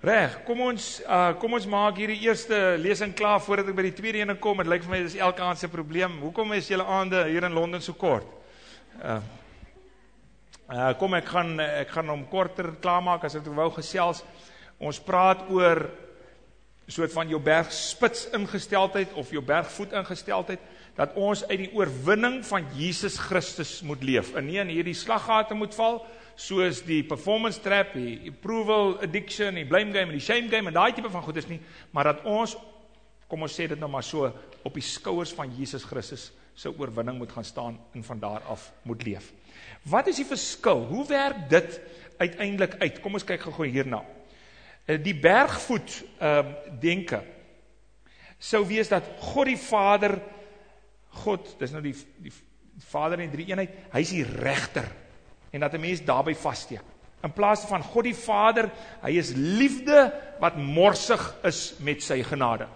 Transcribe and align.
Reg, 0.00 0.38
kom 0.48 0.62
ons 0.64 0.84
uh 1.04 1.34
kom 1.36 1.52
ons 1.58 1.66
maak 1.68 1.98
hierdie 2.00 2.22
eerste 2.24 2.56
lesing 2.80 3.10
klaar 3.12 3.42
voordat 3.44 3.66
ek 3.68 3.74
by 3.76 3.82
die 3.84 3.96
tweede 3.98 4.22
een 4.22 4.38
kom. 4.40 4.62
Dit 4.62 4.70
lyk 4.72 4.86
vir 4.86 4.94
my 4.94 5.00
dis 5.04 5.16
elke 5.20 5.44
aand 5.44 5.60
se 5.60 5.68
probleem. 5.68 6.14
Hoekom 6.22 6.54
is 6.56 6.70
julle 6.72 6.86
aande 6.88 7.18
hier 7.26 7.44
in 7.44 7.52
Londen 7.52 7.84
so 7.84 7.92
kort? 7.92 8.24
Uh 8.96 9.18
uh 10.72 10.94
kom 10.96 11.18
ek 11.18 11.28
gaan 11.28 11.52
ek 11.60 11.92
gaan 11.92 12.08
hom 12.14 12.22
korter 12.32 12.70
klaarmaak 12.80 13.26
as 13.28 13.36
ek 13.36 13.50
wou 13.52 13.68
gesels. 13.76 14.22
Ons 14.80 15.02
praat 15.04 15.44
oor 15.52 15.82
soort 16.88 17.12
van 17.12 17.28
jou 17.28 17.42
bergspits 17.50 18.30
ingesteldheid 18.32 19.12
of 19.20 19.28
jou 19.36 19.44
bergvoet 19.44 19.92
ingesteldheid 20.00 20.64
dat 20.96 21.12
ons 21.12 21.44
uit 21.44 21.66
die 21.66 21.74
oorwinning 21.76 22.40
van 22.48 22.64
Jesus 22.72 23.20
Christus 23.20 23.82
moet 23.84 24.00
leef. 24.00 24.32
En 24.32 24.48
nie 24.48 24.56
in 24.64 24.72
hierdie 24.72 24.96
slaggate 24.96 25.52
moet 25.54 25.76
val 25.76 26.00
soos 26.40 26.80
die 26.86 27.02
performance 27.04 27.60
trap, 27.60 27.92
die 27.94 28.30
approval 28.30 28.96
addiction, 29.04 29.58
die 29.58 29.68
blame 29.68 29.92
game 29.92 30.08
en 30.08 30.16
die 30.16 30.24
shame 30.24 30.48
game 30.48 30.70
en 30.70 30.76
daai 30.76 30.94
tipe 30.96 31.10
van 31.12 31.24
goedes 31.26 31.48
nie, 31.50 31.60
maar 31.92 32.12
dat 32.12 32.24
ons 32.28 32.56
kom 33.30 33.44
ons 33.46 33.54
sê 33.54 33.68
dit 33.70 33.78
nou 33.78 33.90
maar 33.92 34.06
so 34.06 34.30
op 34.66 34.74
die 34.74 34.84
skouers 34.84 35.32
van 35.36 35.52
Jesus 35.54 35.84
Christus 35.86 36.30
se 36.58 36.72
oorwinning 36.72 37.18
moet 37.20 37.32
gaan 37.32 37.46
staan 37.46 37.76
en 37.94 38.04
van 38.04 38.20
daar 38.20 38.46
af 38.50 38.70
moet 38.88 39.04
leef. 39.06 39.30
Wat 39.88 40.08
is 40.10 40.18
die 40.20 40.28
verskil? 40.28 40.82
Hoe 40.90 41.04
werk 41.08 41.44
dit 41.52 41.78
uiteindelik 42.20 42.74
uit? 42.80 42.98
Kom 43.00 43.16
ons 43.16 43.24
kyk 43.24 43.44
gou 43.46 43.68
hierna. 43.68 44.02
Eh, 44.84 44.98
die 45.00 45.14
bergvoet 45.14 46.00
ehm 46.18 46.50
uh, 46.50 46.78
denke 46.80 47.20
sou 48.40 48.64
wees 48.64 48.88
dat 48.88 49.04
God 49.20 49.50
die 49.50 49.60
Vader 49.60 50.16
God, 51.20 51.56
dis 51.60 51.72
nou 51.74 51.82
die 51.84 51.94
die 52.22 52.32
Vader 52.88 53.20
in 53.20 53.32
drie 53.32 53.48
eenheid, 53.50 53.72
hy's 53.92 54.12
die 54.14 54.24
regter 54.24 54.86
en 55.50 55.60
dat 55.60 55.72
'n 55.72 55.80
mens 55.80 56.04
daarbey 56.04 56.34
vassteek. 56.34 56.82
In 57.22 57.32
plaas 57.32 57.64
van 57.68 57.82
God 57.82 58.04
die 58.04 58.16
Vader, 58.16 58.70
hy 59.02 59.10
is 59.10 59.32
liefde 59.36 60.12
wat 60.40 60.56
morsig 60.56 61.20
is 61.44 61.74
met 61.78 62.02
sy 62.02 62.22
genade. 62.22 62.66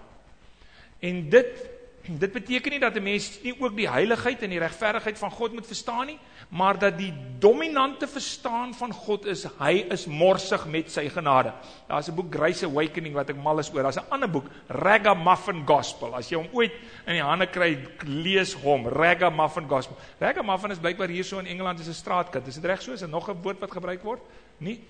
En 1.00 1.28
dit 1.30 1.70
dit 2.04 2.32
beteken 2.32 2.70
nie 2.70 2.80
dat 2.80 2.96
'n 2.96 3.02
mens 3.02 3.42
nie 3.42 3.54
ook 3.60 3.76
die 3.76 3.88
heiligheid 3.88 4.42
en 4.42 4.50
die 4.50 4.58
regverdigheid 4.58 5.18
van 5.18 5.30
God 5.30 5.52
moet 5.52 5.66
verstaan 5.66 6.06
nie, 6.06 6.18
maar 6.48 6.78
dat 6.78 6.98
die 6.98 7.12
dominante 7.38 8.06
verstaan 8.06 8.74
van 8.74 8.92
God 8.92 9.26
is 9.26 9.46
hy 9.58 9.86
is 9.90 10.06
morsig 10.06 10.66
met 10.66 10.90
sy 10.90 11.08
genade. 11.08 11.52
Daar's 11.88 12.08
'n 12.08 12.14
boek 12.14 12.34
Grace 12.34 12.66
Awakening 12.66 13.14
wat 13.14 13.30
ek 13.30 13.36
mal 13.36 13.58
is 13.58 13.72
oor. 13.72 13.82
Daar's 13.82 13.96
'n 13.96 14.10
ander 14.10 14.30
boek, 14.30 14.46
Ragamuffin 14.68 15.66
Gospel. 15.66 16.14
As 16.14 16.28
jy 16.28 16.36
hom 16.36 16.48
ooit 16.52 16.72
in 17.06 17.12
die 17.12 17.22
hande 17.22 17.46
kry, 17.46 17.78
lees 18.06 18.54
hom, 18.54 18.86
Ragamuffin 18.86 19.68
Gospel. 19.68 19.96
Ragamuffin 20.18 20.70
is 20.70 20.78
blykbaar 20.78 21.08
hierso 21.08 21.38
in 21.38 21.46
Engeland 21.46 21.80
is 21.80 21.88
'n 21.88 21.94
straatkind. 21.94 22.46
Is 22.46 22.54
dit 22.54 22.64
reg 22.64 22.82
so? 22.82 22.92
Is 22.92 23.00
dit 23.00 23.10
nog 23.10 23.28
'n 23.28 23.42
woord 23.42 23.60
wat 23.60 23.70
gebruik 23.70 24.02
word? 24.02 24.20
Nie? 24.58 24.80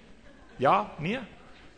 Ja, 0.56 0.90
nee. 0.98 1.18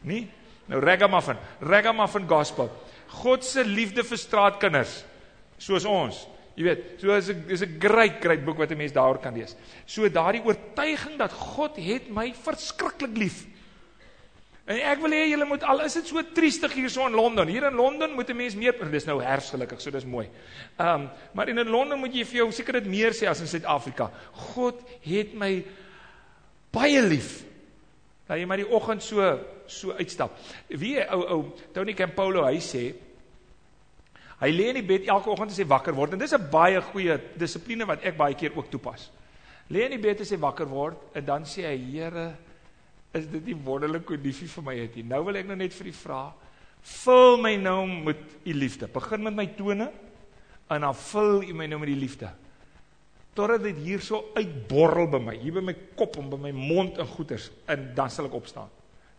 Nie. 0.01 0.31
Nou 0.67 0.81
Ragamuffin, 0.81 1.37
Ragamuffin 1.61 2.29
Gospel. 2.29 2.71
God 3.09 3.45
se 3.45 3.65
liefde 3.65 4.05
vir 4.05 4.19
straatkinders 4.19 5.05
soos 5.59 5.85
ons. 5.85 6.27
Jy 6.57 6.65
weet, 6.65 6.85
so 7.01 7.13
is 7.13 7.29
'n 7.29 7.45
is 7.53 7.63
'n 7.63 7.79
great 7.79 8.21
great 8.21 8.45
boek 8.45 8.57
wat 8.57 8.71
'n 8.71 8.79
mens 8.79 8.93
daaroor 8.93 9.21
kan 9.21 9.35
lees. 9.35 9.55
So 9.85 10.09
daardie 10.09 10.45
oortuiging 10.45 11.19
dat 11.19 11.33
God 11.33 11.77
het 11.77 12.09
my 12.09 12.33
verskriklik 12.33 13.17
lief. 13.17 13.47
En 14.67 14.81
ek 14.83 14.99
wil 14.99 15.13
hê 15.15 15.29
julle 15.31 15.47
moet 15.47 15.63
al 15.63 15.85
is 15.85 15.95
dit 15.95 16.07
so 16.07 16.23
triestig 16.35 16.73
hier 16.73 16.91
so 16.91 17.07
in 17.07 17.15
Londen. 17.15 17.47
Hier 17.47 17.69
in 17.69 17.75
Londen 17.75 18.15
moet 18.15 18.31
'n 18.31 18.37
mens 18.37 18.57
meer 18.57 18.75
dis 18.91 19.05
nou 19.05 19.23
herfs 19.23 19.51
gelukkig, 19.51 19.81
so 19.81 19.91
dis 19.91 20.05
mooi. 20.05 20.29
Ehm 20.79 21.03
um, 21.03 21.11
maar 21.35 21.49
in 21.49 21.69
Londen 21.69 21.99
moet 21.99 22.15
jy 22.15 22.25
vir 22.25 22.37
jou 22.37 22.53
seker 22.53 22.73
dit 22.73 22.87
meer 22.87 23.13
sê 23.13 23.29
as 23.29 23.41
in 23.41 23.47
Suid-Afrika. 23.47 24.11
God 24.33 24.81
het 25.03 25.35
my 25.35 25.65
baie 26.73 27.03
lief. 27.03 27.45
Dat 28.27 28.39
jy 28.39 28.45
maar 28.45 28.57
die 28.57 28.71
oggend 28.71 29.03
so 29.03 29.39
so 29.67 29.93
uitstap. 29.93 30.33
Wie 30.69 30.99
ou 31.11 31.23
ou 31.29 31.53
Tony 31.73 31.95
Campolo 31.95 32.45
hy 32.45 32.59
sê 32.59 32.95
Hy 34.37 34.51
lê 34.53 34.69
in 34.69 34.77
die 34.77 34.85
bed 34.85 35.07
elke 35.09 35.31
oggend 35.33 35.55
as 35.55 35.61
hy 35.63 35.65
wakker 35.69 35.95
word 35.97 36.13
en 36.13 36.21
dis 36.21 36.35
'n 36.35 36.51
baie 36.51 36.81
goeie 36.93 37.17
dissipline 37.39 37.87
wat 37.87 38.05
ek 38.05 38.17
baie 38.17 38.35
keer 38.35 38.53
ook 38.57 38.71
toepas. 38.71 39.11
Lê 39.71 39.87
in 39.87 39.97
die 39.97 40.03
bed 40.03 40.21
as 40.21 40.31
hy 40.31 40.37
wakker 40.37 40.69
word 40.69 40.97
en 41.15 41.25
dan 41.25 41.45
sê 41.45 41.65
hy: 41.65 41.77
"Here, 41.77 42.37
is 43.15 43.27
dit 43.27 43.47
nie 43.47 43.55
wonderlik 43.55 44.07
hoe 44.09 44.17
lief 44.17 44.43
U 44.43 44.47
vir 44.47 44.63
my 44.63 44.77
het 44.77 44.97
nie. 44.97 45.03
Nou 45.03 45.25
wil 45.25 45.37
ek 45.37 45.47
nou 45.47 45.57
net 45.57 45.73
vir 45.73 45.87
U 45.87 45.93
vra, 45.93 46.35
vul 46.83 47.37
my 47.37 47.57
nou 47.57 47.87
met 47.87 48.19
U 48.45 48.53
liefde. 48.53 48.89
Begin 48.89 49.23
met 49.23 49.35
my 49.35 49.47
tone 49.47 49.91
en 50.69 50.81
dan 50.81 50.95
vul 50.95 51.43
U 51.43 51.53
my 51.55 51.67
nou 51.67 51.79
met 51.79 51.89
die 51.89 52.01
liefde." 52.01 52.31
Totdat 53.35 53.63
dit 53.63 53.77
hier 53.77 54.01
so 54.01 54.33
uitborrel 54.35 55.07
by 55.07 55.19
my, 55.19 55.35
hier 55.37 55.53
by 55.53 55.61
my 55.61 55.75
kop 55.97 56.17
en 56.17 56.31
by 56.31 56.37
my 56.37 56.53
mond 56.53 56.99
en 56.99 57.07
goeters 57.07 57.51
en 57.69 57.95
dan 57.95 58.11
sal 58.11 58.27
ek 58.27 58.35
opstaan. 58.35 58.69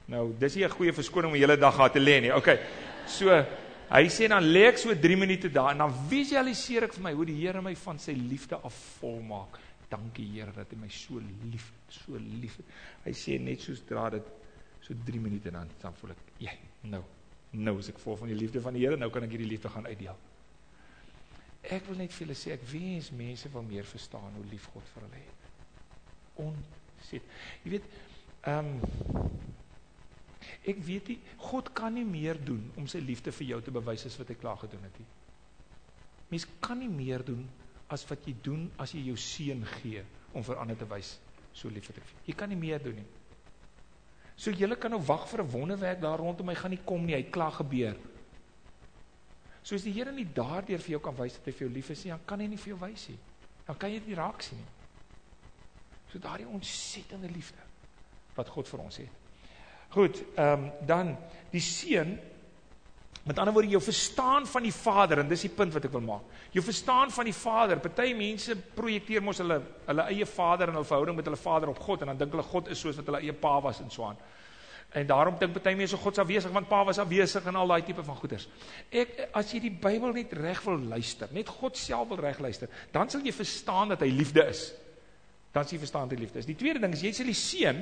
Nou, 0.07 0.31
dis 0.39 0.55
nie 0.55 0.63
'n 0.63 0.69
goeie 0.69 0.93
verskoning 0.93 1.27
om 1.27 1.33
die 1.33 1.45
hele 1.45 1.57
dag 1.57 1.75
gehad 1.75 1.93
te 1.93 1.99
lê 1.99 2.21
nie. 2.21 2.33
Okay. 2.33 2.59
So 3.05 3.45
Hy 3.87 4.09
sê 4.11 4.27
dan 4.27 4.43
lê 4.43 4.65
ek 4.67 4.81
so 4.81 4.91
3 4.91 5.15
minute 5.15 5.49
daar 5.53 5.71
en 5.71 5.85
dan 5.85 5.93
visualiseer 6.09 6.89
ek 6.89 6.97
vir 6.97 7.03
my 7.05 7.13
hoe 7.15 7.27
die 7.29 7.37
Here 7.39 7.61
my 7.63 7.71
van 7.79 7.99
sy 8.03 8.17
liefde 8.19 8.59
af 8.59 8.79
volmaak. 8.99 9.59
Dankie 9.87 10.25
Here 10.33 10.51
dat 10.51 10.73
U 10.75 10.79
my 10.81 10.89
so 10.91 11.21
lief, 11.23 11.69
so 11.87 12.19
lief. 12.19 12.57
Hy 13.05 13.13
sê 13.15 13.37
net 13.39 13.63
soos 13.63 13.85
dra 13.87 14.09
dit 14.17 14.33
so 14.83 14.95
3 15.07 15.21
minute 15.23 15.51
dan 15.55 15.71
dan 15.81 15.95
voel 16.01 16.11
ek, 16.17 16.25
ja, 16.43 16.55
nou, 16.91 17.03
nou 17.55 17.77
is 17.79 17.87
ek 17.93 18.01
vol 18.03 18.19
van 18.19 18.31
die 18.33 18.39
liefde 18.39 18.63
van 18.63 18.75
die 18.75 18.83
Here, 18.83 18.99
nou 18.99 19.09
kan 19.13 19.23
ek 19.23 19.37
hierdie 19.37 19.51
liefde 19.53 19.71
gaan 19.71 19.87
uitdeel. 19.87 20.19
Ek 21.63 21.87
wil 21.87 21.99
net 21.99 22.11
vir 22.11 22.25
julle 22.25 22.35
sê 22.39 22.53
ek 22.55 22.67
wens 22.67 23.11
mense 23.15 23.51
wil 23.55 23.63
meer 23.67 23.87
verstaan 23.87 24.35
hoe 24.35 24.45
lief 24.51 24.67
God 24.73 24.91
vir 24.93 25.07
hulle 25.07 25.23
het. 25.23 25.47
Onsit. 26.43 27.35
Jy 27.63 27.77
weet, 27.77 27.87
ehm 28.43 28.75
um, 28.75 29.31
Ek 30.67 30.79
weet 30.85 31.13
nie 31.13 31.19
God 31.49 31.71
kan 31.73 31.93
nie 31.93 32.05
meer 32.05 32.39
doen 32.39 32.71
om 32.77 32.87
sy 32.87 32.99
liefde 33.03 33.31
vir 33.31 33.47
jou 33.53 33.61
te 33.61 33.71
bewys 33.71 34.05
as 34.05 34.17
wat 34.19 34.29
hy 34.31 34.35
klaar 34.39 34.59
gedoen 34.63 34.83
het 34.87 34.99
nie. 34.99 35.07
Mens 36.31 36.47
kan 36.61 36.79
nie 36.79 36.91
meer 36.91 37.23
doen 37.23 37.45
as 37.89 38.03
wat 38.09 38.25
jy 38.27 38.35
doen 38.43 38.67
as 38.77 38.93
jy 38.93 39.05
jou 39.07 39.17
seun 39.17 39.63
gee 39.77 40.03
om 40.33 40.43
vir 40.43 40.59
ander 40.59 40.77
te 40.77 40.87
wys 40.89 41.15
so 41.57 41.71
lief 41.73 41.87
het 41.89 42.01
ek. 42.01 42.11
Jy 42.27 42.35
kan 42.37 42.51
nie 42.51 42.59
meer 42.59 42.83
doen 42.83 42.99
nie. 42.99 43.07
So 44.37 44.53
jy 44.53 44.69
kan 44.77 44.93
nou 44.93 45.01
wag 45.01 45.25
vir 45.27 45.41
'n 45.41 45.51
wonderwerk 45.51 46.01
daar 46.01 46.19
rondom 46.19 46.45
my 46.45 46.55
gaan 46.55 46.71
nie 46.71 46.83
kom 46.85 47.05
nie, 47.05 47.15
hy 47.15 47.23
klaar 47.23 47.51
gebeur. 47.51 47.97
So 49.63 49.75
as 49.75 49.83
die 49.83 49.91
Here 49.91 50.11
nie 50.11 50.25
daardeur 50.25 50.79
vir 50.79 50.91
jou 50.91 50.99
kan 50.99 51.15
wys 51.15 51.33
dat 51.33 51.45
hy 51.45 51.51
vir 51.51 51.67
jou 51.67 51.73
lief 51.73 51.89
is 51.89 52.03
nie, 52.03 52.11
dan 52.11 52.25
kan 52.25 52.39
hy 52.39 52.47
nie 52.47 52.57
vir 52.57 52.69
jou 52.75 52.79
wys 52.79 53.07
nie. 53.09 53.19
Dan 53.65 53.77
kan 53.77 53.89
jy 53.89 53.99
dit 53.99 54.07
nie 54.07 54.15
raak 54.15 54.41
sien 54.41 54.57
nie. 54.57 54.71
So 56.11 56.19
daardie 56.19 56.47
ontsettende 56.47 57.27
liefde 57.27 57.65
wat 58.35 58.47
God 58.47 58.67
vir 58.67 58.79
ons 58.79 58.97
het. 58.97 59.16
Goed, 59.95 60.23
ehm 60.35 60.63
um, 60.67 60.71
dan 60.85 61.15
die 61.51 61.63
seun 61.63 62.17
met 63.27 63.39
ander 63.39 63.53
woorde 63.53 63.69
jou 63.69 63.81
verstaan 63.83 64.47
van 64.47 64.63
die 64.63 64.73
Vader 64.73 65.19
en 65.19 65.27
dis 65.27 65.43
die 65.43 65.51
punt 65.51 65.73
wat 65.75 65.83
ek 65.83 65.91
wil 65.91 66.03
maak. 66.05 66.35
Jou 66.55 66.63
verstaan 66.63 67.11
van 67.11 67.27
die 67.27 67.35
Vader. 67.35 67.79
Party 67.83 68.13
mense 68.15 68.55
projekteer 68.55 69.23
mos 69.23 69.41
hulle 69.43 69.59
hulle 69.89 70.05
eie 70.13 70.25
Vader 70.25 70.71
en 70.71 70.79
hulle 70.79 70.87
verhouding 70.87 71.17
met 71.19 71.27
hulle 71.27 71.39
Vader 71.39 71.73
op 71.73 71.81
God 71.83 72.05
en 72.05 72.13
dan 72.13 72.21
dink 72.21 72.35
hulle 72.35 72.47
God 72.47 72.71
is 72.71 72.79
soos 72.79 72.99
wat 72.99 73.11
hulle 73.11 73.23
eie 73.25 73.35
pa 73.35 73.57
was 73.63 73.81
en 73.83 73.91
so 73.91 74.07
aan. 74.07 74.19
En 74.95 75.07
daarom 75.07 75.35
dink 75.39 75.57
party 75.57 75.75
mense 75.75 75.99
God 75.99 76.15
is 76.15 76.23
afwesig 76.23 76.55
want 76.55 76.71
pa 76.71 76.83
was 76.87 77.03
afwesig 77.03 77.51
en 77.51 77.59
al 77.59 77.75
daai 77.75 77.83
tipe 77.89 78.03
van 78.03 78.19
goeders. 78.21 78.47
Ek 78.91 79.27
as 79.35 79.51
jy 79.51 79.59
die 79.67 79.75
Bybel 79.75 80.15
net 80.15 80.35
reg 80.39 80.63
wil 80.63 80.79
luister, 80.95 81.31
net 81.35 81.51
God 81.51 81.79
self 81.79 82.07
wil 82.13 82.23
reg 82.23 82.39
luister, 82.39 82.71
dan 82.95 83.11
sal 83.11 83.27
jy 83.27 83.35
verstaan 83.35 83.91
dat 83.91 84.07
hy 84.07 84.11
liefde 84.15 84.47
is 84.47 84.69
dan 85.57 85.67
sien 85.67 85.81
verstaan 85.81 86.11
die 86.11 86.19
liefde. 86.19 86.43
Die 86.45 86.57
tweede 86.57 86.81
ding 86.83 86.93
is 86.93 87.03
jy 87.05 87.13
sal 87.15 87.29
die 87.29 87.37
seun 87.37 87.81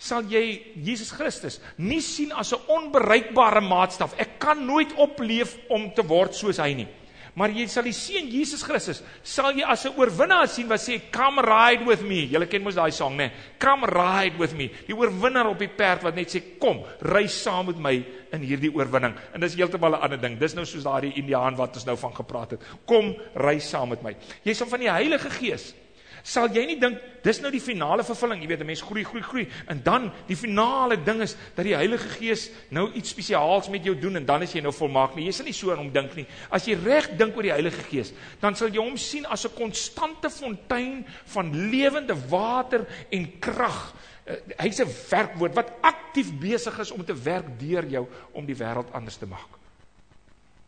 sal 0.00 0.24
jy 0.32 0.44
Jesus 0.80 1.10
Christus 1.12 1.58
nie 1.76 2.00
sien 2.00 2.32
as 2.32 2.54
'n 2.56 2.64
onbereikbare 2.72 3.60
maatstaf. 3.60 4.16
Ek 4.18 4.38
kan 4.38 4.64
nooit 4.66 4.94
opleef 4.96 5.58
om 5.68 5.92
te 5.92 6.02
word 6.02 6.34
soos 6.34 6.56
hy 6.58 6.72
nie. 6.74 6.88
Maar 7.34 7.52
jy 7.54 7.66
sal 7.70 7.86
die 7.86 7.94
seun 7.94 8.26
Jesus 8.30 8.62
Christus 8.66 9.02
sal 9.22 9.52
jy 9.54 9.64
as 9.64 9.84
'n 9.86 9.94
oorwinnaar 9.96 10.48
sien 10.48 10.68
wat 10.68 10.80
sê 10.80 11.00
come 11.12 11.42
ride 11.42 11.84
with 11.84 12.02
me. 12.02 12.26
Julle 12.26 12.46
ken 12.46 12.62
mos 12.62 12.74
daai 12.74 12.90
sang, 12.90 13.16
né? 13.16 13.30
Come 13.58 13.86
ride 13.86 14.38
with 14.38 14.54
me. 14.54 14.70
Die 14.86 14.94
oorwinnaar 14.96 15.46
op 15.46 15.58
die 15.58 15.68
perd 15.68 16.02
wat 16.02 16.14
net 16.14 16.28
sê 16.28 16.58
kom, 16.58 16.82
ry 17.02 17.26
saam 17.26 17.66
met 17.66 17.78
my 17.78 18.04
in 18.32 18.40
hierdie 18.40 18.74
oorwinning. 18.74 19.14
En 19.34 19.40
dis 19.40 19.54
heeltemal 19.54 19.92
'n 19.92 20.02
ander 20.02 20.20
ding. 20.20 20.38
Dis 20.38 20.54
nou 20.54 20.64
soos 20.64 20.84
daai 20.84 21.12
Indiaan 21.14 21.56
wat 21.56 21.74
ons 21.74 21.86
nou 21.86 21.96
van 21.96 22.14
gepraat 22.14 22.50
het. 22.50 22.60
Kom, 22.86 23.14
ry 23.34 23.58
saam 23.58 23.88
met 23.90 24.02
my. 24.02 24.16
Jy 24.44 24.54
sal 24.54 24.66
van 24.66 24.80
die 24.80 24.90
Heilige 24.90 25.30
Gees 25.30 25.74
sal 26.22 26.48
jy 26.52 26.66
nie 26.66 26.78
dink 26.80 26.98
dis 27.24 27.40
nou 27.42 27.50
die 27.52 27.60
finale 27.60 28.04
vervulling, 28.06 28.40
jy 28.42 28.48
weet 28.48 28.60
'n 28.60 28.66
mens 28.66 28.82
groei 28.82 29.04
groei 29.04 29.22
groei 29.22 29.46
en 29.68 29.82
dan 29.82 30.10
die 30.26 30.36
finale 30.36 30.96
ding 30.96 31.20
is 31.22 31.36
dat 31.54 31.64
die 31.64 31.74
Heilige 31.74 32.08
Gees 32.08 32.50
nou 32.70 32.90
iets 32.92 33.10
spesiaals 33.10 33.68
met 33.68 33.84
jou 33.84 33.94
doen 33.94 34.16
en 34.16 34.26
dan 34.26 34.42
is 34.42 34.52
jy 34.52 34.60
nou 34.60 34.72
volmaak 34.72 35.14
nie. 35.16 35.26
Jy 35.26 35.32
sal 35.32 35.44
nie 35.44 35.52
so 35.52 35.70
aan 35.70 35.78
hom 35.78 35.92
dink 35.92 36.14
nie. 36.16 36.26
As 36.50 36.66
jy 36.66 36.74
reg 36.74 37.16
dink 37.16 37.36
oor 37.36 37.42
die 37.42 37.52
Heilige 37.52 37.82
Gees, 37.82 38.12
dan 38.40 38.54
sal 38.54 38.68
jy 38.68 38.80
hom 38.80 38.96
sien 38.96 39.26
as 39.26 39.44
'n 39.44 39.54
konstante 39.54 40.30
fontein 40.30 41.04
van 41.26 41.70
lewende 41.70 42.14
water 42.28 42.86
en 43.10 43.38
krag. 43.38 43.94
Uh, 44.26 44.34
hy's 44.58 44.80
'n 44.80 44.88
werkwoord 45.10 45.54
wat 45.54 45.72
aktief 45.82 46.32
besig 46.40 46.78
is 46.78 46.90
om 46.90 47.04
te 47.04 47.14
werk 47.14 47.58
deur 47.58 47.86
jou 47.86 48.08
om 48.32 48.46
die 48.46 48.56
wêreld 48.56 48.92
anders 48.92 49.16
te 49.16 49.26
maak. 49.26 49.58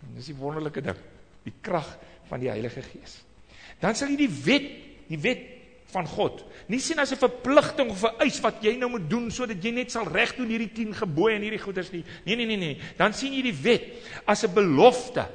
En 0.03 0.15
dis 0.15 0.27
die 0.27 0.37
wonderlike 0.37 0.81
ding, 0.81 0.97
die 1.45 1.55
krag 1.61 1.99
van 2.29 2.41
die 2.41 2.51
Heilige 2.51 2.83
Gees. 2.83 3.23
Dan 3.81 3.95
sal 3.95 4.09
jy 4.09 4.17
die 4.17 4.35
wet 4.45 4.92
die 5.09 5.19
wet 5.19 5.53
van 5.93 6.07
God. 6.09 6.41
Nie 6.73 6.81
sien 6.81 6.99
as 6.99 7.13
'n 7.13 7.21
verpligting 7.21 7.91
of 7.91 8.03
'n 8.05 8.21
eis 8.25 8.41
wat 8.41 8.63
jy 8.63 8.77
nou 8.77 8.91
moet 8.91 9.11
doen 9.11 9.31
sodat 9.31 9.63
jy 9.63 9.71
net 9.71 9.91
sal 9.91 10.07
reg 10.07 10.37
doen 10.37 10.49
hierdie 10.49 10.73
10 10.73 10.95
gebooie 10.95 11.37
en 11.37 11.43
hierdie 11.43 11.63
goeders 11.63 11.93
nie. 11.93 12.05
Nee 12.25 12.37
nee 12.37 12.47
nee 12.47 12.57
nee. 12.57 12.81
Dan 12.97 13.13
sien 13.13 13.33
jy 13.33 13.43
die 13.43 13.63
wet 13.63 13.85
as 14.27 14.45
'n 14.45 14.55
belofte 14.55 15.29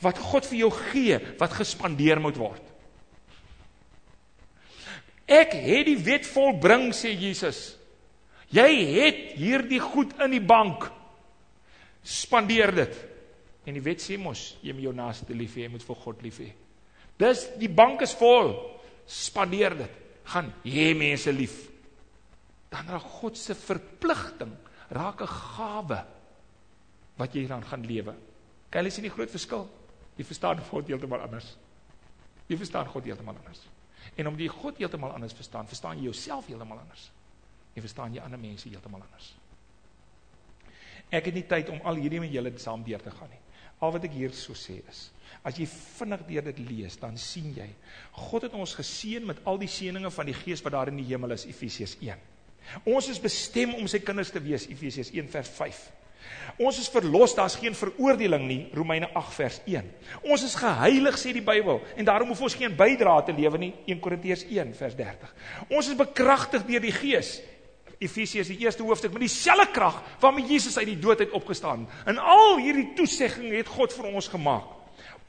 wat 0.00 0.18
God 0.18 0.46
vir 0.46 0.58
jou 0.58 0.70
gee 0.70 1.18
wat 1.38 1.52
gespandeer 1.52 2.20
moet 2.20 2.36
word. 2.36 2.62
Ek 5.26 5.52
het 5.52 5.86
die 5.86 5.98
wet 5.98 6.26
volbring 6.26 6.92
sê 6.92 7.14
Jesus. 7.14 7.76
Jy 8.50 8.84
het 8.98 9.38
hierdie 9.38 9.80
goed 9.80 10.12
in 10.20 10.30
die 10.30 10.40
bank. 10.42 10.90
Spandeer 12.02 12.74
dit. 12.74 12.96
En 13.66 13.74
die 13.74 13.82
wet 13.82 14.00
sê 14.00 14.18
mos 14.18 14.56
jy 14.62 14.72
moet 14.72 14.82
jou 14.82 14.94
naaste 14.94 15.34
lief 15.34 15.54
hê, 15.54 15.62
jy 15.62 15.68
moet 15.68 15.82
vir 15.86 15.96
God 15.96 16.22
lief 16.22 16.38
hê. 16.38 16.52
Dis 17.18 17.48
die 17.60 17.68
bank 17.68 18.02
is 18.02 18.14
vol 18.14 18.79
spandeer 19.10 19.74
dit. 19.82 19.98
Gaan 20.30 20.52
hê 20.62 20.92
mense 20.94 21.32
lief. 21.34 21.56
Dan 22.70 22.86
raak 22.86 23.08
God 23.18 23.38
se 23.38 23.54
verpligting 23.58 24.52
raak 24.90 25.22
'n 25.22 25.26
gawe 25.26 26.06
wat 27.16 27.34
jy 27.34 27.46
dan 27.46 27.64
gaan 27.64 27.86
lewe. 27.86 28.14
Kyk, 28.70 28.84
jy 28.84 28.90
sien 28.90 29.04
die 29.04 29.10
groot 29.10 29.30
verskil. 29.30 29.68
Jy 30.16 30.24
verstaan 30.24 30.58
God 30.58 30.86
heeltemal 30.86 31.20
anders. 31.20 31.56
Jy 32.48 32.56
verstaan 32.56 32.86
God 32.86 33.04
heeltemal 33.04 33.36
anders. 33.36 33.66
En 34.16 34.26
omdat 34.26 34.40
jy 34.40 34.48
God 34.48 34.78
heeltemal 34.78 35.12
anders 35.12 35.32
verstaan, 35.32 35.66
verstaan 35.66 35.98
jy 35.98 36.04
jouself 36.04 36.46
heeltemal 36.46 36.78
anders. 36.78 37.10
Jy 37.74 37.80
verstaan 37.80 38.14
jy 38.14 38.20
ander 38.20 38.38
mense 38.38 38.68
heeltemal 38.68 39.02
anders. 39.02 39.34
Ek 41.10 41.24
het 41.24 41.34
nie 41.34 41.46
tyd 41.46 41.68
om 41.68 41.80
al 41.84 41.94
hierdie 41.94 42.20
met 42.20 42.32
julle 42.32 42.52
saam 42.58 42.84
deur 42.86 43.02
te 43.02 43.10
gaan 43.10 43.30
nie. 43.30 43.40
Al 43.80 43.92
wat 43.92 44.04
ek 44.04 44.12
hier 44.12 44.32
so 44.32 44.52
sê 44.52 44.80
is, 44.88 45.10
As 45.46 45.56
jy 45.56 45.64
vinnig 45.70 46.26
deur 46.28 46.44
dit 46.50 46.58
lees, 46.68 46.98
dan 47.00 47.16
sien 47.16 47.54
jy 47.56 47.68
God 48.28 48.44
het 48.44 48.56
ons 48.56 48.74
geseën 48.76 49.24
met 49.24 49.40
al 49.48 49.60
die 49.60 49.70
seënings 49.70 50.12
van 50.14 50.28
die 50.28 50.36
Gees 50.36 50.60
wat 50.64 50.74
daar 50.76 50.90
in 50.92 51.00
die 51.00 51.08
hemel 51.08 51.32
is, 51.32 51.46
Efesiërs 51.48 51.96
1. 52.04 52.26
Ons 52.92 53.08
is 53.08 53.22
bestem 53.22 53.72
om 53.78 53.88
sy 53.88 54.02
kinders 54.04 54.32
te 54.34 54.42
wees, 54.44 54.66
Efesiërs 54.68 55.14
1 55.16 55.30
vers 55.32 55.50
5. 55.56 55.80
Ons 56.60 56.78
is 56.82 56.90
verlos, 56.92 57.32
daar's 57.34 57.56
geen 57.56 57.74
veroordeling 57.74 58.42
nie, 58.44 58.58
Romeine 58.76 59.08
8 59.16 59.36
vers 59.38 59.60
1. 59.64 59.86
Ons 60.28 60.44
is 60.44 60.56
geheilig 60.60 61.16
sê 61.18 61.32
die 61.32 61.44
Bybel 61.44 61.80
en 61.96 62.08
daarom 62.08 62.34
hoef 62.34 62.42
ons 62.44 62.56
geen 62.58 62.74
bydrae 62.76 63.24
te 63.24 63.34
lewe 63.36 63.60
nie, 63.62 63.70
1 63.88 64.02
Korintiërs 64.04 64.44
1 64.50 64.74
vers 64.76 64.98
30. 64.98 65.32
Ons 65.70 65.88
is 65.88 65.98
bekragtig 65.98 66.66
deur 66.68 66.84
die 66.84 66.92
Gees. 66.94 67.38
Efesiërs 68.00 68.48
die 68.52 68.60
eerste 68.64 68.84
hoofstuk 68.84 69.12
met 69.12 69.26
dieselfde 69.26 69.66
krag 69.72 69.98
waarmee 70.20 70.48
Jesus 70.48 70.78
uit 70.80 70.88
die 70.88 71.00
dood 71.00 71.20
uit 71.20 71.32
opgestaan. 71.36 71.86
En 72.08 72.20
al 72.20 72.60
hierdie 72.60 72.90
toesegging 72.96 73.52
het 73.56 73.68
God 73.68 73.92
vir 73.96 74.08
ons 74.12 74.28
gemaak. 74.32 74.79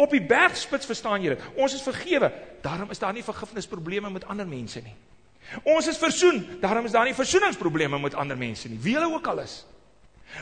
Op 0.02 0.14
die 0.14 0.24
bergspits 0.26 0.90
verstaan 0.90 1.22
jy 1.22 1.36
dit. 1.36 1.48
Ons 1.62 1.76
is 1.78 1.86
vergewe. 1.86 2.32
Daarom 2.66 2.90
is 2.94 3.02
daar 3.02 3.14
nie 3.14 3.26
vergifnisprobleme 3.26 4.10
met 4.10 4.26
ander 4.26 4.48
mense 4.50 4.82
nie. 4.82 4.96
Ons 5.68 5.90
is 5.92 6.00
versoen. 6.02 6.42
Daarom 6.62 6.88
is 6.88 6.96
daar 6.96 7.06
nie 7.06 7.18
versoeningsprobleme 7.18 8.00
met 8.00 8.18
ander 8.18 8.38
mense 8.38 8.70
nie. 8.70 8.80
Wie 8.82 8.96
hulle 8.98 9.12
ook 9.14 9.28
al 9.28 9.44
is. 9.44 9.62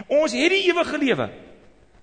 Ons 0.08 0.36
het 0.38 0.54
die 0.54 0.68
ewige 0.70 0.98
lewe. 1.02 1.30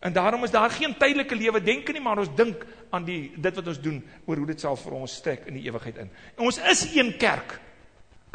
En 0.04 0.12
daarom 0.12 0.44
is 0.44 0.52
daar 0.52 0.70
geen 0.70 0.96
tydelike 0.98 1.34
lewe 1.34 1.62
denke 1.62 1.92
nie, 1.92 2.02
maar 2.02 2.18
ons 2.20 2.32
dink 2.36 2.66
aan 2.94 3.06
die 3.06 3.32
dit 3.36 3.54
wat 3.54 3.70
ons 3.72 3.80
doen 3.80 4.02
oor 4.26 4.42
hoe 4.42 4.48
dit 4.52 4.60
sal 4.60 4.76
vir 4.78 4.98
ons 4.98 5.14
strek 5.20 5.46
in 5.50 5.56
die 5.56 5.64
ewigheid 5.66 6.02
in. 6.04 6.10
En 6.36 6.48
ons 6.50 6.58
is 6.72 6.84
een 6.92 7.14
kerk 7.18 7.56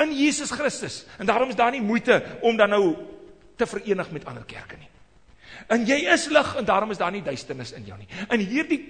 in 0.02 0.16
Jesus 0.18 0.52
Christus. 0.52 1.04
En 1.20 1.30
daarom 1.30 1.50
is 1.50 1.60
daar 1.60 1.72
nie 1.72 1.84
moeite 1.84 2.24
om 2.42 2.58
dan 2.58 2.74
nou 2.74 2.96
te 3.56 3.68
verenig 3.70 4.10
met 4.12 4.26
ander 4.26 4.44
kerke 4.48 4.80
nie. 4.80 4.90
En 5.70 5.86
jy 5.86 6.00
is 6.10 6.26
lig 6.34 6.56
en 6.58 6.66
daarom 6.66 6.92
is 6.92 6.98
daar 6.98 7.14
nie 7.14 7.22
duisternis 7.24 7.76
in 7.78 7.86
jou 7.86 7.98
nie. 8.00 8.10
In 8.34 8.40
hierdie 8.40 8.82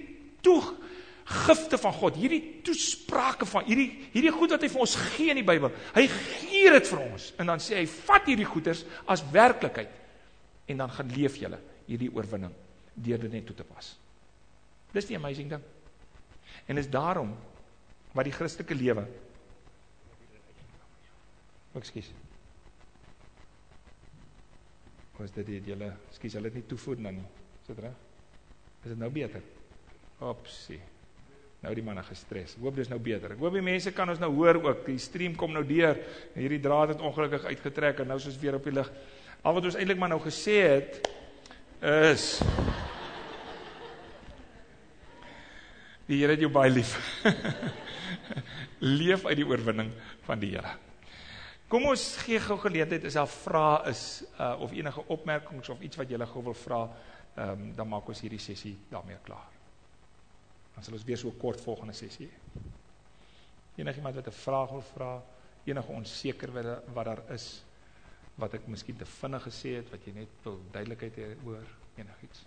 toegifte 0.44 1.78
van 1.80 1.94
God, 1.96 2.18
hierdie 2.20 2.60
toesprake 2.66 3.48
van 3.48 3.66
hierdie 3.68 3.88
hierdie 4.12 4.34
goed 4.34 4.54
wat 4.54 4.64
hy 4.66 4.70
vir 4.72 4.84
ons 4.84 4.96
gee 5.14 5.32
in 5.32 5.40
die 5.40 5.46
Bybel. 5.46 5.72
Hy 5.96 6.06
gee 6.10 6.74
dit 6.74 6.92
vir 6.92 7.04
ons 7.06 7.30
en 7.38 7.52
dan 7.54 7.62
sê 7.62 7.80
hy 7.80 7.86
vat 7.90 8.30
hierdie 8.30 8.48
goeders 8.48 8.84
as 9.10 9.24
werklikheid 9.32 9.98
en 10.72 10.84
dan 10.84 10.92
gaan 10.92 11.14
leef 11.14 11.38
julle 11.40 11.60
hierdie 11.88 12.10
oorwinning 12.12 12.54
deur 12.94 13.22
dit 13.22 13.32
net 13.32 13.46
toe 13.48 13.56
te 13.56 13.66
pas. 13.66 13.94
Dis 14.92 15.08
die 15.08 15.16
amazing 15.16 15.48
ding. 15.48 15.62
En 16.68 16.78
is 16.78 16.90
daarom 16.92 17.32
wat 18.12 18.28
die 18.28 18.34
Christelike 18.34 18.76
lewe 18.76 19.06
Ekskuus. 21.78 22.10
Was 25.16 25.32
dit 25.32 25.46
dit 25.48 25.72
julle, 25.72 25.88
ekskuus, 26.10 26.36
hulle 26.36 26.50
het 26.50 26.58
nie 26.58 26.68
toevoer 26.68 27.00
dan 27.00 27.20
nie. 27.20 27.28
Is 27.62 27.70
dit 27.70 27.82
reg? 27.84 28.00
Is 28.82 28.90
dit 28.90 28.98
nou 29.00 29.08
beter? 29.12 29.44
Opsie. 30.22 30.80
Nou 31.62 31.72
die 31.78 31.84
manne 31.86 32.02
gestres. 32.06 32.56
Hoop 32.58 32.76
dis 32.78 32.90
nou 32.90 32.98
beter. 33.02 33.34
Ek 33.34 33.42
hoop 33.42 33.54
die 33.54 33.64
mense 33.64 33.92
kan 33.94 34.10
ons 34.10 34.20
nou 34.22 34.32
hoor 34.34 34.58
ook. 34.62 34.84
Die 34.88 34.98
stream 35.02 35.36
kom 35.38 35.54
nou 35.54 35.62
deur. 35.66 35.98
Hierdie 36.34 36.60
draad 36.62 36.94
het 36.94 37.02
ongelukkig 37.04 37.46
uitgetrek 37.52 38.02
en 38.02 38.10
nou 38.10 38.18
is 38.18 38.28
ons 38.30 38.38
weer 38.42 38.58
op 38.58 38.66
die 38.66 38.74
lig. 38.74 38.90
Al 39.42 39.56
wat 39.58 39.68
ons 39.70 39.78
eintlik 39.78 40.00
maar 40.00 40.10
nou 40.12 40.20
gesê 40.22 40.58
het 40.66 41.10
is 41.82 42.40
Die 46.10 46.18
Here 46.20 46.34
het 46.34 46.42
jou 46.42 46.50
baie 46.52 46.70
lief. 46.70 46.96
Leef 48.98 49.22
uit 49.24 49.38
die 49.38 49.46
oorwinning 49.46 49.92
van 50.26 50.42
die 50.42 50.50
Here. 50.56 50.74
Kom 51.72 51.86
ons 51.88 52.04
gee 52.26 52.42
gou 52.42 52.58
geleentheid 52.60 53.06
as 53.08 53.16
daar 53.16 53.30
vrae 53.30 53.94
is 53.94 54.02
uh, 54.34 54.58
of 54.60 54.74
enige 54.76 55.06
opmerkings 55.14 55.72
of 55.72 55.80
iets 55.80 55.96
wat 55.96 56.10
jy 56.12 56.20
gou 56.34 56.44
wil 56.50 56.58
vra, 56.66 56.82
um, 57.46 57.64
dan 57.78 57.88
maak 57.88 58.12
ons 58.12 58.20
hierdie 58.26 58.42
sessie 58.42 58.74
daarmee 58.90 59.22
klaar. 59.24 59.51
Dan 60.74 60.84
sal 60.84 60.94
ons 60.94 61.04
weer 61.04 61.18
so 61.18 61.30
kort 61.30 61.60
volgende 61.60 61.92
sessie 61.92 62.28
hê. 62.28 62.62
Enigiemand 63.82 64.14
wat 64.14 64.26
'n 64.26 64.40
vraag 64.44 64.70
wil 64.70 64.82
vra, 64.82 65.22
enige 65.64 65.92
onseker 65.92 66.52
wat 66.52 66.84
wat 66.94 67.04
daar 67.04 67.22
is 67.32 67.64
wat 68.34 68.54
ek 68.54 68.66
miskien 68.66 68.96
te 68.96 69.04
vinnig 69.04 69.42
gesê 69.42 69.76
het 69.76 69.90
wat 69.90 70.04
jy 70.06 70.12
net 70.12 70.28
wil 70.44 70.60
duidelikheid 70.72 71.16
hê 71.16 71.28
oor 71.44 71.66
enigiets. 71.96 72.46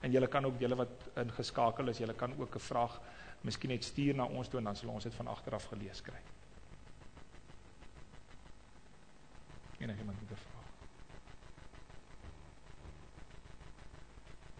En 0.00 0.12
julle 0.12 0.28
kan 0.30 0.46
ook 0.46 0.60
julle 0.60 0.76
wat 0.78 1.08
ingeskakel 1.16 1.88
is, 1.88 1.98
julle 1.98 2.14
kan 2.14 2.34
ook 2.38 2.54
'n 2.54 2.66
vraag 2.70 3.00
miskien 3.42 3.70
net 3.70 3.84
stuur 3.84 4.14
na 4.14 4.24
ons 4.24 4.48
toe 4.48 4.58
en 4.58 4.64
dan 4.64 4.76
sal 4.76 4.90
ons 4.90 5.04
dit 5.04 5.14
van 5.14 5.26
agter 5.26 5.54
af 5.54 5.64
gelees 5.64 6.02
kry. 6.02 6.20
Enigiemand 9.78 10.20
met 10.20 10.30
'n 10.30 10.36
vraag? 10.36 10.64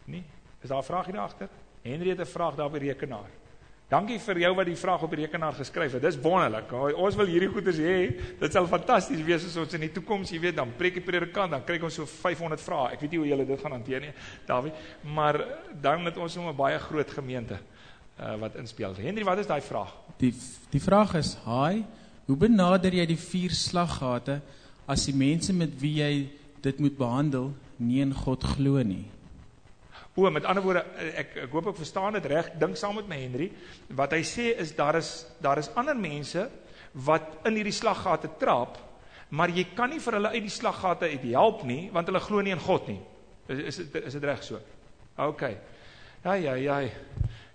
Nee, 0.04 0.24
is 0.60 0.68
daar 0.68 0.78
'n 0.78 0.84
vraag 0.84 1.06
hier 1.06 1.18
agter? 1.18 1.48
Henry 1.82 2.10
het 2.10 2.20
'n 2.20 2.26
vraag 2.26 2.54
daar 2.56 2.66
op 2.66 2.78
die 2.78 2.88
rekenaar. 2.88 3.30
Dankie 3.88 4.18
vir 4.20 4.38
jou 4.42 4.50
wat 4.54 4.66
die 4.66 4.76
vraag 4.76 5.02
op 5.02 5.10
die 5.10 5.22
rekenaar 5.22 5.54
geskryf 5.56 5.94
het. 5.96 6.02
Dis 6.02 6.18
wonderlik. 6.20 6.72
Ons 7.00 7.16
wil 7.16 7.26
hierdie 7.26 7.48
goeders 7.48 7.78
hê. 7.80 8.10
Dit 8.36 8.52
sal 8.52 8.66
fantasties 8.68 9.22
wees 9.24 9.46
as 9.48 9.56
ons 9.56 9.72
in 9.78 9.80
die 9.80 9.92
toekoms, 9.94 10.28
jy 10.34 10.40
weet, 10.42 10.56
dan 10.56 10.74
preek 10.76 10.98
die 10.98 11.04
predikant, 11.06 11.50
dan 11.50 11.64
kry 11.64 11.78
ons 11.80 11.96
so 11.96 12.04
500 12.04 12.60
vrae. 12.60 12.92
Ek 12.92 13.00
weet 13.00 13.10
nie 13.10 13.22
hoe 13.22 13.30
julle 13.30 13.46
dit 13.48 13.62
gaan 13.64 13.72
hanteer 13.72 14.04
nie, 14.04 14.12
Dawie, 14.46 14.74
maar 15.14 15.40
dan 15.80 16.04
het 16.04 16.20
ons 16.20 16.36
'n 16.36 16.56
baie 16.56 16.78
groot 16.78 17.10
gemeente 17.10 17.56
uh, 18.20 18.36
wat 18.36 18.56
inspel. 18.56 18.94
Henry, 18.94 19.24
wat 19.24 19.38
is 19.38 19.46
daai 19.46 19.62
vraag? 19.62 19.94
Die 20.18 20.34
die 20.70 20.82
vraag 20.82 21.14
is: 21.14 21.38
"Haai, 21.44 21.84
hoe 22.26 22.36
benader 22.36 22.92
jy 22.92 23.06
die 23.06 23.16
vier 23.16 23.50
slaggate 23.50 24.42
as 24.86 25.06
die 25.06 25.14
mense 25.14 25.52
met 25.52 25.80
wie 25.80 25.94
jy 26.02 26.28
dit 26.60 26.78
moet 26.78 26.96
behandel 26.96 27.54
nie 27.76 28.00
in 28.00 28.12
God 28.12 28.44
glo 28.44 28.82
nie?" 28.82 29.06
O, 30.18 30.30
met 30.34 30.46
ander 30.50 30.64
woorde, 30.64 30.82
ek 31.14 31.36
ek 31.44 31.52
hoop 31.54 31.68
ek 31.70 31.76
verstaan 31.78 32.16
dit 32.18 32.24
reg. 32.26 32.48
Dink 32.58 32.74
saam 32.78 32.96
met 32.98 33.06
my 33.06 33.20
Henry. 33.20 33.52
Wat 33.94 34.16
hy 34.16 34.24
sê 34.26 34.48
is 34.58 34.72
daar 34.74 34.96
is 34.98 35.12
daar 35.38 35.60
is 35.62 35.70
ander 35.78 35.94
mense 35.94 36.48
wat 37.06 37.44
in 37.46 37.58
hierdie 37.60 37.74
slaggate 37.76 38.32
trap, 38.40 38.80
maar 39.30 39.52
jy 39.54 39.68
kan 39.76 39.92
nie 39.92 40.00
vir 40.02 40.16
hulle 40.16 40.32
uit 40.34 40.42
die 40.42 40.50
slaggate 40.50 41.10
uit 41.12 41.26
help 41.28 41.62
nie, 41.68 41.84
want 41.94 42.08
hulle 42.10 42.22
glo 42.24 42.42
nie 42.42 42.54
in 42.56 42.62
God 42.64 42.88
nie. 42.90 42.98
Is 43.46 43.60
is 43.60 43.78
is 44.00 44.16
dit 44.16 44.26
reg 44.26 44.42
so? 44.42 44.58
OK. 45.22 45.44
Ja 46.24 46.34
ja 46.34 46.56
ja. 46.58 46.80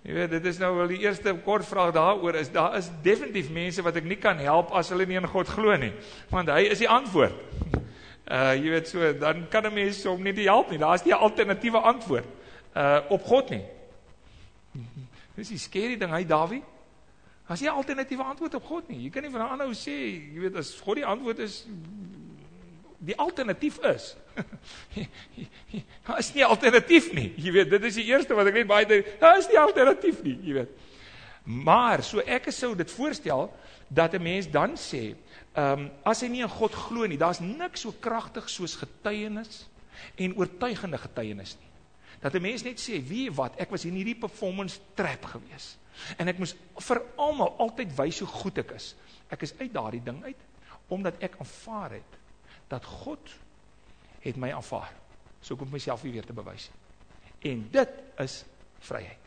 Jy 0.04 0.16
weet, 0.16 0.32
dit 0.32 0.48
is 0.48 0.60
nou 0.62 0.70
wel 0.78 0.94
die 0.94 1.02
eerste 1.04 1.34
kort 1.44 1.68
vraag 1.68 1.92
daaroor 1.96 2.38
is 2.40 2.52
daar 2.54 2.78
is 2.80 2.88
definitief 3.04 3.50
mense 3.52 3.84
wat 3.84 4.00
ek 4.00 4.08
nie 4.08 4.20
kan 4.20 4.40
help 4.40 4.72
as 4.72 4.94
hulle 4.94 5.08
nie 5.10 5.20
in 5.20 5.28
God 5.28 5.52
glo 5.52 5.76
nie, 5.76 5.92
want 6.32 6.52
hy 6.52 6.70
is 6.72 6.80
die 6.80 6.88
antwoord. 6.88 7.36
Uh 8.24 8.54
jy 8.56 8.72
weet 8.72 8.88
so, 8.88 9.12
dan 9.20 9.44
kan 9.52 9.68
'n 9.68 9.76
mens 9.76 10.00
hom 10.08 10.24
nie 10.24 10.48
help 10.48 10.72
nie. 10.72 10.80
Daar's 10.80 11.04
nie 11.04 11.12
'n 11.12 11.20
alternatiewe 11.20 11.84
antwoord 11.84 12.40
uh 12.76 13.00
op 13.10 13.24
God 13.24 13.50
nie. 13.50 13.64
Dis 15.38 15.54
die 15.54 15.62
skerry 15.62 15.98
ding, 15.98 16.14
hy 16.14 16.24
Dawie. 16.26 16.62
As 17.50 17.62
jy 17.62 17.70
alternatiewe 17.70 18.24
antwoord 18.24 18.56
op 18.58 18.70
God 18.70 18.90
nie. 18.90 19.04
Jy 19.06 19.12
kan 19.14 19.26
nie 19.26 19.32
van 19.32 19.42
'n 19.42 19.54
ander 19.56 19.68
ou 19.68 19.76
sê, 19.76 19.98
jy 20.34 20.40
weet 20.40 20.56
as 20.56 20.74
God 20.80 20.96
die 20.96 21.06
antwoord 21.06 21.40
is 21.40 21.66
die 23.04 23.18
alternatief 23.20 23.80
is. 23.84 24.16
Daar 26.06 26.20
is 26.20 26.34
nie 26.34 26.46
alternatief 26.46 27.12
nie. 27.14 27.34
Jy 27.36 27.52
weet, 27.52 27.70
dit 27.70 27.84
is 27.84 28.00
die 28.00 28.08
eerste 28.08 28.34
wat 28.34 28.48
ek 28.48 28.54
net 28.54 28.68
baie 28.68 29.04
daar 29.20 29.38
is 29.38 29.50
nie 29.52 29.60
alternatief 29.60 30.24
nie, 30.24 30.38
jy 30.42 30.54
weet. 30.54 30.72
Maar 31.44 32.04
so 32.04 32.24
ek 32.24 32.48
sou 32.52 32.76
dit 32.76 32.92
voorstel 32.92 33.52
dat 33.90 34.14
'n 34.14 34.24
mens 34.24 34.48
dan 34.48 34.78
sê, 34.78 35.16
ehm 35.54 35.80
um, 35.80 35.92
as 36.04 36.22
hy 36.22 36.28
nie 36.28 36.42
in 36.42 36.50
God 36.50 36.74
glo 36.74 37.06
nie, 37.06 37.18
daar's 37.18 37.40
niks 37.40 37.82
so 37.82 37.94
kragtig 38.00 38.50
soos 38.50 38.76
getuienis 38.76 39.68
en 40.16 40.38
oortuigende 40.38 40.98
getuienis 40.98 41.58
nie 41.60 41.73
dat 42.24 42.34
'n 42.34 42.42
mens 42.42 42.64
net 42.64 42.80
sê, 42.80 43.04
"Wie 43.04 43.32
wat, 43.32 43.60
ek 43.60 43.70
was 43.70 43.86
in 43.86 43.94
hierdie 43.94 44.16
performance 44.16 44.80
trap 44.96 45.26
gewees." 45.26 45.78
En 46.18 46.28
ek 46.28 46.40
moes 46.40 46.56
vir 46.80 47.02
almal 47.22 47.56
altyd 47.62 47.96
wys 47.98 48.20
hoe 48.20 48.28
goed 48.28 48.58
ek 48.58 48.72
is. 48.72 48.96
Ek 49.30 49.42
is 49.42 49.54
uit 49.60 49.74
daardie 49.74 50.04
ding 50.04 50.24
uit 50.24 50.38
omdat 50.88 51.22
ek 51.24 51.38
aanvaar 51.40 51.92
het 51.92 52.18
dat 52.70 52.86
God 52.86 53.30
het 54.20 54.38
my 54.38 54.52
aanvaar. 54.52 54.92
So 55.42 55.56
ek 55.56 55.60
hoef 55.60 55.72
myself 55.72 56.04
nie 56.04 56.12
weer 56.12 56.26
te 56.26 56.36
bewys 56.36 56.70
nie. 56.70 57.52
En 57.52 57.68
dit 57.72 57.90
is 58.24 58.46
vryheid. 58.80 59.20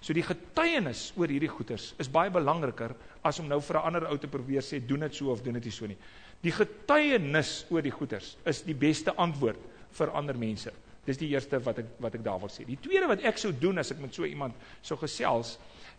So 0.00 0.14
die 0.14 0.22
getuienis 0.22 1.12
oor 1.16 1.30
hierdie 1.30 1.50
goeters 1.50 1.92
is 1.98 2.10
baie 2.10 2.30
belangriker 2.30 2.94
as 3.26 3.38
om 3.42 3.48
nou 3.48 3.60
vir 3.60 3.76
'n 3.76 3.86
ander 3.86 4.08
ou 4.08 4.18
te 4.18 4.28
probeer 4.28 4.62
sê 4.62 4.80
doen 4.86 5.00
dit 5.00 5.14
so 5.14 5.30
of 5.30 5.42
doen 5.42 5.54
dit 5.54 5.64
nie 5.64 5.72
so 5.72 5.86
nie. 5.86 5.98
Die 6.42 6.52
getuienis 6.52 7.66
oor 7.70 7.82
die 7.82 7.90
goeters 7.90 8.36
is 8.44 8.62
die 8.62 8.74
beste 8.74 9.14
antwoord 9.16 9.58
vir 9.90 10.10
ander 10.10 10.38
mense. 10.38 10.72
Dis 11.08 11.20
die 11.20 11.30
eerste 11.32 11.60
wat 11.64 11.80
ek 11.80 11.92
wat 12.04 12.18
ek 12.18 12.24
daar 12.26 12.40
wil 12.42 12.52
sê. 12.52 12.66
Die 12.68 12.78
tweede 12.84 13.08
wat 13.08 13.24
ek 13.24 13.40
sou 13.40 13.52
doen 13.56 13.80
as 13.80 13.92
ek 13.94 14.02
met 14.02 14.14
so 14.14 14.28
iemand 14.28 14.56
sou 14.84 14.98
gesels 15.00 15.56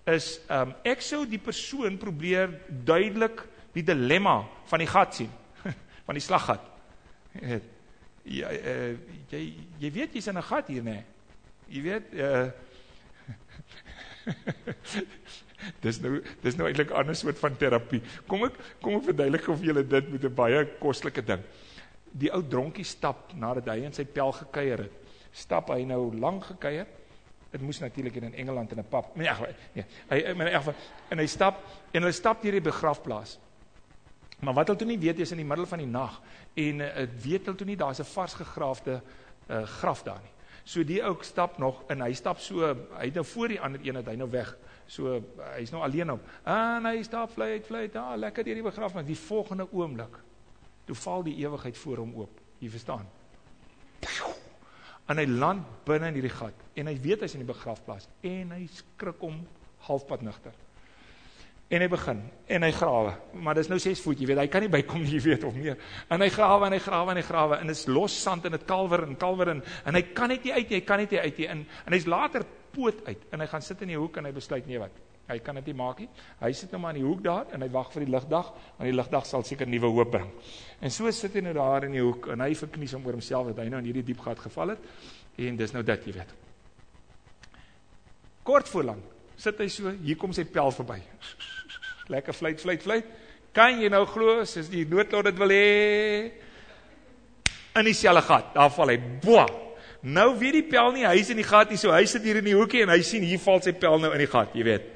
is 0.10 0.38
ehm 0.48 0.70
um, 0.70 0.76
ek 0.88 1.02
sou 1.06 1.24
die 1.30 1.42
persoon 1.42 1.98
probeer 2.02 2.54
duidelik 2.70 3.42
die 3.74 3.86
dilemma 3.86 4.44
van 4.70 4.84
die 4.84 4.90
gat 4.90 5.18
sien. 5.18 5.32
van 6.08 6.18
die 6.18 6.24
slaggat. 6.24 6.64
Ja, 8.30 8.50
uh, 8.54 8.94
jy 9.32 9.44
jy 9.82 9.92
weet 9.96 10.14
jy's 10.18 10.30
in 10.30 10.38
'n 10.38 10.50
gat 10.52 10.68
hier 10.70 10.84
nê. 10.84 11.00
Nee. 11.00 11.06
Jy 11.70 11.82
weet 11.86 12.14
uh 12.14 12.50
dis 15.84 16.00
nou 16.04 16.20
dis 16.44 16.58
nou 16.58 16.68
eintlik 16.68 16.92
'n 16.92 17.00
ander 17.02 17.16
soort 17.16 17.40
van 17.40 17.58
terapie. 17.58 18.02
Kom 18.28 18.46
ek 18.46 18.58
kom 18.82 18.96
ek 19.00 19.10
verduidelik 19.10 19.48
of 19.50 19.62
julle 19.66 19.84
dit 19.84 20.12
met 20.12 20.24
'n 20.24 20.36
baie 20.36 20.66
kostelike 20.80 21.26
ding. 21.26 21.42
Die 22.12 22.32
ou 22.34 22.42
dronkie 22.48 22.86
stap 22.86 23.34
nadat 23.38 23.68
hy 23.70 23.84
in 23.86 23.94
sy 23.94 24.06
pel 24.06 24.32
gekuier 24.32 24.86
het. 24.88 25.12
Stap 25.32 25.70
hy 25.70 25.84
nou 25.86 26.10
lank 26.18 26.44
gekuier? 26.44 26.88
Dit 27.50 27.62
moes 27.62 27.80
natuurlik 27.82 28.16
in 28.16 28.34
Engeland 28.34 28.72
in 28.72 28.80
'n 28.80 28.90
pub. 28.90 29.16
Nee, 29.16 29.30
nee. 29.74 29.86
Hy 30.10 30.18
in 30.18 30.42
'n 30.42 30.48
geval 30.48 30.74
en 31.10 31.18
hy 31.18 31.26
stap 31.26 31.64
en 31.92 32.02
hulle 32.02 32.14
stap 32.14 32.42
deur 32.42 32.52
die 32.52 32.62
begrafplaas. 32.62 33.40
Maar 34.40 34.54
wat 34.54 34.68
hulle 34.68 34.80
toe 34.80 34.88
nie 34.88 35.00
weet 35.00 35.20
is 35.20 35.32
in 35.32 35.38
die 35.38 35.46
middel 35.46 35.66
van 35.66 35.80
die 35.80 35.88
nag 35.88 36.22
en 36.54 36.78
dit 36.78 36.98
uh, 36.98 37.24
weet 37.24 37.46
hulle 37.46 37.58
toe 37.58 37.68
nie 37.68 37.78
daar's 37.78 38.00
'n 38.00 38.04
vars 38.14 38.34
gegraafde 38.34 39.02
uh, 39.50 39.64
graf 39.64 40.04
daar 40.04 40.22
nie. 40.22 40.32
So 40.64 40.84
die 40.84 41.04
ou 41.04 41.16
stap 41.22 41.58
nog 41.58 41.84
en 41.88 42.02
hy 42.02 42.14
stap 42.14 42.40
so, 42.40 42.76
hy 42.98 43.06
het 43.06 43.14
nou 43.14 43.26
voor 43.26 43.48
die 43.48 43.62
ander 43.62 43.82
een 43.84 43.96
het 43.96 44.08
hy 44.08 44.16
nou 44.16 44.30
weg. 44.30 44.58
So 44.88 45.24
hy's 45.56 45.72
nou 45.72 45.84
alleen 45.84 46.12
op. 46.12 46.22
En 46.44 46.86
hy 46.86 47.04
stap 47.04 47.32
vlei 47.32 47.52
uit 47.52 47.66
vlei, 47.66 47.90
ah 47.94 48.18
lekker 48.18 48.44
deur 48.44 48.56
die 48.56 48.64
begrafnis. 48.64 49.06
Die 49.06 49.18
volgende 49.18 49.68
oomblik 49.72 50.20
toe 50.90 50.98
val 50.98 51.26
die 51.26 51.38
ewigheid 51.44 51.78
voor 51.78 52.02
hom 52.04 52.16
oop. 52.24 52.42
Jy 52.60 52.72
verstaan? 52.74 53.06
En 55.10 55.18
hy 55.18 55.26
land 55.30 55.66
binne 55.88 56.10
in 56.10 56.20
hierdie 56.20 56.34
gat 56.34 56.66
en 56.78 56.90
hy 56.90 56.96
weet 57.02 57.24
hy's 57.26 57.36
in 57.38 57.44
die 57.44 57.50
begrafplaas 57.50 58.08
en 58.26 58.52
hy 58.56 58.66
skrik 58.74 59.24
om 59.26 59.40
halfpad 59.88 60.26
nigter. 60.26 60.54
En 61.70 61.84
hy 61.86 61.88
begin 61.90 62.22
en 62.50 62.66
hy 62.66 62.70
grawe, 62.74 63.12
maar 63.46 63.58
dis 63.58 63.70
nou 63.70 63.78
6 63.82 64.02
voet, 64.02 64.22
jy 64.22 64.30
weet, 64.32 64.42
hy 64.42 64.48
kan 64.50 64.64
nie 64.66 64.72
bykom 64.74 65.04
nie, 65.04 65.12
jy 65.18 65.24
weet 65.28 65.44
of 65.46 65.58
meer. 65.58 65.78
En 66.10 66.22
hy 66.26 66.30
grawe 66.34 66.66
en 66.66 66.76
hy 66.78 66.80
grawe 66.82 67.14
en 67.14 67.22
hy 67.22 67.26
grawe 67.26 67.60
en 67.62 67.70
dit 67.70 67.78
is 67.78 67.90
los 67.90 68.16
sand 68.24 68.48
en 68.50 68.58
dit 68.58 68.66
kalwer 68.70 69.06
en 69.06 69.18
kalwer 69.22 69.54
en 69.54 69.62
en 69.62 69.98
hy 69.98 70.04
kan 70.18 70.34
net 70.34 70.46
nie 70.46 70.56
uit 70.56 70.66
nie, 70.66 70.80
hy 70.80 70.86
kan 70.88 71.02
net 71.02 71.14
nie 71.14 71.22
uit 71.22 71.44
nie. 71.44 71.50
En 71.54 71.66
en 71.86 71.98
hy's 71.98 72.10
later 72.10 72.46
poot 72.74 73.06
uit 73.06 73.30
en 73.34 73.46
hy 73.46 73.50
gaan 73.50 73.66
sit 73.66 73.86
in 73.86 73.94
die 73.94 74.02
hoek 74.02 74.18
en 74.18 74.30
hy 74.30 74.34
besluit 74.34 74.70
nee 74.70 74.82
wat. 74.82 75.09
Hy 75.30 75.38
kan 75.46 75.60
dit 75.60 75.70
nie 75.70 75.78
maak 75.78 76.02
nie. 76.02 76.10
Hy 76.42 76.50
sit 76.58 76.72
nou 76.74 76.82
maar 76.82 76.96
in 76.96 77.04
die 77.04 77.06
hoek 77.06 77.22
daar 77.26 77.52
en 77.54 77.62
hy 77.62 77.70
wag 77.74 77.92
vir 77.94 78.06
die 78.06 78.12
ligdag, 78.16 78.50
want 78.78 78.90
die 78.90 78.96
ligdag 78.96 79.28
sal 79.30 79.46
seker 79.46 79.70
nuwe 79.70 79.92
hoop 79.94 80.12
bring. 80.16 80.32
En 80.82 80.94
so 80.94 81.12
sit 81.14 81.38
hy 81.38 81.44
nou 81.46 81.54
daar 81.58 81.86
in 81.86 81.94
die 81.94 82.04
hoek 82.04 82.32
en 82.34 82.42
hy 82.46 82.52
verknies 82.58 82.96
hom 82.98 83.06
oor 83.06 83.20
homself 83.20 83.52
dat 83.52 83.62
hy 83.64 83.70
nou 83.70 83.84
in 83.84 83.92
hierdie 83.92 84.08
diep 84.10 84.26
gat 84.26 84.42
geval 84.42 84.74
het. 84.74 84.90
En 85.40 85.60
dis 85.60 85.74
nou 85.76 85.86
dit, 85.86 86.10
jy 86.10 86.18
weet. 86.18 86.36
Kort 88.50 88.70
voor 88.72 88.92
lank 88.94 89.16
sit 89.40 89.60
hy 89.64 89.70
so, 89.72 89.92
hier 90.04 90.18
kom 90.20 90.34
sy 90.36 90.44
pel 90.52 90.74
verby 90.76 90.98
lekker 92.14 92.36
fluit, 92.36 92.60
fluit, 92.60 92.84
fluit. 92.84 93.10
Kan 93.56 93.80
jy 93.82 93.90
nou 93.92 94.04
glo, 94.10 94.44
soos 94.50 94.70
die 94.72 94.84
noodlot 94.90 95.30
dit 95.30 95.40
wil 95.40 95.54
hê? 95.54 95.66
In 97.80 97.88
dieselfde 97.88 98.24
gat, 98.26 98.52
daar 98.56 98.72
val 98.74 98.92
hy. 98.92 98.98
Boa. 99.24 99.46
Nou 100.02 100.32
weet 100.40 100.58
die 100.58 100.66
pel 100.70 100.94
nie, 100.96 101.06
hy's 101.08 101.30
in 101.34 101.40
die 101.40 101.48
gat 101.48 101.72
nie, 101.72 101.80
so 101.80 101.94
hy 101.94 102.06
sit 102.10 102.26
hier 102.26 102.40
in 102.40 102.48
die 102.48 102.56
hoekie 102.58 102.86
en 102.86 102.94
hy 102.94 103.02
sien 103.06 103.26
hier 103.26 103.42
val 103.44 103.62
sy 103.64 103.74
pel 103.78 104.00
nou 104.02 104.12
in 104.16 104.24
die 104.24 104.30
gat, 104.32 104.56
jy 104.58 104.66
weet. 104.68 104.88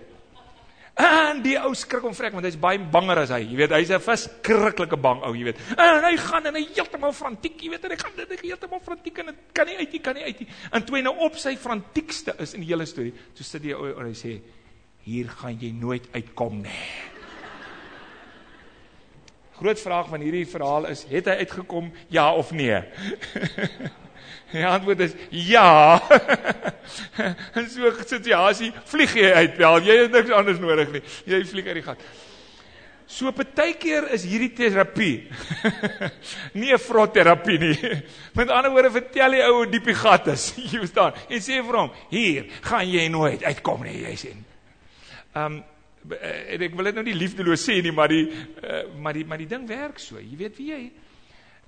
En 0.94 1.40
die 1.42 1.56
ou 1.58 1.72
skrik 1.74 2.04
om 2.06 2.14
vrek 2.14 2.36
want 2.36 2.46
hy's 2.46 2.58
baie 2.62 2.78
banger 2.78 3.24
as 3.24 3.32
hy. 3.34 3.40
Jy 3.48 3.56
weet, 3.58 3.72
hy's 3.74 3.90
'n 3.90 4.04
verskriklike 4.04 4.98
bang 5.02 5.24
ou, 5.26 5.34
jy 5.34 5.48
weet. 5.50 5.62
En 5.74 6.04
hy 6.06 6.18
gaan 6.18 6.46
en 6.46 6.56
hy 6.56 6.68
heeltemal 6.76 7.12
frantiek, 7.12 7.58
jy 7.58 7.70
weet, 7.70 7.86
en 7.86 7.92
hy 7.92 7.98
gaan 7.98 8.16
dit 8.16 8.42
heeltemal 8.42 8.80
frantiek 8.80 9.18
en 9.18 9.26
dit 9.26 9.40
kan 9.54 9.66
nie 9.66 9.78
uit 9.78 9.92
nie, 9.92 10.00
kan 10.00 10.14
nie 10.14 10.24
uit 10.24 10.40
nie. 10.40 10.48
En 10.72 10.84
toe 10.86 10.98
hy 10.98 11.02
nou 11.02 11.16
op 11.18 11.36
sy 11.36 11.56
frantiekste 11.58 12.36
is 12.38 12.54
in 12.54 12.62
die 12.62 12.70
hele 12.70 12.86
storie, 12.86 13.14
toe 13.34 13.44
sit 13.44 13.62
die 13.64 13.74
ou 13.74 13.90
en 13.90 14.06
hy 14.06 14.14
sê, 14.14 14.42
hier 15.04 15.28
gaan 15.28 15.58
jy 15.60 15.72
nooit 15.72 16.06
uitkom 16.14 16.62
nie. 16.62 16.80
Groot 19.58 19.80
vraag 19.80 20.10
van 20.10 20.22
hierdie 20.22 20.46
verhaal 20.46 20.86
is, 20.86 21.06
het 21.10 21.26
hy 21.26 21.42
uitgekom 21.42 21.92
ja 22.10 22.34
of 22.34 22.52
nee? 22.52 22.84
Die 24.54 24.66
antwoord 24.66 25.00
is 25.00 25.16
ja. 25.30 25.98
In 27.58 27.70
so 27.70 27.90
'n 27.90 28.06
situasie 28.06 28.72
vlieg 28.86 29.16
jy 29.18 29.32
uit 29.34 29.58
wel, 29.58 29.82
jy 29.82 29.98
het 30.04 30.12
niks 30.14 30.30
anders 30.30 30.62
nodig 30.62 30.92
nie. 30.94 31.02
Jy 31.26 31.42
vlieg 31.50 31.68
uit 31.72 31.80
die 31.82 31.88
gat. 31.88 32.06
So 33.14 33.32
partykeer 33.36 34.08
is 34.16 34.24
hierdie 34.26 34.54
terapie 34.56 35.28
nie 36.60 36.72
'n 36.72 36.80
vrotterapie 36.80 37.60
nie. 37.60 37.78
Met 38.38 38.50
ander 38.50 38.72
woorde 38.72 38.92
vertel 38.92 39.38
die 39.38 39.44
ou 39.44 39.54
hoe 39.58 39.68
diep 39.70 39.90
die 39.90 39.98
gat 39.98 40.28
is. 40.28 40.54
Jy 40.56 40.80
verstaan? 40.86 41.14
En 41.30 41.42
sê 41.42 41.60
vir 41.60 41.78
hom, 41.78 41.92
hier 42.10 42.50
gaan 42.62 42.88
jy 42.90 43.08
nooit 43.10 43.44
uitkom 43.44 43.84
nie, 43.84 44.00
jy 44.06 44.16
sien. 44.16 44.46
Um, 45.36 45.64
en 46.04 46.62
ek 46.62 46.76
wil 46.76 46.90
dit 46.90 46.96
nou 46.96 47.06
nie 47.06 47.18
liefdeloos 47.18 47.64
sê 47.64 47.80
nie, 47.82 47.94
maar 47.96 48.12
die 48.12 48.28
uh, 48.28 48.84
maar 49.00 49.14
die 49.14 49.26
maar 49.26 49.42
die 49.42 49.50
ding 49.50 49.68
werk 49.68 50.00
so. 50.00 50.20
Jy 50.20 50.38
weet 50.38 50.58
wie 50.58 50.72
jy 50.72 50.82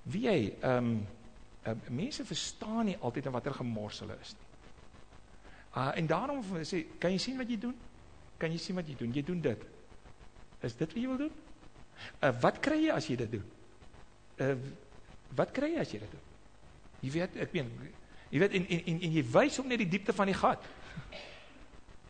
wie 0.05 0.25
jy 0.27 0.39
um, 0.61 1.07
uh, 1.67 1.75
mense 1.89 2.25
verstaan 2.25 2.85
nie 2.85 2.97
altyd 2.99 3.25
in 3.25 3.35
watter 3.35 3.53
gemors 3.53 3.99
hulle 4.03 4.17
is 4.21 4.33
nie. 4.33 4.45
Uh 5.75 5.91
en 5.99 6.07
daarom 6.07 6.43
sê, 6.63 6.85
kan 6.99 7.11
jy 7.11 7.19
sien 7.19 7.37
wat 7.37 7.49
jy 7.51 7.57
doen? 7.59 7.75
Kan 8.39 8.51
jy 8.51 8.59
sien 8.63 8.75
wat 8.75 8.87
jy 8.87 8.95
doen? 8.95 9.11
Jy 9.13 9.23
doen 9.27 9.41
dit. 9.41 9.65
Is 10.63 10.75
dit 10.75 10.87
wat 10.93 11.01
jy 11.01 11.07
wil 11.07 11.17
doen? 11.25 11.33
Uh 12.21 12.31
wat 12.41 12.61
kry 12.63 12.79
jy 12.85 12.93
as 12.95 13.09
jy 13.11 13.17
dit 13.19 13.37
doen? 13.37 13.45
Uh 14.39 14.55
wat 15.35 15.51
kry 15.51 15.73
jy 15.73 15.83
as 15.83 15.91
jy 15.91 15.99
dit 15.99 16.11
doen? 16.11 16.23
Jy 17.03 17.11
weet, 17.11 17.35
ek 17.43 17.51
meen, 17.53 17.71
jy 18.31 18.39
weet 18.39 18.55
en 18.55 18.67
en 18.71 18.85
en, 18.93 19.01
en 19.07 19.17
jy 19.19 19.23
wys 19.33 19.57
hom 19.59 19.67
net 19.67 19.83
die 19.83 19.91
diepte 19.97 20.15
van 20.15 20.31
die 20.31 20.37
gat. 20.37 20.63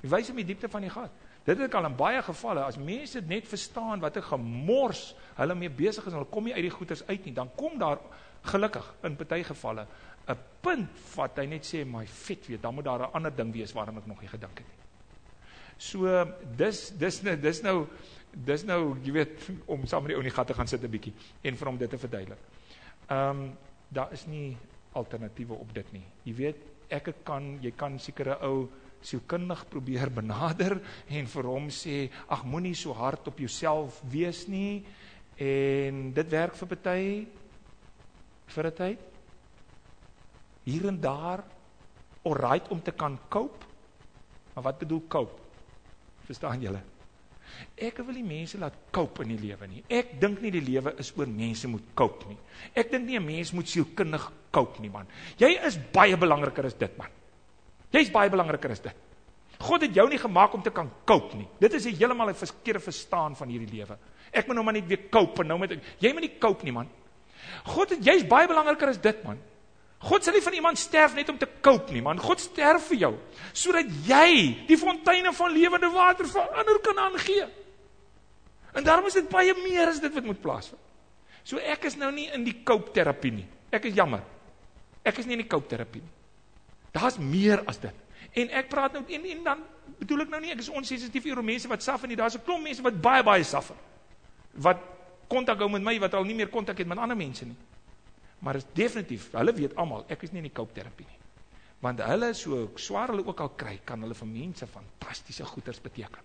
Jy 0.04 0.12
wys 0.14 0.30
hom 0.30 0.38
die 0.44 0.48
diepte 0.52 0.70
van 0.70 0.86
die 0.86 0.94
gat. 0.94 1.25
Dit 1.46 1.60
het 1.62 1.76
al 1.78 1.86
in 1.86 1.96
baie 1.96 2.22
gevalle 2.26 2.64
as 2.66 2.78
mense 2.78 3.22
net 3.22 3.48
verstaan 3.48 4.00
wat 4.02 4.18
'n 4.18 4.22
gemors 4.32 5.16
hulle 5.36 5.56
mee 5.56 5.70
besig 5.70 6.06
is 6.06 6.14
en 6.14 6.20
hulle 6.20 6.32
kom 6.32 6.44
nie 6.44 6.54
uit 6.54 6.66
die 6.66 6.78
goeters 6.78 7.08
uit 7.08 7.26
nie, 7.26 7.34
dan 7.34 7.50
kom 7.56 7.78
daar 7.78 8.00
gelukkig 8.42 8.94
in 9.04 9.16
party 9.16 9.44
gevalle 9.44 9.88
'n 10.28 10.38
punt 10.62 10.90
wat 11.16 11.38
hy 11.38 11.46
net 11.46 11.66
sê 11.66 11.86
my 11.86 12.06
vet 12.06 12.48
weet, 12.48 12.62
dan 12.62 12.74
moet 12.74 12.86
daar 12.86 13.00
'n 13.00 13.14
ander 13.14 13.36
ding 13.36 13.54
wees 13.54 13.74
waarom 13.74 13.98
ek 13.98 14.08
nog 14.08 14.22
nie 14.22 14.30
gedink 14.30 14.58
het 14.58 14.68
nie. 14.68 14.86
So 15.78 16.26
dis 16.58 16.92
dis 16.98 17.22
nou 17.22 17.36
dis 17.40 17.62
nou 17.62 17.88
dis 18.32 18.64
nou 18.64 18.96
jy 19.04 19.12
weet 19.12 19.50
om 19.74 19.86
saam 19.86 20.04
met 20.04 20.10
die 20.10 20.16
ou 20.16 20.24
in 20.24 20.30
die 20.30 20.36
gat 20.36 20.48
te 20.48 20.54
gaan 20.54 20.68
sit 20.68 20.84
'n 20.84 20.90
bietjie 20.90 21.14
en 21.44 21.58
vir 21.58 21.68
hom 21.68 21.78
dit 21.78 21.90
te 21.90 21.98
verduidelik. 21.98 22.40
Ehm 23.10 23.30
um, 23.30 23.58
daar 23.90 24.12
is 24.12 24.26
nie 24.26 24.58
alternatiewe 24.94 25.54
op 25.54 25.74
dit 25.74 25.92
nie. 25.92 26.06
Jy 26.24 26.34
weet 26.36 26.58
ek 26.90 27.14
kan 27.24 27.60
jy 27.62 27.72
kan 27.72 28.00
sekere 28.00 28.40
ou 28.42 28.70
sielkundig 29.06 29.66
probeer 29.70 30.12
benader 30.14 30.80
en 31.08 31.28
vir 31.32 31.50
hom 31.50 31.70
sê 31.74 32.10
ag 32.30 32.46
moenie 32.46 32.76
so 32.76 32.94
hard 32.98 33.28
op 33.32 33.40
jouself 33.40 34.02
wees 34.12 34.46
nie 34.52 34.84
en 35.38 36.10
dit 36.16 36.32
werk 36.32 36.56
vir 36.56 36.72
party 36.74 37.06
vir 38.56 38.68
'n 38.72 38.78
tyd 38.82 39.00
hier 40.66 40.88
en 40.90 41.00
daar 41.02 41.44
alright 42.26 42.72
om 42.72 42.82
te 42.82 42.92
kan 42.92 43.20
cope 43.30 43.66
maar 44.56 44.64
wat 44.64 44.80
bedoel 44.80 45.04
cope 45.08 45.42
verstaan 46.26 46.62
julle 46.62 46.82
Ek 47.76 48.00
wil 48.04 48.16
nie 48.18 48.26
mense 48.26 48.60
laat 48.60 48.76
cope 48.96 49.24
in 49.26 49.34
die 49.36 49.42
lewe 49.48 49.68
nie. 49.70 49.84
Ek 49.92 50.16
dink 50.20 50.42
nie 50.44 50.52
die 50.56 50.64
lewe 50.64 50.96
is 51.02 51.12
oor 51.16 51.30
mense 51.30 51.70
moet 51.72 51.86
cope 51.98 52.28
nie. 52.30 52.38
Ek 52.76 52.92
dink 52.92 53.06
nie 53.08 53.18
'n 53.20 53.26
mens 53.26 53.54
moet 53.54 53.68
sielkundig 53.68 54.32
cope 54.52 54.82
nie 54.82 54.90
man. 54.90 55.08
Jy 55.38 55.52
is 55.68 55.78
baie 55.78 56.18
belangriker 56.18 56.66
as 56.66 56.74
dit 56.74 56.98
man. 56.98 57.10
Jy's 57.92 58.12
baie 58.12 58.30
belangriker 58.30 58.72
as 58.72 58.82
dit. 58.84 58.96
God 59.60 59.86
het 59.86 59.96
jou 59.96 60.06
nie 60.10 60.20
gemaak 60.20 60.54
om 60.54 60.64
te 60.64 60.74
kan 60.74 60.90
cope 61.08 61.38
nie. 61.38 61.48
Dit 61.60 61.74
is 61.74 61.86
'n 61.86 61.96
heeltemal 61.96 62.30
'n 62.30 62.36
verkeerde 62.36 62.80
verstaan 62.80 63.36
van 63.36 63.48
hierdie 63.48 63.78
lewe. 63.78 63.98
Ek 64.32 64.48
moet 64.48 64.56
nou 64.56 64.66
maar 64.66 64.74
net 64.74 64.88
weer 64.88 65.10
cope 65.10 65.42
en 65.42 65.48
nou 65.48 65.60
met 65.60 65.72
jy 66.00 66.14
moet 66.14 66.22
nie 66.22 66.38
cope 66.40 66.64
nie 66.64 66.72
man. 66.72 66.90
God 67.66 67.90
het 67.90 68.06
jy's 68.06 68.28
baie 68.28 68.48
belangriker 68.48 68.90
as 68.90 68.98
dit 68.98 69.24
man. 69.24 69.40
God 70.00 70.24
sal 70.24 70.34
nie 70.34 70.42
van 70.42 70.54
iemand 70.54 70.78
sterf 70.78 71.16
net 71.16 71.30
om 71.30 71.38
te 71.38 71.48
cope 71.62 71.94
nie 71.94 72.02
man. 72.02 72.20
God 72.20 72.40
sterf 72.40 72.90
vir 72.92 72.98
jou 72.98 73.14
sodat 73.54 73.86
jy 74.08 74.66
die 74.68 74.78
fonteine 74.78 75.34
van 75.34 75.52
lewende 75.52 75.90
water 75.90 76.28
vir 76.28 76.42
ander 76.42 76.80
kan 76.80 77.00
aangee. 77.00 77.48
En 78.76 78.84
daarom 78.84 79.08
is 79.08 79.14
dit 79.14 79.30
baie 79.30 79.54
meer 79.64 79.88
as 79.88 80.02
dit 80.04 80.14
wat 80.14 80.28
moet 80.28 80.42
plaasvind. 80.42 80.82
So 81.46 81.62
ek 81.62 81.86
is 81.86 81.96
nou 81.96 82.12
nie 82.12 82.28
in 82.34 82.44
die 82.44 82.58
cope 82.66 82.92
terapie 82.92 83.32
nie. 83.32 83.48
Ek 83.72 83.86
is 83.86 83.96
jammer. 83.96 84.24
Ek 85.06 85.20
is 85.22 85.28
nie 85.30 85.38
in 85.38 85.44
die 85.46 85.50
cope 85.50 85.70
terapie 85.70 86.02
nie. 86.02 86.15
Daar's 86.96 87.18
meer 87.20 87.64
as 87.68 87.80
dit. 87.84 88.04
En 88.40 88.52
ek 88.56 88.70
praat 88.72 88.96
nou 88.96 89.04
en, 89.04 89.26
en 89.32 89.44
dan 89.44 89.64
bedoel 90.00 90.26
ek 90.26 90.34
nou 90.34 90.42
nie 90.44 90.52
ek 90.56 90.64
is 90.64 90.72
onsensitief 90.72 91.28
oor 91.30 91.44
mense 91.46 91.70
wat 91.72 91.84
suffer 91.84 92.08
nie. 92.08 92.18
Daar's 92.20 92.38
'n 92.40 92.44
klomp 92.48 92.64
mense 92.64 92.84
wat 92.84 93.02
baie 93.02 93.24
baie 93.24 93.44
suffer. 93.44 93.76
Wat 94.54 94.80
kontak 95.28 95.60
hou 95.60 95.70
met 95.70 95.84
my 95.84 96.00
wat 96.00 96.14
al 96.14 96.24
nie 96.24 96.36
meer 96.36 96.52
kontak 96.52 96.78
het 96.78 96.88
met 96.88 96.98
ander 96.98 97.18
mense 97.18 97.46
nie. 97.46 97.58
Maar 98.40 98.56
is 98.56 98.68
definitief, 98.74 99.32
hulle 99.32 99.54
weet 99.54 99.76
almal, 99.76 100.06
ek 100.12 100.24
is 100.24 100.32
nie 100.32 100.44
in 100.44 100.50
die 100.50 100.54
cope 100.54 100.74
terapie 100.74 101.08
nie. 101.08 101.20
Want 101.82 102.02
hulle 102.06 102.34
so 102.34 102.72
swaar 102.76 103.14
hulle 103.14 103.26
ook 103.26 103.40
al 103.40 103.52
kry, 103.58 103.80
kan 103.86 104.02
hulle 104.02 104.14
vir 104.14 104.28
mense 104.28 104.68
fantastiese 104.68 105.46
goeders 105.46 105.82
beteken. 105.82 106.22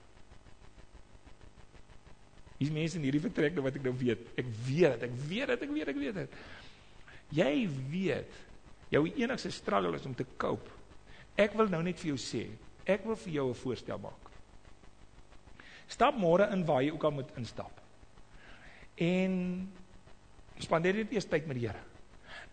Hier's 2.60 2.72
mense 2.72 2.98
in 2.98 3.06
hierdie 3.06 3.22
vertrek 3.24 3.56
wat 3.64 3.78
ek 3.78 3.86
nou 3.86 3.94
weet. 3.96 4.34
Ek 4.36 4.48
weet 4.66 5.00
dit, 5.00 5.08
ek 5.08 5.14
weet 5.30 5.52
dit, 5.54 5.62
ek 5.62 5.70
weet, 5.70 5.88
ek 5.88 6.00
weet 6.02 6.18
dit. 6.18 6.34
Jy 7.38 7.54
weet, 7.88 8.38
jou 8.90 9.04
enigste 9.08 9.50
struggle 9.54 9.96
is 9.96 10.06
om 10.06 10.14
te 10.14 10.26
cope. 10.36 10.70
Ek 11.38 11.54
wil 11.58 11.70
nou 11.72 11.82
net 11.86 12.00
vir 12.02 12.12
jou 12.12 12.18
sê, 12.20 12.46
ek 12.84 13.04
wil 13.06 13.16
vir 13.16 13.32
jou 13.32 13.48
'n 13.50 13.54
voorstel 13.54 13.98
maak. 13.98 14.30
Stap 15.90 16.14
môre 16.14 16.50
in 16.52 16.64
waar 16.64 16.82
jy 16.82 16.92
ook 16.92 17.04
al 17.04 17.10
moet 17.10 17.30
instap. 17.36 17.80
En 18.96 19.72
spandeer 20.58 20.94
net 20.94 21.12
eers 21.12 21.26
tyd 21.26 21.46
met 21.46 21.56
die 21.56 21.66
Here. 21.66 21.82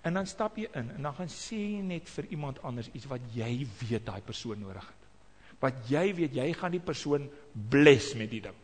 En 0.02 0.14
dan 0.14 0.28
stap 0.28 0.58
jy 0.58 0.70
in 0.74 0.92
en 0.96 1.02
dan 1.02 1.14
gaan 1.14 1.30
sê 1.30 1.58
jy 1.58 1.82
net 1.82 2.10
vir 2.10 2.26
iemand 2.26 2.62
anders 2.62 2.90
iets 2.94 3.06
wat 3.06 3.22
jy 3.34 3.68
weet 3.82 4.06
daai 4.06 4.22
persoon 4.22 4.60
nodig 4.60 4.86
het. 4.88 5.08
Wat 5.60 5.90
jy 5.90 6.14
weet 6.16 6.34
jy 6.34 6.54
gaan 6.54 6.72
die 6.72 6.84
persoon 6.84 7.30
bless 7.70 8.14
met 8.16 8.30
die 8.30 8.42
ding. 8.42 8.56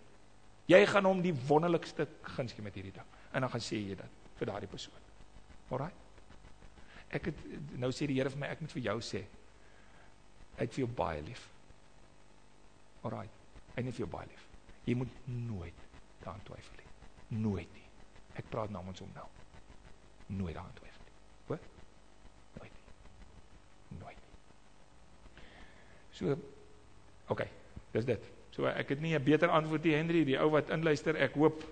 Jy 0.72 0.86
gaan 0.86 1.06
hom 1.06 1.22
die 1.22 1.34
wonderlikste 1.48 2.08
guns 2.22 2.54
gee 2.54 2.64
met 2.64 2.74
hierdie 2.74 2.94
ding. 2.94 3.10
En 3.34 3.42
dan 3.42 3.50
gaan 3.50 3.66
sê 3.66 3.82
jy 3.82 3.96
dit 3.96 4.22
vir 4.40 4.46
daardie 4.46 4.70
persoon. 4.70 5.02
Alraai. 5.70 6.03
Ek 7.14 7.30
het 7.30 7.44
nou 7.78 7.92
sê 7.94 8.08
die 8.10 8.18
Here 8.18 8.32
vir 8.34 8.42
my 8.42 8.50
ek 8.54 8.64
moet 8.64 8.74
vir 8.74 8.86
jou 8.90 8.98
sê 9.06 9.24
hy 10.54 10.66
het 10.66 10.74
vir 10.74 10.84
jou 10.84 10.90
baie 10.98 11.22
lief. 11.26 11.48
Alraai. 13.04 13.30
Hy 13.74 13.82
het 13.82 13.96
vir 13.96 14.04
jou 14.04 14.10
baie 14.14 14.30
lief. 14.30 14.44
Jy 14.86 14.96
moet 15.00 15.16
nooit 15.26 15.80
daaraan 16.22 16.44
twyfel 16.48 16.78
nie. 16.78 16.92
Nooit 17.42 17.74
nie. 17.74 17.88
Ek 18.38 18.50
praat 18.52 18.74
namens 18.74 19.02
hom 19.02 19.10
nou. 19.16 19.26
Nooit 20.28 20.54
daaraan 20.54 20.78
twyfel 20.78 21.08
nie. 21.08 21.16
Hoor? 21.48 21.64
Nooit 22.60 22.78
nie. 22.78 24.00
Nooit 24.04 24.22
nie. 24.22 25.48
So 26.14 26.38
OK, 27.34 27.46
dis 27.96 28.06
dit. 28.08 28.30
So 28.54 28.70
ek 28.70 28.94
het 28.94 29.02
nie 29.02 29.16
'n 29.18 29.24
beter 29.24 29.50
antwoord 29.50 29.84
nie 29.84 29.96
Henry, 29.96 30.24
die 30.26 30.38
ou 30.38 30.50
wat 30.52 30.70
inluister, 30.70 31.16
ek 31.16 31.34
hoop 31.34 31.64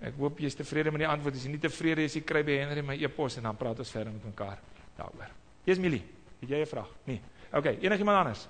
ek 0.00 0.18
hoop 0.18 0.40
jy's 0.40 0.54
tevrede 0.54 0.90
met 0.90 1.04
die 1.04 1.08
antwoord. 1.08 1.36
As 1.36 1.44
jy 1.44 1.50
nie 1.50 1.62
tevrede 1.62 2.04
is, 2.04 2.14
jy 2.14 2.24
kry 2.26 2.42
by 2.42 2.58
Henry 2.62 2.82
my 2.82 2.96
e-pos 3.02 3.38
en 3.38 3.48
dan 3.48 3.56
praat 3.56 3.78
ons 3.78 3.90
verder 3.90 4.12
met 4.12 4.24
mekaar 4.24 4.58
daaroor. 4.96 5.30
Jy's 5.64 5.78
Milie, 5.78 6.02
het 6.40 6.48
jy 6.48 6.60
'n 6.60 6.66
vraag? 6.66 6.90
Nee. 7.04 7.20
OK, 7.52 7.66
enigiemand 7.80 8.18
anders? 8.18 8.48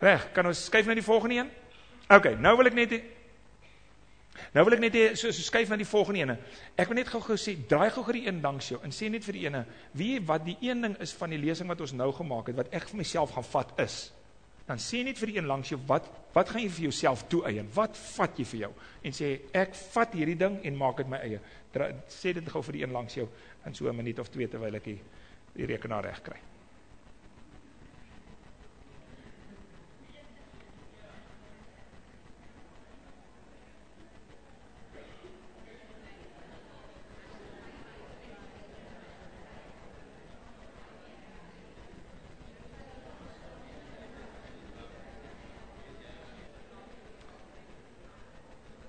Reg, 0.00 0.32
kan 0.32 0.46
ons 0.46 0.64
skuif 0.64 0.86
na 0.86 0.94
die 0.94 1.02
volgende 1.02 1.34
een? 1.34 1.50
OK, 2.08 2.38
nou 2.38 2.56
wil 2.56 2.66
ek 2.66 2.74
net 2.74 3.02
Nou 4.54 4.64
wil 4.64 4.72
ek 4.72 4.80
net 4.80 5.18
so 5.18 5.32
so 5.34 5.42
skuif 5.42 5.68
na 5.68 5.76
die 5.76 5.88
volgende 5.88 6.20
ene. 6.20 6.38
Ek 6.78 6.88
wil 6.88 6.94
net 6.94 7.08
gou-gou 7.08 7.36
sê, 7.36 7.56
draai 7.68 7.90
gou-gou 7.90 8.12
die 8.12 8.26
een 8.28 8.40
langs 8.40 8.68
jou 8.68 8.80
en 8.84 8.94
sê 8.94 9.10
net 9.10 9.24
vir 9.24 9.32
die 9.32 9.46
ene, 9.46 9.64
wie 9.98 10.20
wat 10.20 10.44
die 10.46 10.56
een 10.60 10.80
ding 10.80 10.96
is 11.00 11.12
van 11.12 11.30
die 11.30 11.38
lesing 11.38 11.68
wat 11.68 11.80
ons 11.80 11.92
nou 11.92 12.12
gemaak 12.12 12.46
het 12.46 12.56
wat 12.56 12.72
ek 12.72 12.88
vir 12.88 12.96
myself 12.96 13.30
gaan 13.30 13.44
vat 13.44 13.74
is 13.78 14.12
dan 14.68 14.80
sê 14.82 15.00
net 15.04 15.18
vir 15.18 15.32
die 15.32 15.38
een 15.38 15.48
langs 15.48 15.72
jou 15.72 15.80
wat 15.88 16.10
wat 16.34 16.52
gaan 16.52 16.62
jy 16.62 16.68
vir 16.70 16.84
jouself 16.88 17.24
toeëien? 17.32 17.70
Wat 17.74 17.96
vat 17.96 18.36
jy 18.38 18.44
vir 18.44 18.60
jou? 18.66 18.72
En 19.02 19.16
sê 19.16 19.30
ek 19.56 19.74
vat 19.94 20.12
hierdie 20.14 20.36
ding 20.38 20.60
en 20.68 20.76
maak 20.76 21.00
dit 21.00 21.08
my 21.08 21.18
eie. 21.24 21.40
Sê 22.12 22.34
dit 22.36 22.52
gou 22.52 22.62
vir 22.62 22.78
die 22.78 22.84
een 22.84 22.94
langs 22.94 23.16
jou 23.16 23.26
in 23.66 23.74
so 23.74 23.88
'n 23.88 23.96
minuut 23.96 24.18
of 24.18 24.30
twee 24.30 24.46
terwyl 24.46 24.74
ek 24.76 24.84
die, 24.84 25.00
die 25.56 25.66
rekenaar 25.66 26.04
reg 26.04 26.22
kry. 26.22 26.38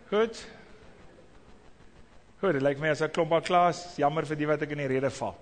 Goed. 0.10 0.40
Goed, 2.42 2.56
dit 2.56 2.64
lyk 2.66 2.80
my 2.82 2.90
as 2.90 3.02
'n 3.06 3.12
klomp 3.14 3.32
al 3.32 3.44
klaas. 3.46 3.96
Jammer 3.96 4.26
vir 4.26 4.38
die 4.38 4.48
wat 4.48 4.62
ek 4.62 4.72
in 4.72 4.82
die 4.82 4.88
rede 4.88 5.12
val. 5.14 5.36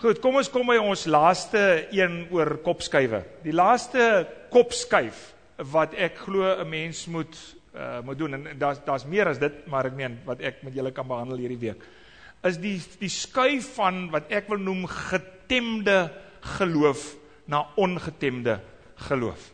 Goed, 0.00 0.18
kom 0.20 0.34
ons 0.34 0.50
kom 0.50 0.66
by 0.66 0.78
ons 0.82 1.06
laaste 1.06 1.86
een 1.94 2.26
oor 2.30 2.58
kopskuive. 2.58 3.22
Die 3.44 3.52
laaste 3.52 4.26
kopskuif 4.50 5.34
wat 5.58 5.94
ek 5.94 6.18
glo 6.18 6.42
'n 6.42 6.68
mens 6.68 7.06
moet 7.06 7.36
uh 7.74 8.00
moet 8.02 8.18
doen 8.18 8.34
en 8.34 8.58
daar's 8.58 8.78
daar's 8.84 9.04
meer 9.04 9.28
as 9.28 9.38
dit, 9.38 9.66
maar 9.66 9.86
ek 9.86 9.94
meen 9.94 10.18
wat 10.24 10.40
ek 10.40 10.62
met 10.62 10.74
julle 10.74 10.90
kan 10.90 11.06
behandel 11.06 11.38
hierdie 11.38 11.60
week. 11.60 11.82
Is 12.42 12.58
die 12.58 12.82
die 12.98 13.08
skuif 13.08 13.74
van 13.74 14.10
wat 14.10 14.32
ek 14.32 14.48
wil 14.48 14.58
noem 14.58 14.86
getemde 14.86 16.10
geloof 16.40 17.14
na 17.46 17.66
ongetemde 17.76 18.60
geloof. 18.96 19.52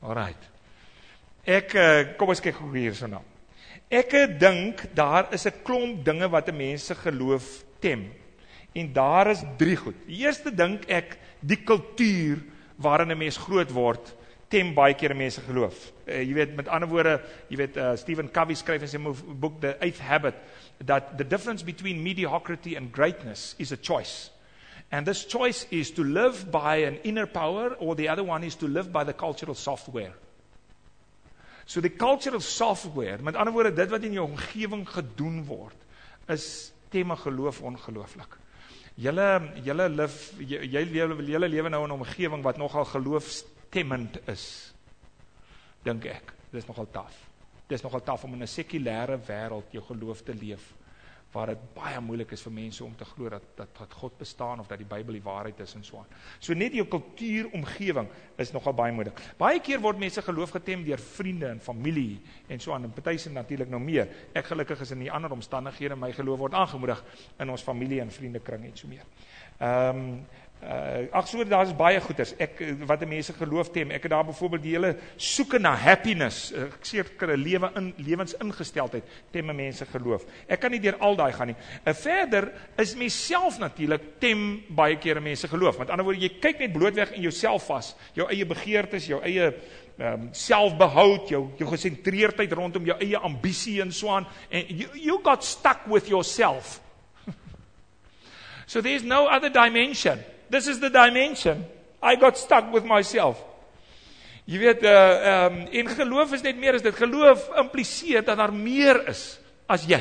Alraight. 0.00 0.50
Ek 1.44 1.74
uh, 1.74 2.16
kom 2.16 2.28
ons 2.28 2.40
kyk 2.40 2.54
gou 2.54 2.72
hier 2.72 2.94
so 2.94 3.06
na. 3.06 3.20
Ek 3.88 4.12
dink 4.36 4.82
daar 4.92 5.32
is 5.32 5.46
'n 5.46 5.62
klomp 5.64 6.04
dinge 6.04 6.28
wat 6.28 6.48
'n 6.48 6.56
mens 6.56 6.86
se 6.86 6.94
geloof 6.94 7.64
tem. 7.80 8.12
En 8.74 8.92
daar 8.92 9.30
is 9.30 9.42
drie 9.56 9.76
goed. 9.76 9.96
Die 10.06 10.24
eerste 10.24 10.54
dink 10.54 10.84
ek 10.84 11.18
die 11.40 11.64
kultuur 11.64 12.38
waarin 12.76 13.10
'n 13.10 13.18
mens 13.18 13.36
groot 13.36 13.72
word 13.72 14.14
tem 14.48 14.74
baie 14.74 14.94
keer 14.94 15.10
'n 15.10 15.16
mens 15.16 15.34
se 15.34 15.40
geloof. 15.40 15.92
Uh, 16.06 16.22
jy 16.22 16.34
weet 16.34 16.56
met 16.56 16.68
ander 16.68 16.88
woorde, 16.88 17.20
jy 17.48 17.56
weet 17.56 17.76
uh, 17.76 17.96
Stephen 17.96 18.30
Covey 18.30 18.54
skryf 18.54 18.82
in 18.82 18.88
sy 18.88 18.98
boek 18.98 19.60
The 19.60 19.76
Eighth 19.80 20.00
Habit 20.00 20.34
that 20.84 21.16
the 21.16 21.24
difference 21.24 21.64
between 21.64 22.02
mediocrity 22.02 22.76
and 22.76 22.92
greatness 22.92 23.54
is 23.58 23.72
a 23.72 23.76
choice. 23.76 24.30
And 24.90 25.06
this 25.06 25.26
choice 25.26 25.66
is 25.70 25.90
to 25.92 26.04
live 26.04 26.50
by 26.50 26.86
an 26.86 26.98
inner 27.04 27.26
power 27.26 27.74
or 27.78 27.94
the 27.94 28.08
other 28.08 28.24
one 28.24 28.44
is 28.44 28.56
to 28.56 28.66
live 28.66 28.90
by 28.92 29.04
the 29.04 29.12
cultural 29.12 29.54
software. 29.54 30.12
So 31.68 31.82
die 31.84 31.92
cultural 32.00 32.40
software, 32.40 33.20
met 33.22 33.36
ander 33.36 33.52
woorde 33.52 33.74
dit 33.76 33.90
wat 33.92 34.04
in 34.08 34.16
jou 34.16 34.24
omgewing 34.24 34.86
gedoen 34.88 35.42
word, 35.44 35.76
is 36.32 36.72
temme 36.88 37.16
geloof 37.20 37.60
ongelooflik. 37.60 38.38
Julle 38.98 39.26
julle 39.62 39.88
lief 39.92 40.16
jy 40.40 40.82
lewe 40.88 41.20
julle 41.28 41.48
lewe 41.48 41.68
nou 41.68 41.84
in 41.84 41.92
'n 41.92 42.00
omgewing 42.00 42.42
wat 42.42 42.56
nogal 42.56 42.84
geloofstemmend 42.84 44.18
is. 44.26 44.72
Dink 45.84 46.04
ek. 46.04 46.32
Dis 46.50 46.66
nogal 46.66 46.88
taaf. 46.90 47.14
Dis 47.68 47.82
nogal 47.82 48.02
taaf 48.02 48.24
om 48.24 48.32
in 48.32 48.42
'n 48.42 48.46
sekulêre 48.46 49.20
wêreld 49.28 49.70
jou 49.70 49.84
geloof 49.84 50.22
te 50.22 50.34
leef 50.34 50.77
waar 51.32 51.50
dit 51.52 51.64
baie 51.76 52.00
moeilik 52.00 52.30
is 52.32 52.42
vir 52.46 52.52
mense 52.56 52.84
om 52.84 52.94
te 52.96 53.04
glo 53.04 53.28
dat 53.28 53.44
dat 53.56 53.74
dat 53.78 53.92
God 54.00 54.16
bestaan 54.18 54.60
of 54.60 54.68
dat 54.70 54.80
die 54.80 54.88
Bybel 54.88 55.18
die 55.18 55.22
waarheid 55.22 55.60
is 55.60 55.74
en 55.74 55.84
so 55.84 55.98
aan. 55.98 56.08
So 56.40 56.54
net 56.54 56.72
jou 56.72 56.86
kultuuromgewing 56.88 58.08
is 58.36 58.52
nogal 58.52 58.72
baie 58.72 58.92
moeilik. 58.92 59.20
Baie 59.38 59.60
keer 59.60 59.82
word 59.84 60.00
mense 60.00 60.22
geloof 60.22 60.54
getem 60.56 60.84
deur 60.86 60.98
vriende 60.98 61.50
en 61.52 61.60
familie 61.60 62.20
en 62.48 62.60
so 62.60 62.72
aan 62.72 62.88
en 62.88 62.92
party 62.96 63.16
se 63.16 63.30
natuurlik 63.30 63.68
nou 63.68 63.80
meer. 63.80 64.08
Ek 64.32 64.48
gelukkig 64.48 64.80
is 64.80 64.94
in 64.96 65.04
die 65.04 65.12
ander 65.12 65.32
omstandighede 65.36 65.96
my 65.96 66.12
geloof 66.16 66.38
word 66.38 66.54
aangemoedig 66.54 67.04
in 67.38 67.50
ons 67.50 67.62
familie 67.62 68.00
en 68.00 68.10
vriendekring 68.10 68.64
en 68.64 68.76
so 68.76 68.88
meer. 68.88 69.04
Ehm 69.58 69.96
um, 69.96 70.26
Uh 70.58 71.06
ag 71.14 71.28
so 71.30 71.44
daar's 71.46 71.70
baie 71.70 72.00
goeters. 72.02 72.32
Ek 72.34 72.58
wat 72.82 73.04
mense 73.06 73.32
geloof 73.32 73.68
tem. 73.70 73.92
Ek 73.94 74.02
het 74.02 74.10
daar 74.10 74.24
byvoorbeeld 74.26 74.62
die 74.62 74.72
hele 74.74 74.96
soeke 75.14 75.60
na 75.62 75.76
happiness, 75.78 76.48
uh, 76.50 76.64
ek 76.66 76.82
seker 76.82 77.30
'n 77.36 77.42
lewe 77.42 77.70
in 77.76 77.92
lewensingesteldheid 77.96 79.04
tem 79.30 79.46
mense 79.46 79.86
geloof. 79.86 80.24
Ek 80.48 80.60
kan 80.60 80.70
nie 80.70 80.80
deur 80.80 80.98
al 80.98 81.14
daai 81.14 81.32
gaan 81.32 81.46
nie. 81.46 81.54
'n 81.54 81.88
uh, 81.90 81.94
Verder 81.94 82.52
is 82.76 82.96
myself 82.96 83.58
natuurlik 83.58 84.18
tem 84.18 84.64
baie 84.68 84.96
keer 84.96 85.22
mense 85.22 85.48
geloof. 85.48 85.78
Met 85.78 85.90
ander 85.90 86.04
woorde, 86.04 86.20
jy 86.20 86.40
kyk 86.40 86.58
net 86.58 86.72
blootweg 86.72 87.12
in 87.12 87.22
jouself 87.22 87.66
vas, 87.66 87.94
jou 88.14 88.26
eie 88.28 88.44
begeertes, 88.44 89.06
jou 89.06 89.22
eie 89.22 89.54
ehm 89.98 90.12
um, 90.12 90.28
selfbehoud, 90.32 91.28
jou 91.28 91.50
jou 91.56 91.68
gesentreerdheid 91.70 92.52
rondom 92.52 92.84
jou 92.84 92.98
eie 92.98 93.16
ambisie 93.18 93.80
en 93.80 93.92
so 93.92 94.08
aan 94.08 94.26
en 94.50 94.64
you, 94.68 94.88
you 94.94 95.20
got 95.22 95.44
stuck 95.44 95.86
with 95.86 96.08
yourself. 96.08 96.80
so 98.66 98.80
there's 98.80 99.04
no 99.04 99.28
other 99.28 99.50
dimension 99.50 100.18
this 100.50 100.66
is 100.66 100.78
the 100.80 100.90
dimension. 100.90 101.64
I 102.02 102.16
got 102.16 102.38
stuck 102.38 102.72
with 102.72 102.84
myself. 102.84 103.40
Jy 104.48 104.58
weet 104.62 104.82
uh 104.82 104.90
ehm 104.90 105.56
um, 105.60 105.66
en 105.68 105.90
geloof 105.92 106.32
is 106.32 106.42
net 106.42 106.56
meer 106.56 106.78
as 106.78 106.82
dit. 106.82 106.94
Geloof 106.94 107.50
impliseer 107.60 108.24
dat 108.24 108.38
daar 108.40 108.52
meer 108.52 109.02
is 109.08 109.38
as 109.68 109.84
jy. 109.84 110.00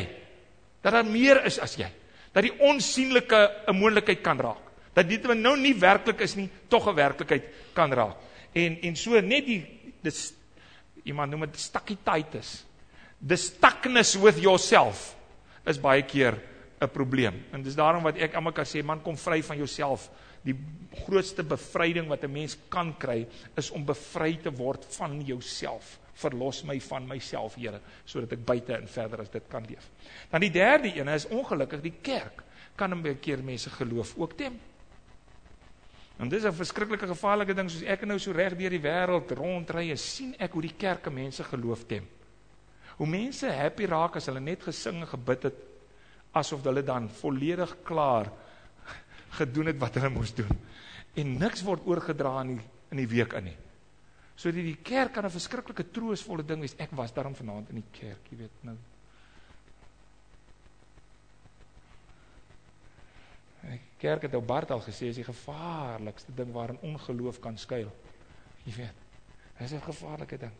Dat 0.81 0.93
daar 0.95 1.05
meer 1.05 1.43
is 1.45 1.59
as 1.59 1.75
jy. 1.75 1.89
Dat 2.31 2.45
die 2.47 2.53
onsigbare 2.59 3.67
'n 3.67 3.75
moontlikheid 3.75 4.21
kan 4.21 4.39
raak. 4.39 4.63
Dat 4.93 5.09
dit 5.09 5.23
nou 5.35 5.57
nie 5.57 5.75
werklik 5.75 6.21
is 6.21 6.35
nie, 6.35 6.49
tog 6.69 6.87
'n 6.87 6.95
werklikheid 6.95 7.43
kan 7.73 7.91
raak. 7.91 8.15
En 8.53 8.77
en 8.81 8.95
so 8.95 9.19
net 9.19 9.45
die 9.45 9.65
dis 10.01 10.33
iemand 11.03 11.31
noem 11.31 11.45
dit 11.45 11.59
stakkietitis. 11.59 12.65
The 13.27 13.35
stuckness 13.35 14.15
with 14.15 14.39
yourself 14.39 15.15
is 15.65 15.79
baie 15.79 16.03
keer 16.03 16.39
'n 16.79 16.89
probleem. 16.89 17.45
En 17.51 17.63
dis 17.63 17.75
daarom 17.75 18.03
wat 18.03 18.17
ek 18.17 18.35
almal 18.35 18.53
kan 18.53 18.65
sê, 18.65 18.83
man, 18.83 19.01
kom 19.01 19.17
vry 19.17 19.41
van 19.43 19.57
jouself. 19.57 20.09
Die 20.47 20.55
grootste 21.03 21.43
bevryding 21.43 22.07
wat 22.07 22.23
'n 22.23 22.31
mens 22.31 22.57
kan 22.69 22.95
kry, 22.97 23.27
is 23.55 23.69
om 23.71 23.85
bevry 23.85 24.37
te 24.41 24.51
word 24.51 24.85
van 24.95 25.21
jouself. 25.21 25.99
Verlos 26.13 26.63
my 26.63 26.79
van 26.79 27.07
myself, 27.07 27.55
Here, 27.55 27.79
sodat 28.05 28.31
ek 28.31 28.45
buite 28.45 28.73
en 28.73 28.87
verder 28.87 29.21
as 29.21 29.29
dit 29.29 29.43
kan 29.47 29.65
leef. 29.69 29.89
Dan 30.31 30.41
die 30.41 30.51
derde 30.51 30.95
een 30.95 31.07
is 31.07 31.27
ongelukkig 31.27 31.81
die 31.81 31.97
kerk 32.01 32.43
kan 32.75 32.93
'n 32.93 33.19
keer 33.19 33.43
mense 33.43 33.69
geloof 33.69 34.15
ook 34.17 34.37
tem. 34.37 34.59
En 36.17 36.29
dis 36.29 36.43
'n 36.43 36.53
verskriklike 36.53 37.07
gevaarlike 37.07 37.53
ding 37.53 37.69
soos 37.69 37.83
ek 37.83 38.05
nou 38.05 38.19
so 38.19 38.31
reg 38.31 38.55
deur 38.57 38.69
die 38.69 38.81
wêreld 38.81 39.31
rondry 39.31 39.89
en 39.89 39.97
sien 39.97 40.35
ek 40.39 40.51
hoe 40.51 40.61
die 40.61 40.77
kerke 40.77 41.09
mense 41.09 41.43
geloof 41.43 41.85
tem. 41.85 42.07
Hoe 42.97 43.07
mense 43.07 43.51
happy 43.51 43.85
raak 43.85 44.15
as 44.15 44.25
hulle 44.25 44.39
net 44.39 44.63
gesing 44.63 45.01
en 45.01 45.07
gebid 45.07 45.43
het 45.43 45.55
asof 46.31 46.63
hulle 46.63 46.83
dan 46.83 47.09
volledig 47.09 47.75
klaar 47.83 48.31
gedoen 49.37 49.71
het 49.71 49.79
wat 49.81 49.95
hulle 49.99 50.09
moes 50.13 50.33
doen. 50.35 50.51
En 51.17 51.37
niks 51.37 51.63
word 51.65 51.85
oorgedra 51.87 52.41
in 52.41 52.55
die, 52.55 52.65
in 52.93 53.01
die 53.01 53.09
week 53.09 53.33
in 53.39 53.49
nie. 53.51 53.57
So 54.37 54.51
dat 54.53 54.61
die 54.61 54.77
kerk 54.85 55.13
kan 55.13 55.25
'n 55.25 55.33
verskriklike 55.33 55.91
troostvolle 55.91 56.45
ding 56.45 56.61
wees. 56.61 56.75
Ek 56.77 56.91
was 56.91 57.13
daarom 57.13 57.35
vanaand 57.35 57.69
in 57.69 57.81
die 57.81 57.91
kerk, 57.91 58.29
jy 58.29 58.37
weet 58.37 58.63
nou. 58.63 58.77
Die 63.61 63.81
kerk 63.97 64.21
het 64.21 64.33
ou 64.33 64.41
Bart 64.41 64.71
al 64.71 64.81
gesê 64.81 65.09
is 65.09 65.15
die 65.15 65.23
gevaarlikste 65.23 66.31
ding 66.35 66.53
waarin 66.53 66.77
ongeloof 66.81 67.39
kan 67.39 67.57
skuil. 67.57 67.91
Jy 68.63 68.73
weet. 68.75 68.93
Dis 69.57 69.71
'n 69.73 69.81
gevaarlike 69.81 70.37
ding. 70.37 70.53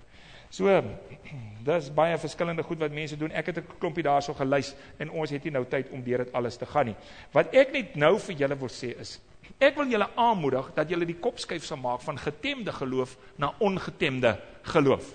So, 0.49 0.83
dis 1.67 1.89
baie 1.93 2.17
verskillende 2.17 2.63
goed 2.63 2.79
wat 2.79 2.95
mense 2.95 3.17
doen. 3.19 3.31
Ek 3.31 3.51
het 3.51 3.57
'n 3.57 3.79
klompie 3.79 4.03
daarso 4.03 4.33
gelys 4.33 4.75
en 4.97 5.09
ons 5.09 5.29
het 5.29 5.43
nie 5.43 5.51
nou 5.51 5.65
tyd 5.65 5.89
om 5.91 6.03
deur 6.03 6.23
dit 6.23 6.33
alles 6.33 6.57
te 6.57 6.65
gaan 6.65 6.85
nie. 6.85 6.95
Wat 7.31 7.53
ek 7.53 7.71
net 7.71 7.95
nou 7.95 8.19
vir 8.19 8.35
julle 8.35 8.55
wil 8.55 8.69
sê 8.69 8.99
is, 8.99 9.19
ek 9.59 9.75
wil 9.75 9.89
julle 9.89 10.09
aanmoedig 10.15 10.71
dat 10.75 10.89
julle 10.89 11.05
die 11.05 11.19
kop 11.19 11.39
skuif 11.39 11.65
sal 11.65 11.77
maak 11.77 12.01
van 12.01 12.17
getemde 12.17 12.71
geloof 12.71 13.17
na 13.37 13.53
ongetemde 13.59 14.39
geloof. 14.61 15.13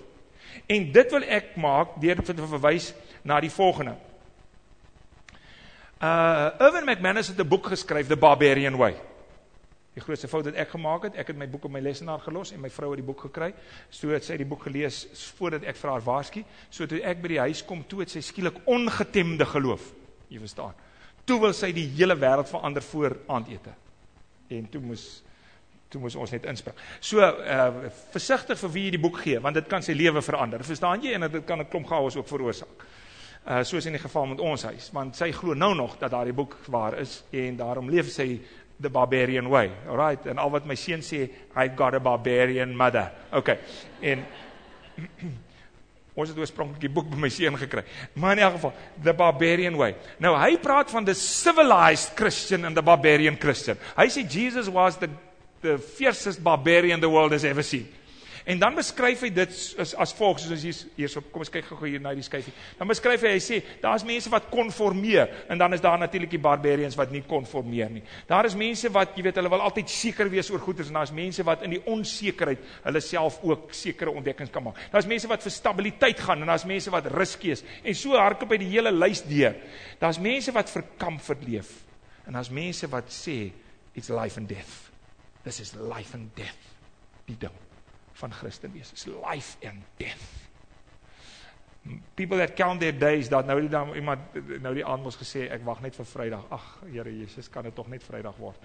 En 0.67 0.91
dit 0.91 1.11
wil 1.11 1.23
ek 1.23 1.55
maak 1.55 2.01
deur 2.01 2.23
te 2.23 2.33
verwys 2.33 2.93
na 3.23 3.39
die 3.39 3.51
volgende. 3.51 3.95
Uh 6.03 6.51
Irvin 6.59 6.85
McManus 6.85 7.27
het 7.27 7.39
'n 7.39 7.47
boek 7.47 7.67
geskryf, 7.67 8.07
The 8.07 8.17
Barbarian 8.17 8.75
Way. 8.75 8.95
Die 9.93 10.01
grootste 10.01 10.27
fout 10.27 10.47
wat 10.49 10.55
ek 10.57 10.71
gemaak 10.73 11.03
het, 11.03 11.17
ek 11.21 11.27
het 11.27 11.37
my 11.37 11.45
boek 11.47 11.67
op 11.67 11.73
my 11.75 11.81
lesenaar 11.83 12.21
gelos 12.25 12.51
en 12.53 12.61
my 12.63 12.69
vrou 12.73 12.89
het 12.91 13.01
die 13.01 13.05
boek 13.05 13.27
gekry. 13.27 13.51
So 13.93 14.09
het 14.09 14.25
sy 14.25 14.39
die 14.41 14.47
boek 14.49 14.65
gelees 14.65 15.03
voordat 15.37 15.67
ek 15.69 15.77
vir 15.77 15.91
haar 15.91 16.05
waarsku. 16.07 16.41
So 16.73 16.89
toe 16.89 17.03
ek 17.05 17.21
by 17.21 17.35
die 17.35 17.43
huis 17.43 17.61
kom, 17.67 17.83
toe 17.85 18.01
het 18.01 18.13
sy 18.13 18.23
skielik 18.25 18.57
ongetemde 18.65 19.45
geloof. 19.45 19.91
Jy 20.33 20.41
verstaan. 20.41 20.73
Toe 21.29 21.37
wil 21.39 21.53
sy 21.55 21.69
die 21.75 21.85
hele 21.93 22.17
wêreld 22.19 22.49
verander 22.49 22.83
voor 22.83 23.17
aandete. 23.31 23.75
En 24.49 24.65
toe 24.69 24.81
moes 24.81 25.05
toe 25.93 26.01
moes 26.01 26.15
ons 26.17 26.31
net 26.33 26.47
inspring. 26.49 26.73
So 27.05 27.21
uh 27.21 27.91
versigtig 28.15 28.57
vir 28.63 28.71
wie 28.73 28.87
jy 28.87 28.95
die 28.95 29.03
boek 29.03 29.19
gee, 29.21 29.37
want 29.41 29.59
dit 29.59 29.69
kan 29.69 29.85
sy 29.85 29.93
lewe 29.93 30.23
verander. 30.25 30.63
Verstaan 30.65 31.05
jy? 31.05 31.13
En 31.13 31.29
dit 31.29 31.45
kan 31.45 31.59
'n 31.61 31.69
klomp 31.69 31.87
chaos 31.87 32.17
ook 32.17 32.27
veroorsaak. 32.27 32.85
Uh 33.45 33.63
soos 33.63 33.85
in 33.85 33.93
die 33.93 34.01
geval 34.01 34.25
met 34.25 34.39
ons 34.39 34.63
huis, 34.63 34.89
want 34.91 35.15
sy 35.15 35.31
glo 35.31 35.53
nou 35.53 35.75
nog 35.75 35.97
dat 35.99 36.11
daardie 36.11 36.33
boek 36.33 36.57
waar 36.67 36.97
is 36.99 37.23
en 37.31 37.55
daarom 37.55 37.89
leef 37.89 38.09
sy 38.09 38.41
the 38.83 38.91
barbarian 38.91 39.49
way. 39.49 39.71
All 39.89 39.97
right. 39.97 40.27
En 40.29 40.37
al 40.37 40.51
wat 40.53 40.67
my 40.69 40.77
seun 40.77 41.01
sê, 41.01 41.25
I've 41.55 41.75
got 41.79 41.95
a 41.95 42.01
barbarian 42.03 42.75
mother. 42.77 43.09
Okay. 43.31 43.57
En 44.01 44.25
ons 46.19 46.29
het 46.29 46.37
oorspronklik 46.37 46.83
die 46.83 46.93
boek 46.93 47.09
by 47.09 47.17
my 47.23 47.31
seun 47.33 47.57
gekry. 47.57 47.81
Maar 48.21 48.37
in 48.37 48.43
elk 48.45 48.59
geval, 48.59 48.73
the 49.01 49.15
barbarian 49.17 49.79
way. 49.79 49.95
Nou 50.21 50.35
hy 50.37 50.57
praat 50.61 50.93
van 50.93 51.07
the 51.07 51.15
civilized 51.17 52.13
Christian 52.19 52.67
and 52.69 52.77
the 52.77 52.85
barbarian 52.85 53.39
Christian. 53.39 53.79
Hy 53.97 54.11
sê 54.13 54.27
Jesus 54.29 54.69
was 54.69 54.99
the 55.01 55.09
the 55.63 55.77
fiercest 55.77 56.43
barbarian 56.43 56.99
the 56.99 57.09
world 57.09 57.31
has 57.31 57.45
ever 57.45 57.63
seen. 57.63 57.87
En 58.43 58.59
dan 58.59 58.75
beskryf 58.75 59.21
hy 59.23 59.29
dit 59.31 59.53
as 59.79 59.93
as 60.03 60.11
volg 60.17 60.41
soos 60.41 60.51
ons 60.51 60.63
hier 60.65 60.79
hierso 60.97 61.21
kom 61.31 61.45
ons 61.45 61.51
kyk 61.51 61.69
gou 61.69 61.87
hier 61.87 62.01
na 62.03 62.11
die 62.15 62.25
skyfie. 62.25 62.51
Dan 62.75 62.89
beskryf 62.91 63.23
hy 63.23 63.31
hy 63.37 63.43
sê 63.43 63.59
daar's 63.79 64.03
mense 64.07 64.31
wat 64.33 64.49
konformeer 64.51 65.31
en 65.53 65.61
dan 65.61 65.75
is 65.77 65.83
daar 65.83 66.01
natuurlik 66.01 66.33
die 66.35 66.41
barbarians 66.43 66.97
wat 66.99 67.13
nie 67.15 67.23
konformeer 67.27 67.93
nie. 67.93 68.03
Daar 68.27 68.49
is 68.49 68.57
mense 68.59 68.91
wat 68.91 69.15
jy 69.15 69.23
weet 69.29 69.39
hulle 69.39 69.53
wil 69.53 69.63
altyd 69.63 69.93
seker 69.93 70.31
wees 70.33 70.51
oor 70.51 70.59
goeders 70.63 70.91
en 70.91 70.99
daar's 70.99 71.15
mense 71.15 71.47
wat 71.47 71.63
in 71.63 71.77
die 71.77 71.81
onsekerheid 71.87 72.67
hulle 72.83 73.03
self 73.05 73.39
ook 73.47 73.71
sekere 73.79 74.11
ontdekkings 74.11 74.51
kan 74.51 74.67
maak. 74.67 74.83
Daar's 74.91 75.07
mense 75.07 75.31
wat 75.31 75.47
vir 75.47 75.55
stabiliteit 75.55 76.27
gaan 76.27 76.43
en 76.43 76.51
daar's 76.51 76.67
mense 76.67 76.91
wat 76.91 77.07
riskie 77.15 77.55
is. 77.55 77.63
En 77.83 77.95
so 77.95 78.19
hardloop 78.19 78.57
hy 78.57 78.63
die 78.65 78.71
hele 78.75 78.91
lys 78.91 79.23
deur. 79.29 79.55
Daar's 80.03 80.19
mense 80.19 80.51
wat 80.51 80.71
vir 80.73 80.89
comfort 80.99 81.47
leef 81.47 81.71
en 82.27 82.35
daar's 82.35 82.51
mense 82.51 82.87
wat 82.91 83.07
sê 83.11 83.53
it's 83.95 84.11
life 84.11 84.35
and 84.39 84.51
death. 84.51 84.89
This 85.47 85.63
is 85.63 85.77
life 85.79 86.11
and 86.15 86.35
death. 86.35 86.71
Die 87.27 87.39
ding 87.39 87.62
van 88.23 88.31
Christen 88.31 88.71
wees. 88.71 88.93
Is 88.95 89.05
life 89.05 89.57
and 89.67 89.83
death. 89.99 90.23
People 92.15 92.37
that 92.37 92.55
count 92.55 92.79
their 92.79 92.95
days, 92.95 93.27
dat 93.27 93.45
nou 93.49 93.57
die 93.59 93.69
dan 93.69 93.91
iemand 93.99 94.35
nou 94.63 94.71
die 94.77 94.85
aand 94.87 95.03
mos 95.03 95.17
gesê 95.19 95.49
ek 95.51 95.65
wag 95.67 95.81
net 95.83 95.97
vir 95.99 96.07
Vrydag. 96.07 96.45
Ag, 96.55 96.67
Here 96.87 97.11
Jesus, 97.11 97.49
kan 97.51 97.67
dit 97.67 97.75
tog 97.75 97.89
net 97.91 98.05
Vrydag 98.07 98.37
word. 98.39 98.61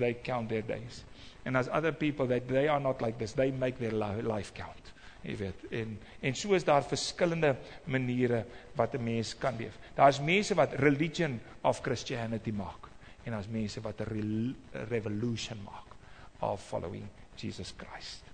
They 0.00 0.16
count 0.26 0.50
their 0.50 0.66
days. 0.66 1.04
And 1.46 1.56
as 1.56 1.70
other 1.70 1.92
people 1.94 2.26
that 2.32 2.48
they 2.50 2.66
are 2.66 2.82
not 2.82 3.04
like 3.04 3.20
this, 3.22 3.36
they 3.38 3.52
make 3.54 3.78
their 3.78 3.94
life 3.94 4.50
count. 4.56 4.90
Jy 5.22 5.36
weet, 5.36 5.64
en 5.76 5.94
en 6.24 6.34
so 6.34 6.56
is 6.56 6.64
daar 6.64 6.82
verskillende 6.82 7.52
maniere 7.84 8.44
wat 8.74 8.96
'n 8.96 9.04
mens 9.04 9.34
kan 9.38 9.56
leef. 9.56 9.76
Daar's 9.94 10.20
mense 10.20 10.54
wat 10.54 10.72
religion 10.72 11.40
of 11.62 11.82
Christianity 11.82 12.50
maak 12.50 12.88
en 13.24 13.32
daar's 13.32 13.48
mense 13.48 13.80
wat 13.80 14.00
'n 14.00 14.56
revolution 14.88 15.62
maak 15.62 15.94
of 16.40 16.60
following 16.60 17.06
Jesus 17.36 17.74
Christ. 17.76 18.29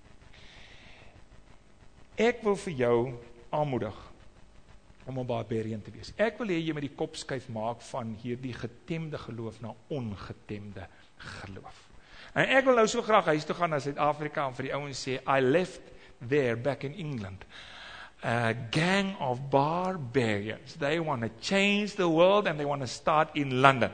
Ek 2.17 2.41
wil 2.41 2.55
vir 2.57 2.73
jou 2.73 2.99
aanmoedig 3.53 3.97
om 5.05 5.19
'n 5.19 5.25
barbarian 5.25 5.81
te 5.81 5.91
wees. 5.91 6.13
Ek 6.17 6.37
wil 6.37 6.47
hê 6.47 6.57
jy 6.65 6.73
moet 6.73 6.87
die 6.89 6.95
kop 6.95 7.15
skuif 7.15 7.47
maak 7.49 7.81
van 7.81 8.17
hierdie 8.21 8.53
getemde 8.53 9.17
geloof 9.17 9.61
na 9.61 9.73
ongetemde 9.87 10.87
geloof. 11.17 11.89
En 12.33 12.49
ek 12.49 12.65
wil 12.65 12.75
nou 12.75 12.87
so 12.87 13.01
graag 13.01 13.25
huis 13.25 13.45
toe 13.45 13.55
gaan 13.55 13.69
na 13.69 13.79
Suid-Afrika 13.79 14.47
en 14.47 14.53
vir 14.53 14.63
die 14.63 14.73
ouens 14.73 15.07
sê 15.07 15.21
I 15.27 15.39
left 15.41 15.81
there 16.27 16.55
back 16.55 16.83
in 16.83 16.93
England. 16.93 17.45
A 18.23 18.53
gang 18.71 19.15
of 19.19 19.49
barbarians. 19.49 20.73
They 20.73 20.99
want 20.99 21.21
to 21.21 21.29
change 21.39 21.95
the 21.95 22.09
world 22.09 22.47
and 22.47 22.57
they 22.57 22.65
want 22.65 22.81
to 22.81 22.87
start 22.87 23.29
in 23.33 23.61
London. 23.61 23.91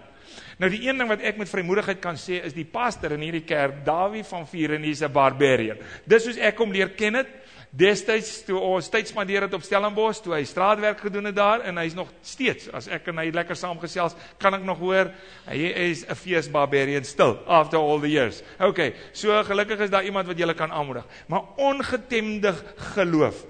Nou 0.57 0.69
die 0.71 0.87
een 0.87 0.97
ding 0.97 1.09
wat 1.09 1.21
ek 1.21 1.37
met 1.37 1.49
vrymoedigheid 1.49 2.01
kan 2.01 2.15
sê 2.15 2.43
is 2.45 2.53
die 2.53 2.65
pastor 2.65 3.11
in 3.11 3.25
hierdie 3.25 3.45
kerk, 3.47 3.85
Dawie 3.85 4.23
van 4.23 4.47
Vuren, 4.47 4.83
is 4.83 5.01
'n 5.01 5.11
barbarian. 5.11 5.77
Dis 6.05 6.23
soos 6.23 6.37
ek 6.37 6.57
hom 6.57 6.71
leer 6.71 6.89
ken 6.89 7.13
het. 7.13 7.27
Destyds 7.73 8.43
toe 8.45 8.59
ons 8.61 8.85
tyd 8.93 9.07
spandeer 9.09 9.47
het 9.47 9.53
op 9.57 9.63
Stellenbosch, 9.65 10.19
toe 10.21 10.35
hy 10.35 10.43
straatwerk 10.45 10.99
gedoen 11.01 11.25
het 11.31 11.35
daar 11.35 11.63
en 11.65 11.79
hy's 11.81 11.95
nog 11.97 12.11
steeds 12.21 12.67
as 12.69 12.85
ek 12.85 13.07
en 13.09 13.17
hy 13.17 13.31
lekker 13.33 13.57
saamgesels, 13.57 14.13
kan 14.37 14.53
ek 14.53 14.61
nog 14.61 14.77
hoor 14.77 15.09
hy 15.47 15.57
is 15.89 16.05
'n 16.05 16.13
fees 16.13 16.47
barbarian 16.47 17.03
still 17.03 17.39
after 17.47 17.79
all 17.79 17.99
the 17.99 18.11
years. 18.11 18.43
Okay, 18.59 18.93
so 19.11 19.43
gelukkig 19.43 19.79
is 19.79 19.89
daar 19.89 20.05
iemand 20.05 20.27
wat 20.27 20.37
julle 20.37 20.53
kan 20.53 20.71
aanmoedig, 20.71 21.05
maar 21.27 21.41
ongetemde 21.57 22.53
geloof. 22.93 23.43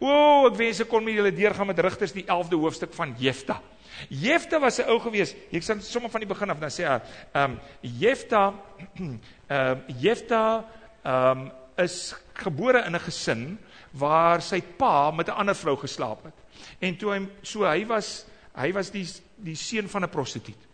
O, 0.00 0.46
ek 0.48 0.56
wens 0.56 0.80
ek 0.80 0.88
kon 0.88 1.04
met 1.04 1.14
julle 1.14 1.32
deurgaan 1.32 1.68
met 1.68 1.78
Rigters 1.78 2.14
die 2.16 2.24
11de 2.24 2.56
hoofstuk 2.56 2.94
van 2.96 3.12
Jefta. 3.20 3.60
Jefta 4.08 4.58
was 4.60 4.78
'n 4.80 4.88
ou 4.88 4.98
gewees. 4.98 5.34
Ek 5.52 5.62
sê 5.62 5.80
sommer 5.80 6.10
van 6.10 6.20
die 6.20 6.28
begin 6.28 6.50
af 6.50 6.58
dan 6.58 6.70
sê 6.70 6.88
hy, 6.88 7.00
ehm 7.34 7.50
um, 7.52 7.60
Jefta 8.02 8.54
ehm 8.96 9.20
um, 9.48 9.82
Jefta 10.00 10.64
ehm 11.04 11.38
um, 11.38 11.50
is 11.76 12.14
gebore 12.34 12.84
in 12.86 12.94
'n 12.94 13.00
gesin 13.00 13.58
waar 13.92 14.42
sy 14.42 14.60
pa 14.62 15.10
met 15.10 15.28
'n 15.28 15.36
ander 15.36 15.54
vrou 15.54 15.76
geslaap 15.76 16.24
het. 16.24 16.34
En 16.78 16.96
toe 16.96 17.12
hy 17.12 17.28
so 17.42 17.64
hy 17.64 17.86
was 17.86 18.26
hy 18.54 18.72
was 18.72 18.90
die 18.90 19.06
die 19.36 19.56
seun 19.56 19.88
van 19.88 20.04
'n 20.04 20.08
prostituut. 20.08 20.68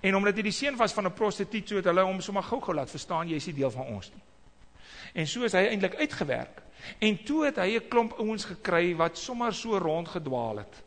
En 0.00 0.16
omdat 0.16 0.36
hy 0.36 0.42
die 0.42 0.52
seun 0.52 0.76
was 0.76 0.92
van 0.92 1.06
'n 1.06 1.12
prostituut, 1.12 1.68
so 1.68 1.76
het 1.76 1.84
hulle 1.84 2.02
hom 2.02 2.20
sommer 2.20 2.42
gou-gou 2.42 2.74
laat 2.74 2.90
verstaan 2.90 3.28
jy 3.28 3.36
is 3.36 3.46
nie 3.46 3.54
deel 3.54 3.70
van 3.70 3.86
ons 3.86 4.10
nie. 4.14 4.22
En 5.14 5.28
so 5.30 5.46
is 5.46 5.54
hy 5.54 5.68
eintlik 5.70 5.94
uitgewerk. 6.02 6.62
En 6.98 7.16
toe 7.24 7.44
het 7.46 7.60
hy 7.62 7.76
'n 7.78 7.88
klomp 7.88 8.18
ouens 8.18 8.44
gekry 8.44 8.94
wat 8.96 9.18
sommer 9.18 9.54
so 9.54 9.78
rondgedwaal 9.78 10.58
het. 10.58 10.82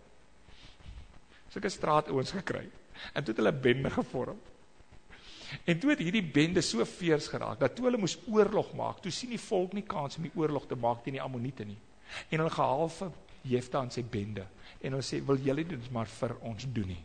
Sulke 1.50 1.70
straatouens 1.70 2.32
gekry. 2.32 2.70
En 3.14 3.24
toe 3.24 3.34
het 3.34 3.38
hulle 3.38 3.54
bende 3.54 3.90
gevorm. 3.90 4.40
En 5.64 5.80
toe 5.80 5.90
het 5.90 6.00
hierdie 6.00 6.24
bende 6.24 6.62
so 6.62 6.86
veers 6.86 7.28
geraak 7.28 7.60
dat 7.60 7.76
toe 7.76 7.86
hulle 7.86 7.98
moes 7.98 8.18
oorlog 8.28 8.74
maak, 8.74 9.00
toe 9.02 9.12
sien 9.12 9.30
die 9.30 9.40
volk 9.40 9.74
nie 9.74 9.86
kans 9.88 10.18
om 10.18 10.24
die 10.28 10.36
oorlog 10.36 10.68
te 10.68 10.76
maak 10.76 11.04
teen 11.04 11.14
die 11.14 11.24
Ammoniete 11.24 11.64
nie. 11.64 11.78
En 12.30 12.40
hulle 12.42 12.52
gehaal 12.52 12.90
vir 12.90 13.12
Jefta 13.48 13.82
en 13.82 13.92
sy 13.92 14.04
bende 14.04 14.46
en 14.82 14.92
hulle 14.92 15.06
sê 15.06 15.22
wil 15.26 15.40
julle 15.42 15.64
dit 15.64 15.92
maar 15.92 16.10
vir 16.20 16.36
ons 16.42 16.68
doen 16.74 16.88
nie. 16.88 17.04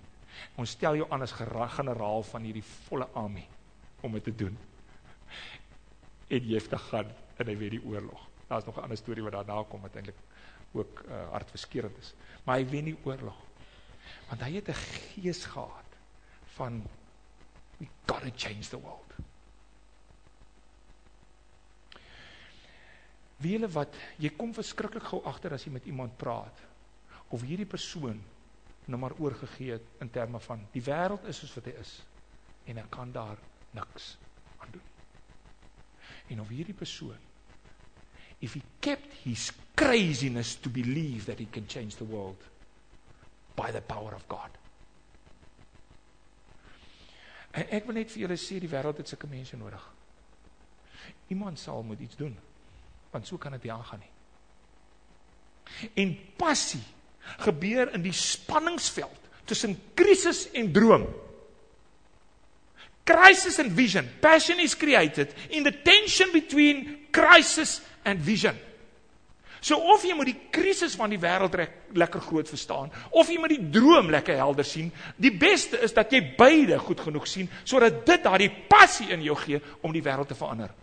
Ons 0.56 0.70
stel 0.70 0.96
jou 0.96 1.06
aan 1.10 1.22
as 1.22 1.32
generaal 1.32 2.22
van 2.22 2.42
hierdie 2.42 2.66
volle 2.88 3.08
army 3.14 3.46
om 4.02 4.12
dit 4.12 4.24
te 4.24 4.34
doen. 4.44 4.56
En 6.32 6.46
Jefta 6.48 6.78
gaan 6.80 7.10
en 7.36 7.48
hy 7.50 7.56
wen 7.60 7.74
die 7.76 7.84
oorlog. 7.84 8.28
Daar's 8.48 8.64
nog 8.64 8.76
'n 8.76 8.86
ander 8.86 8.96
storie 8.96 9.22
wat 9.22 9.32
daarna 9.32 9.62
kom 9.68 9.80
wat 9.80 9.96
eintlik 9.96 10.20
ook 10.72 11.02
uh, 11.08 11.28
hartverskeurende 11.30 11.98
is. 11.98 12.14
Maar 12.44 12.56
hy 12.56 12.66
wen 12.68 12.84
die 12.84 12.98
oorlog. 13.04 13.36
Want 14.28 14.40
hy 14.40 14.52
het 14.54 14.68
'n 14.68 14.74
gees 14.74 15.44
gehad 15.44 15.90
van 16.56 16.82
we 17.76 17.86
got 18.06 18.20
to 18.20 18.30
change 18.36 18.68
the 18.68 18.80
world. 18.80 19.12
Wie 23.36 23.52
hulle 23.52 23.68
wat 23.68 23.96
jy 24.16 24.30
kom 24.36 24.54
verskriklik 24.54 25.02
gou 25.02 25.22
agter 25.24 25.52
as 25.52 25.64
jy 25.64 25.72
met 25.72 25.84
iemand 25.84 26.16
praat 26.16 26.58
of 27.28 27.42
hierdie 27.42 27.66
persoon 27.66 28.22
nou 28.84 28.98
maar 29.00 29.14
oorgegee 29.18 29.72
het 29.72 29.86
in 29.98 30.10
terme 30.10 30.40
van 30.40 30.66
die 30.72 30.82
wêreld 30.82 31.24
is 31.30 31.38
soos 31.38 31.54
wat 31.54 31.64
hy 31.64 31.74
is 31.80 32.02
en 32.64 32.78
ek 32.78 32.90
kan 32.90 33.12
daar 33.12 33.38
niks. 33.70 34.16
En 36.32 36.40
of 36.40 36.50
hierdie 36.52 36.76
persoon 36.76 37.20
if 38.42 38.56
he 38.56 38.62
kept 38.80 39.12
his 39.22 39.52
craziness 39.76 40.56
to 40.56 40.68
believe 40.68 41.26
that 41.26 41.38
he 41.38 41.46
can 41.46 41.66
change 41.68 41.94
the 41.96 42.04
world 42.04 42.36
by 43.54 43.70
the 43.70 43.80
power 43.80 44.14
of 44.14 44.26
God. 44.28 44.50
En 47.52 47.68
ek 47.70 47.86
wil 47.86 48.00
net 48.00 48.10
vir 48.10 48.24
julle 48.24 48.38
sê 48.40 48.58
die 48.58 48.70
wêreld 48.72 48.98
het 48.98 49.12
sulke 49.12 49.28
mense 49.30 49.56
nodig. 49.60 49.84
Iemand 51.30 51.60
sal 51.60 51.84
moet 51.86 52.02
iets 52.02 52.18
doen 52.18 52.34
want 53.12 53.28
so 53.28 53.36
kan 53.36 53.52
dit 53.52 53.66
nie 53.68 53.72
aangaan 53.74 54.00
nie. 54.00 54.12
En 56.00 56.14
passie 56.40 56.80
gebeur 57.44 57.92
in 57.92 58.02
die 58.02 58.14
spanningsveld 58.16 59.28
tussen 59.44 59.76
krisis 59.94 60.46
en 60.56 60.70
droom. 60.72 61.04
Crisis 63.04 63.58
and 63.58 63.72
vision. 63.72 64.08
Passion 64.20 64.60
is 64.60 64.74
created 64.74 65.34
in 65.50 65.64
the 65.64 65.72
tension 65.72 66.30
between 66.32 67.08
crisis 67.10 67.80
and 68.04 68.20
vision. 68.20 68.56
So 69.62 69.78
of 69.94 70.02
jy 70.02 70.14
moet 70.18 70.26
die 70.26 70.40
krisis 70.50 70.96
van 70.98 71.12
die 71.12 71.20
wêreld 71.22 71.54
lekker 71.94 72.22
groot 72.24 72.48
verstaan 72.50 72.90
of 73.14 73.28
jy 73.30 73.36
moet 73.38 73.52
die 73.54 73.68
droom 73.70 74.08
lekker 74.10 74.40
helder 74.40 74.66
sien, 74.66 74.88
die 75.14 75.30
beste 75.30 75.78
is 75.86 75.94
dat 75.94 76.10
jy 76.10 76.18
beide 76.38 76.80
goed 76.82 76.98
genoeg 77.04 77.28
sien 77.30 77.50
sodat 77.62 78.00
dit 78.08 78.24
daardie 78.26 78.50
passie 78.66 79.12
in 79.14 79.22
jou 79.22 79.36
gee 79.38 79.62
om 79.86 79.94
die 79.94 80.02
wêreld 80.02 80.32
te 80.32 80.38
verander. 80.38 80.74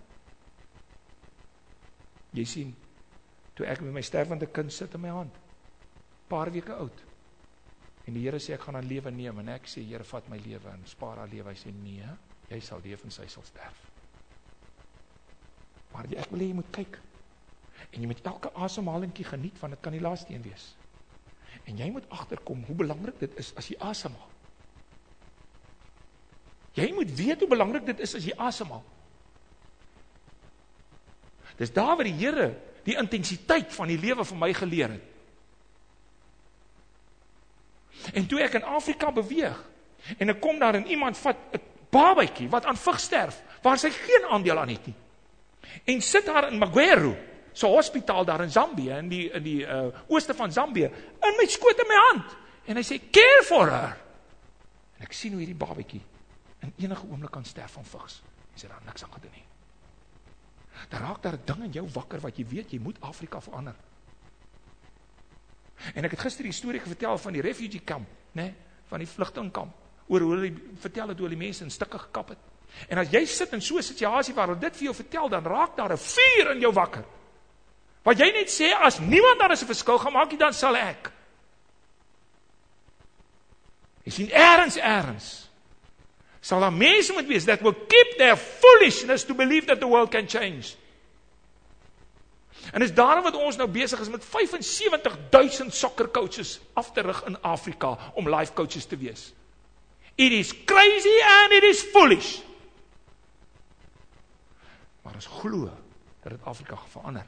Jy 2.39 2.45
sien, 2.47 2.71
toe 3.58 3.67
ek 3.67 3.84
met 3.84 3.97
my 3.99 4.05
sterwende 4.05 4.47
kind 4.47 4.71
sit 4.71 4.95
in 4.95 5.03
my 5.03 5.12
hand, 5.12 5.36
paar 6.32 6.51
weke 6.53 6.71
oud. 6.79 7.03
En 8.10 8.15
die 8.17 8.26
Here 8.26 8.39
sê 8.41 8.56
ek 8.56 8.63
gaan 8.65 8.80
haar 8.80 8.88
lewe 8.89 9.12
neem 9.13 9.43
en 9.43 9.52
ek 9.54 9.69
sê 9.69 9.84
Here 9.86 10.06
vat 10.10 10.30
my 10.32 10.39
lewe 10.41 10.72
en 10.74 10.82
spaar 10.89 11.22
haar 11.22 11.30
lewe. 11.30 11.54
Hy 11.54 11.60
sê 11.62 11.74
nee, 11.76 12.10
jy 12.50 12.58
sal 12.65 12.82
leef 12.82 13.04
en 13.06 13.13
sy 13.13 13.28
sal 13.30 13.45
sterf. 13.45 13.84
Maar 15.93 16.10
jy, 16.10 16.17
ek 16.24 16.34
wil 16.34 16.41
hê 16.41 16.48
jy 16.50 16.58
moet 16.58 16.72
kyk. 16.74 16.98
En 17.93 18.02
jy 18.02 18.10
moet 18.10 18.26
elke 18.32 18.52
asemhalingkie 18.65 19.28
geniet 19.30 19.62
want 19.62 19.78
dit 19.78 19.84
kan 19.86 19.93
die 19.93 20.02
laaste 20.02 20.34
een 20.34 20.41
wees. 20.41 20.72
En 21.69 21.78
jy 21.78 21.89
moet 21.93 22.08
agterkom 22.13 22.63
hoe 22.65 22.78
belangrik 22.82 23.22
dit 23.22 23.38
is 23.41 23.54
as 23.62 23.69
jy 23.69 23.78
asemhaal. 23.86 24.34
Jy 26.80 26.89
moet 26.95 27.13
weet 27.13 27.45
hoe 27.45 27.52
belangrik 27.52 27.86
dit 27.91 28.02
is 28.06 28.15
as 28.17 28.26
jy 28.26 28.34
asemhaal. 28.41 28.84
Dis 31.62 31.74
daar 31.76 31.93
waar 31.93 32.10
die 32.10 32.17
Here 32.17 32.50
die 32.88 32.98
intensiteit 32.98 33.69
van 33.76 33.89
die 33.91 34.00
lewe 34.02 34.26
vir 34.26 34.41
my 34.41 34.50
geleer 34.58 34.98
het. 34.98 35.15
En 38.14 38.28
toe 38.28 38.42
ek 38.42 38.54
in 38.54 38.64
Afrika 38.64 39.12
beweeg 39.12 39.58
en 40.18 40.30
ek 40.30 40.40
kom 40.42 40.60
daar 40.60 40.76
en 40.76 40.88
iemand 40.88 41.18
vat 41.18 41.36
'n 41.54 41.62
babatjie 41.92 42.50
wat 42.50 42.66
aan 42.66 42.78
vug 42.78 43.00
sterf 43.00 43.42
waar 43.62 43.78
sy 43.78 43.90
geen 43.90 44.26
aandeel 44.30 44.60
aan 44.60 44.70
het 44.70 44.86
nie. 44.86 44.96
En 45.86 46.02
sit 46.02 46.26
daar 46.26 46.52
in 46.52 46.58
Magweru, 46.58 47.16
so 47.52 47.68
'n 47.68 47.76
hospitaal 47.76 48.26
daar 48.26 48.42
in 48.42 48.52
Zambië 48.52 48.92
in 48.98 49.10
die 49.10 49.32
in 49.32 49.44
die 49.44 49.66
uh, 49.66 49.88
ooste 50.08 50.34
van 50.34 50.52
Zambië 50.52 50.92
in 51.22 51.36
my 51.38 51.46
skoot 51.46 51.80
in 51.80 51.88
my 51.88 52.00
hand 52.10 52.38
en 52.66 52.76
hy 52.76 52.84
sê 52.84 53.10
care 53.12 53.44
for 53.44 53.70
her. 53.70 53.98
En 54.98 55.06
ek 55.06 55.14
sien 55.14 55.32
hoe 55.32 55.40
hierdie 55.40 55.58
babatjie 55.58 56.02
in 56.60 56.74
enige 56.78 57.06
oomblik 57.10 57.32
kan 57.32 57.46
sterf 57.46 57.72
van 57.72 57.86
vigs. 57.86 58.22
Hy 58.54 58.60
sê 58.60 58.68
daar 58.68 58.82
niks 58.86 59.04
aan 59.04 59.14
gedoen 59.14 59.32
nie. 59.34 59.46
Daar 60.90 61.02
raak 61.02 61.22
daar 61.22 61.34
'n 61.34 61.46
ding 61.46 61.64
in 61.64 61.72
jou 61.72 61.88
wakker 61.94 62.20
wat 62.20 62.38
jy 62.38 62.46
weet 62.48 62.72
jy 62.72 62.80
moet 62.80 63.02
Afrika 63.02 63.42
verander. 63.42 63.76
En 65.96 66.06
ek 66.06 66.12
het 66.12 66.20
gister 66.20 66.44
die 66.44 66.56
storie 66.56 66.82
vertel 66.82 67.18
van 67.18 67.34
die 67.34 67.42
refugee 67.42 67.84
camp, 67.86 68.08
né, 68.32 68.42
nee, 68.42 68.54
van 68.89 69.00
die 69.00 69.08
vlugtelingkamp, 69.08 69.76
oor 70.08 70.26
hoe 70.26 70.32
hulle 70.36 70.54
vertel 70.82 71.08
het 71.08 71.18
hoe 71.18 71.28
hulle 71.28 71.39
mense 71.39 71.63
in 71.63 71.72
stukke 71.72 72.00
gekap 72.00 72.30
het. 72.34 72.38
En 72.89 72.98
as 73.02 73.12
jy 73.13 73.26
sit 73.26 73.54
in 73.54 73.62
so 73.62 73.78
'n 73.78 73.84
situasie 73.84 74.34
waar 74.34 74.48
hulle 74.48 74.60
dit 74.60 74.76
vir 74.76 74.84
jou 74.84 74.96
vertel, 74.96 75.30
dan 75.30 75.44
raak 75.44 75.76
daar 75.76 75.94
'n 75.94 75.98
vuur 75.98 76.52
in 76.52 76.60
jou 76.60 76.74
wakker. 76.74 77.06
Wat 78.04 78.18
jy 78.18 78.32
net 78.32 78.50
sê 78.50 78.74
as 78.74 79.00
niemand 79.00 79.39
daar 79.39 79.52
is 79.52 79.62
'n 79.62 79.65
verskil 79.65 79.98
gemaak 79.98 80.30
nie, 80.30 80.38
dan 80.38 80.54
sal 80.54 80.76
ek. 80.76 81.12
Jy 84.04 84.12
sien 84.12 84.30
eers 84.32 84.78
eers 84.78 85.50
sal 86.42 86.60
daar 86.60 86.74
mense 86.74 87.13
moet 87.13 87.28
wees 87.28 87.46
that 87.46 87.62
will 87.62 87.76
keep 87.88 88.18
their 88.18 88.38
foolishness 88.38 89.26
to 89.26 89.36
believe 89.36 89.68
that 89.68 89.80
the 89.80 89.88
world 89.88 90.10
can 90.10 90.28
change. 90.28 90.79
En 92.71 92.82
is 92.82 92.93
daarom 92.93 93.23
wat 93.23 93.36
ons 93.36 93.55
nou 93.55 93.69
besig 93.69 93.99
is 93.99 94.10
met 94.10 94.25
75000 94.25 95.73
soccer 95.73 96.10
coaches 96.12 96.60
af 96.73 96.91
te 96.91 97.01
rig 97.01 97.23
in 97.25 97.41
Afrika 97.41 97.97
om 98.13 98.29
life 98.29 98.53
coaches 98.53 98.86
te 98.86 98.97
wees. 98.97 99.34
It 100.15 100.32
is 100.32 100.53
crazy 100.65 101.17
and 101.23 101.51
it 101.51 101.63
is 101.63 101.82
foolish. 101.82 102.39
Maar 105.01 105.13
ons 105.13 105.25
glo 105.25 105.69
dat 106.21 106.32
dit 106.32 106.43
Afrika 106.43 106.77
verander. 106.89 107.25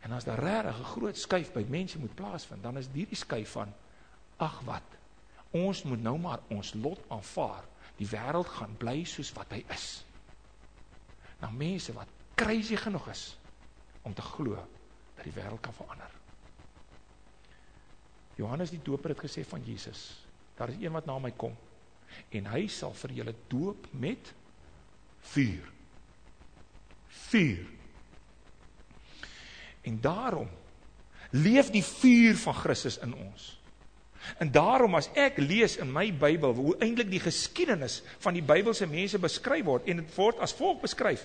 En 0.00 0.12
as 0.12 0.24
daar 0.24 0.38
regtig 0.38 0.78
'n 0.78 0.84
groot 0.84 1.18
skuif 1.18 1.52
by 1.52 1.64
mense 1.68 1.98
moet 1.98 2.14
plaasvind, 2.14 2.62
dan 2.62 2.78
is 2.78 2.88
hierdie 2.92 3.16
skuif 3.16 3.50
van 3.50 3.74
ag 4.36 4.60
wat 4.64 4.82
Ons 5.52 5.82
moet 5.84 6.00
nou 6.00 6.16
maar 6.18 6.40
ons 6.48 6.72
lot 6.80 7.00
aanvaar. 7.12 7.64
Die 8.00 8.08
wêreld 8.08 8.48
gaan 8.56 8.72
bly 8.80 9.02
soos 9.04 9.32
wat 9.36 9.52
hy 9.52 9.60
is. 9.74 10.00
Nou 11.42 11.52
mense 11.52 11.92
wat 11.92 12.08
crazy 12.42 12.76
genoeg 12.76 13.08
is 13.12 13.24
om 14.02 14.14
te 14.14 14.22
glo 14.22 14.58
dat 15.16 15.24
die 15.24 15.34
wêreld 15.36 15.62
kan 15.62 15.74
verander. 15.76 16.10
Johannes 18.40 18.72
die 18.72 18.80
Doper 18.82 19.14
het 19.14 19.22
gesê 19.22 19.44
van 19.46 19.62
Jesus, 19.64 20.24
daar 20.56 20.72
is 20.72 20.80
een 20.80 20.92
wat 20.92 21.06
na 21.06 21.18
my 21.22 21.30
kom 21.36 21.54
en 22.32 22.48
hy 22.52 22.66
sal 22.68 22.92
vir 22.96 23.14
julle 23.16 23.34
doop 23.48 23.86
met 23.96 24.32
vuur. 25.32 25.68
Vuur. 27.28 27.62
En 29.88 30.00
daarom 30.00 30.50
leef 31.32 31.70
die 31.72 31.84
vuur 31.84 32.36
van 32.36 32.54
Christus 32.54 32.98
in 33.02 33.14
ons. 33.14 33.48
En 34.38 34.50
daarom 34.52 34.94
as 34.94 35.08
ek 35.18 35.40
lees 35.42 35.78
in 35.82 35.90
my 35.90 36.06
Bybel 36.14 36.54
hoe 36.54 36.74
eintlik 36.84 37.10
die 37.10 37.22
geskiedenis 37.22 38.02
van 38.22 38.36
die 38.36 38.44
Bybelse 38.44 38.86
mense 38.86 39.18
beskryf 39.18 39.64
word 39.66 39.88
en 39.90 40.02
dit 40.02 40.12
word 40.14 40.42
as 40.44 40.54
volg 40.54 40.82
beskryf, 40.84 41.24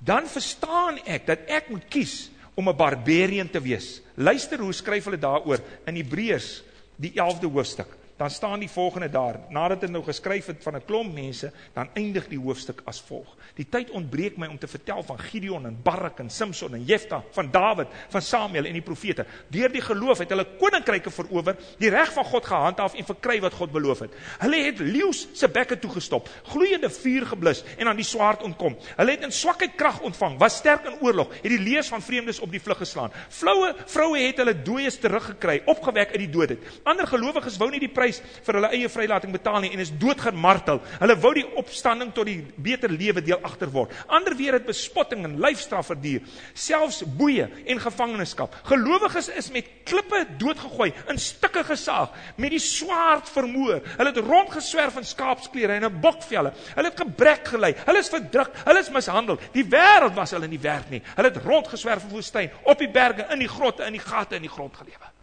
dan 0.00 0.26
verstaan 0.28 0.98
ek 1.04 1.28
dat 1.28 1.46
ek 1.46 1.68
moet 1.68 1.84
kies 1.88 2.30
om 2.56 2.68
'n 2.68 2.76
barbarian 2.76 3.50
te 3.50 3.60
wees. 3.60 4.00
Luister 4.16 4.58
hoe 4.58 4.72
skryf 4.72 5.04
hulle 5.04 5.20
daaroor 5.20 5.60
in 5.86 5.96
Hebreërs 5.96 6.62
die 6.96 7.12
11de 7.14 7.46
hoofstuk 7.46 7.99
dan 8.20 8.30
staan 8.30 8.58
die 8.60 8.70
volgende 8.70 9.08
daar. 9.10 9.38
Nadat 9.48 9.80
dit 9.80 9.90
nou 9.90 10.02
geskryf 10.04 10.46
het 10.46 10.62
van 10.62 10.76
'n 10.76 10.84
klomp 10.84 11.14
mense, 11.14 11.52
dan 11.72 11.88
eindig 11.94 12.28
die 12.28 12.38
hoofstuk 12.38 12.82
as 12.84 13.00
volg. 13.00 13.36
Die 13.54 13.66
tyd 13.68 13.90
ontbreek 13.90 14.36
my 14.36 14.46
om 14.46 14.58
te 14.58 14.68
vertel 14.68 15.02
van 15.02 15.18
Gideon 15.18 15.66
en 15.66 15.78
Barak 15.82 16.18
en 16.18 16.30
Samson 16.30 16.74
en 16.74 16.84
Jefta, 16.84 17.22
van 17.30 17.50
Dawid, 17.50 17.88
van 18.08 18.22
Samuel 18.22 18.64
en 18.64 18.72
die 18.72 18.82
profete. 18.82 19.26
Deur 19.48 19.72
die 19.72 19.80
geloof 19.80 20.18
het 20.18 20.28
hulle 20.28 20.46
koninkryke 20.58 21.10
verower, 21.10 21.56
die 21.78 21.88
reg 21.88 22.12
van 22.12 22.24
God 22.24 22.44
gehandhaaf 22.44 22.94
en 22.94 23.04
verkry 23.04 23.40
wat 23.40 23.52
God 23.52 23.72
beloof 23.72 23.98
het. 23.98 24.14
Hulle 24.38 24.64
het 24.64 24.78
leeu's 24.78 25.28
se 25.32 25.48
bekke 25.48 25.78
toegestop, 25.78 26.28
gloeiende 26.42 26.90
vuur 26.90 27.26
geblus 27.26 27.64
en 27.78 27.88
aan 27.88 27.96
die 27.96 28.04
swaard 28.04 28.42
ontkom. 28.42 28.76
Hulle 28.96 29.10
het 29.10 29.22
in 29.22 29.32
swakheid 29.32 29.74
krag 29.74 30.00
ontvang, 30.00 30.38
was 30.38 30.56
sterk 30.56 30.84
in 30.84 31.00
oorlog, 31.00 31.32
het 31.42 31.50
die 31.50 31.58
lees 31.58 31.88
van 31.88 32.02
vreemdes 32.02 32.40
op 32.40 32.50
die 32.50 32.60
vlug 32.60 32.78
geslaan. 32.78 33.12
Vroue, 33.28 33.74
vroue 33.86 34.18
het 34.18 34.36
hulle 34.36 34.62
dooies 34.62 34.98
teruggekry, 34.98 35.62
opgewek 35.64 36.10
uit 36.10 36.18
die 36.18 36.30
dood 36.30 36.48
het. 36.48 36.58
Ander 36.84 37.06
gelowiges 37.06 37.56
wou 37.56 37.70
nie 37.70 37.80
die 37.80 37.88
prys 37.88 38.09
vir 38.18 38.58
hulle 38.58 38.70
eie 38.74 38.88
vrylating 38.90 39.32
betaal 39.32 39.60
nie 39.62 39.70
en 39.70 39.82
is 39.82 39.92
doodgemartel. 40.02 40.80
Hulle 40.98 41.16
wou 41.22 41.32
die 41.36 41.46
opstanding 41.60 42.10
tot 42.16 42.26
die 42.26 42.40
beter 42.56 42.90
lewe 42.90 43.22
deel 43.22 43.38
agter 43.46 43.70
word. 43.70 43.94
Ander 44.10 44.34
weer 44.36 44.58
het 44.58 44.66
bespotting 44.66 45.22
en 45.28 45.38
lyfstraf 45.40 45.92
verduur, 45.92 46.24
selfs 46.54 47.04
boeye 47.04 47.46
en 47.70 47.80
gevangenskap. 47.80 48.56
Gelowiges 48.68 49.30
is 49.38 49.50
met 49.54 49.68
klippe 49.88 50.24
doodgegooi, 50.40 50.90
in 51.12 51.18
stukke 51.20 51.62
gesaag, 51.68 52.10
met 52.40 52.54
die 52.54 52.62
swaard 52.62 53.30
vermoor. 53.30 53.80
Hulle 53.96 54.10
het 54.10 54.22
rondgeswerf 54.24 54.98
in 55.00 55.06
skaapsklere 55.06 55.78
en 55.78 55.88
in 55.88 56.00
bokvelle. 56.02 56.52
Hulle 56.74 56.90
het 56.90 57.04
gebrek 57.04 57.54
gely. 57.54 57.74
Hulle 57.86 58.02
is 58.02 58.12
verdruk. 58.12 58.52
Hulle 58.64 58.82
is 58.82 58.92
mishandel. 58.94 59.40
Die 59.54 59.66
wêreld 59.70 60.16
was 60.18 60.34
hulle 60.36 60.50
nie 60.50 60.60
werd 60.62 60.90
nie. 60.90 61.02
Hulle 61.14 61.32
het 61.32 61.42
rondgeswerf 61.44 62.08
in 62.08 62.14
woestyn, 62.14 62.52
op 62.64 62.78
die 62.80 62.90
berge, 62.90 63.26
in 63.30 63.42
die 63.42 63.50
grotte, 63.50 63.86
in 63.86 63.98
die 63.98 64.04
gate 64.04 64.38
in 64.40 64.46
die 64.46 64.52
grond 64.52 64.76
gelewe. 64.76 65.19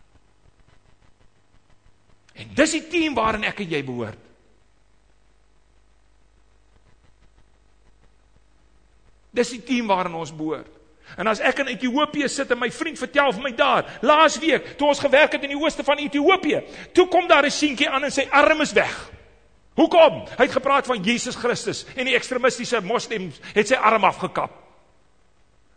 En 2.38 2.54
dis 2.56 2.72
die 2.78 2.88
team 2.88 3.16
waarin 3.18 3.46
ek 3.48 3.64
en 3.64 3.70
jy 3.70 3.84
behoort. 3.86 4.24
Dis 9.38 9.54
die 9.54 9.64
team 9.66 9.90
waarin 9.90 10.18
ons 10.18 10.34
behoort. 10.34 10.74
En 11.16 11.30
as 11.32 11.40
ek 11.40 11.62
in 11.64 11.72
Ethiopië 11.72 12.28
sit 12.30 12.50
en 12.52 12.60
my 12.60 12.68
vriend 12.74 13.00
vertel 13.00 13.32
vir 13.38 13.46
my 13.46 13.52
daar, 13.56 13.86
laasweek, 14.04 14.74
toe 14.78 14.90
ons 14.92 15.00
gewerk 15.00 15.38
het 15.38 15.46
in 15.48 15.54
die 15.54 15.60
ooste 15.60 15.86
van 15.88 16.02
Ethiopië, 16.04 16.64
toe 16.94 17.08
kom 17.08 17.30
daar 17.30 17.46
'n 17.46 17.52
seentjie 17.52 17.90
aan 17.90 18.04
en 18.04 18.12
sy 18.12 18.28
arm 18.32 18.62
is 18.62 18.74
weg. 18.74 19.12
Hoekom? 19.78 20.26
Hy 20.38 20.44
het 20.44 20.52
gepraat 20.52 20.86
van 20.86 21.04
Jesus 21.04 21.36
Christus 21.36 21.86
en 21.96 22.06
die 22.06 22.16
ekstremistiese 22.16 22.82
moslems 22.82 23.40
het 23.54 23.68
sy 23.68 23.76
arm 23.76 24.04
afgekap. 24.04 24.52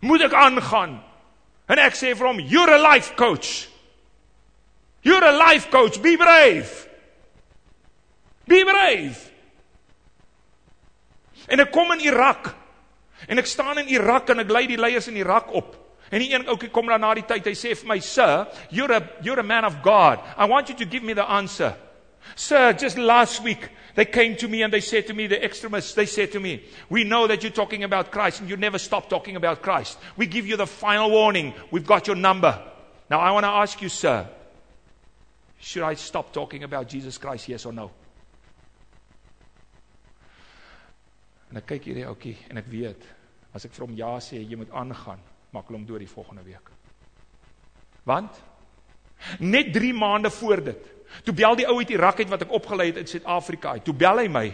Moet 0.00 0.22
ek 0.22 0.32
aangaan? 0.32 1.02
En 1.68 1.78
ek 1.78 1.94
sê 1.94 2.16
vir 2.16 2.26
hom, 2.26 2.40
"You're 2.40 2.72
a 2.72 2.92
life 2.92 3.14
coach. 3.14 3.68
You're 5.02 5.24
a 5.24 5.36
life 5.36 5.70
coach. 5.70 6.00
Be 6.02 6.16
brave." 6.16 6.88
Be 8.50 8.64
brave. 8.64 9.30
En 11.46 11.60
ek 11.62 11.70
kom 11.70 11.92
in 11.94 12.00
Irak. 12.02 12.54
En 13.28 13.38
ek 13.38 13.46
staan 13.46 13.78
in 13.78 13.92
Irak 13.92 14.32
en 14.32 14.42
ek 14.42 14.50
lei 14.50 14.64
die 14.66 14.78
leiers 14.80 15.06
in 15.06 15.20
Irak 15.20 15.52
op. 15.54 15.76
En 16.10 16.18
die 16.18 16.32
een 16.34 16.48
ouetjie 16.50 16.72
kom 16.74 16.88
dan 16.90 17.04
na 17.04 17.12
die 17.14 17.26
tyd, 17.26 17.46
hy 17.46 17.54
sê 17.54 17.76
vir 17.78 17.86
my, 17.86 17.98
"Sir, 18.00 18.48
you're 18.70 18.92
a 18.92 19.02
you're 19.22 19.38
a 19.38 19.46
man 19.46 19.64
of 19.64 19.82
God. 19.82 20.18
I 20.36 20.46
want 20.46 20.68
you 20.68 20.74
to 20.74 20.84
give 20.84 21.04
me 21.04 21.14
the 21.14 21.24
answer." 21.24 21.76
Sir, 22.34 22.72
just 22.72 22.98
last 22.98 23.42
week 23.42 23.70
they 23.94 24.04
came 24.04 24.36
to 24.36 24.48
me 24.48 24.62
and 24.62 24.72
they 24.72 24.80
said 24.80 25.06
to 25.06 25.14
me, 25.14 25.26
the 25.26 25.42
extremists, 25.42 25.94
they 25.94 26.06
said 26.06 26.32
to 26.32 26.40
me, 26.40 26.62
We 26.88 27.04
know 27.04 27.26
that 27.26 27.42
you're 27.42 27.52
talking 27.52 27.84
about 27.84 28.10
Christ 28.10 28.40
and 28.40 28.48
you 28.48 28.56
never 28.56 28.78
stop 28.78 29.08
talking 29.08 29.36
about 29.36 29.62
Christ. 29.62 29.98
We 30.16 30.26
give 30.26 30.46
you 30.46 30.56
the 30.56 30.66
final 30.66 31.10
warning. 31.10 31.54
We've 31.70 31.86
got 31.86 32.06
your 32.06 32.16
number. 32.16 32.60
Now 33.08 33.20
I 33.20 33.30
want 33.32 33.44
to 33.44 33.50
ask 33.50 33.82
you, 33.82 33.88
sir, 33.88 34.28
should 35.60 35.84
I 35.84 35.94
stop 35.94 36.32
talking 36.32 36.64
about 36.64 36.88
Jesus 36.88 37.18
Christ, 37.18 37.48
yes 37.48 37.66
or 37.66 37.72
no? 37.72 37.90
En 41.50 41.58
ek 41.58 41.66
kyk 41.72 41.90
hierdie 41.90 42.06
ouetjie 42.06 42.36
en 42.50 42.60
ek 42.62 42.68
weet 42.70 43.06
as 43.56 43.66
ek 43.66 43.74
vir 43.74 43.84
hom 43.84 43.96
ja 43.98 44.12
sê 44.22 44.38
jy 44.38 44.58
moet 44.58 44.70
aangaan, 44.70 45.18
maak 45.50 45.70
hom 45.72 45.84
deur 45.86 45.98
die 45.98 46.10
volgende 46.10 46.44
week. 46.46 46.70
Want 48.06 48.38
net 49.42 49.72
3 49.74 49.90
maande 49.92 50.30
voor 50.32 50.62
dit, 50.70 50.84
toe 51.26 51.34
bel 51.36 51.58
die 51.58 51.66
ou 51.68 51.80
uit 51.80 51.90
Irak 51.92 52.22
uit 52.22 52.30
wat 52.30 52.46
ek 52.46 52.54
opgelei 52.54 52.92
het 52.92 53.02
in 53.02 53.10
Suid-Afrika. 53.10 53.74
Toe 53.84 53.94
bel 53.94 54.22
hy 54.22 54.28
my. 54.30 54.46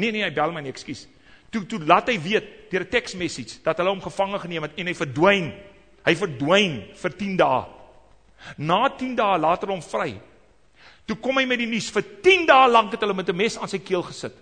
Nee 0.00 0.10
nee, 0.10 0.24
hy 0.24 0.32
bel 0.34 0.54
my 0.56 0.64
nie, 0.64 0.72
ekskuus. 0.72 1.04
Toe 1.52 1.66
toe 1.68 1.82
laat 1.84 2.08
hy 2.08 2.16
weet 2.16 2.48
deur 2.72 2.88
'n 2.88 2.90
text 2.90 3.16
message 3.20 3.60
dat 3.62 3.76
hulle 3.76 3.92
hom 3.92 4.00
gevange 4.00 4.38
geneem 4.40 4.62
het 4.62 4.78
en 4.80 4.86
hy 4.86 4.94
verdwyn. 4.94 5.52
Hy 6.02 6.14
verdwyn 6.16 6.80
vir 6.96 7.12
10 7.12 7.36
dae. 7.36 7.64
Na 8.56 8.88
10 8.88 9.14
dae 9.14 9.38
later 9.38 9.68
hom 9.68 9.82
vry. 9.82 10.16
Toe 11.12 11.20
kom 11.20 11.36
hy 11.36 11.44
met 11.44 11.60
die 11.60 11.68
nuus 11.68 11.90
vir 11.92 12.06
10 12.24 12.46
dae 12.48 12.70
lank 12.72 12.94
het 12.94 13.02
hulle 13.04 13.12
met 13.12 13.28
'n 13.28 13.36
mes 13.36 13.58
aan 13.58 13.68
sy 13.68 13.78
keel 13.78 14.02
gesit. 14.02 14.32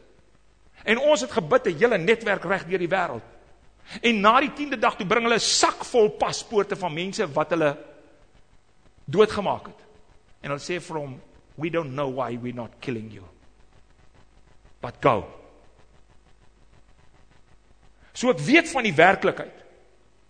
En 0.85 0.99
ons 0.99 1.21
het 1.21 1.31
gebid 1.31 1.67
'n 1.67 1.79
hele 1.79 1.99
netwerk 1.99 2.45
reg 2.45 2.65
deur 2.65 2.79
die 2.79 2.89
wêreld. 2.89 3.27
En 4.01 4.21
na 4.21 4.41
die 4.41 4.53
10de 4.55 4.79
dag 4.79 4.97
toe 4.97 5.07
bring 5.07 5.25
hulle 5.25 5.35
'n 5.35 5.41
sak 5.41 5.85
vol 5.85 6.11
paspoorte 6.11 6.77
van 6.77 6.95
mense 6.95 7.33
wat 7.33 7.51
hulle 7.51 7.77
doodgemaak 9.05 9.67
het. 9.67 9.81
En 10.43 10.51
hulle 10.51 10.63
sê 10.63 10.81
vir 10.81 10.97
hom, 10.97 11.21
"We 11.57 11.71
don't 11.71 11.91
know 11.91 12.15
why 12.15 12.39
we're 12.39 12.55
not 12.55 12.71
killing 12.81 13.13
you. 13.13 13.25
But 14.81 14.95
go." 15.01 15.27
So 18.13 18.31
ek 18.31 18.39
weet 18.39 18.69
van 18.71 18.83
die 18.83 18.95
werklikheid. 18.95 19.65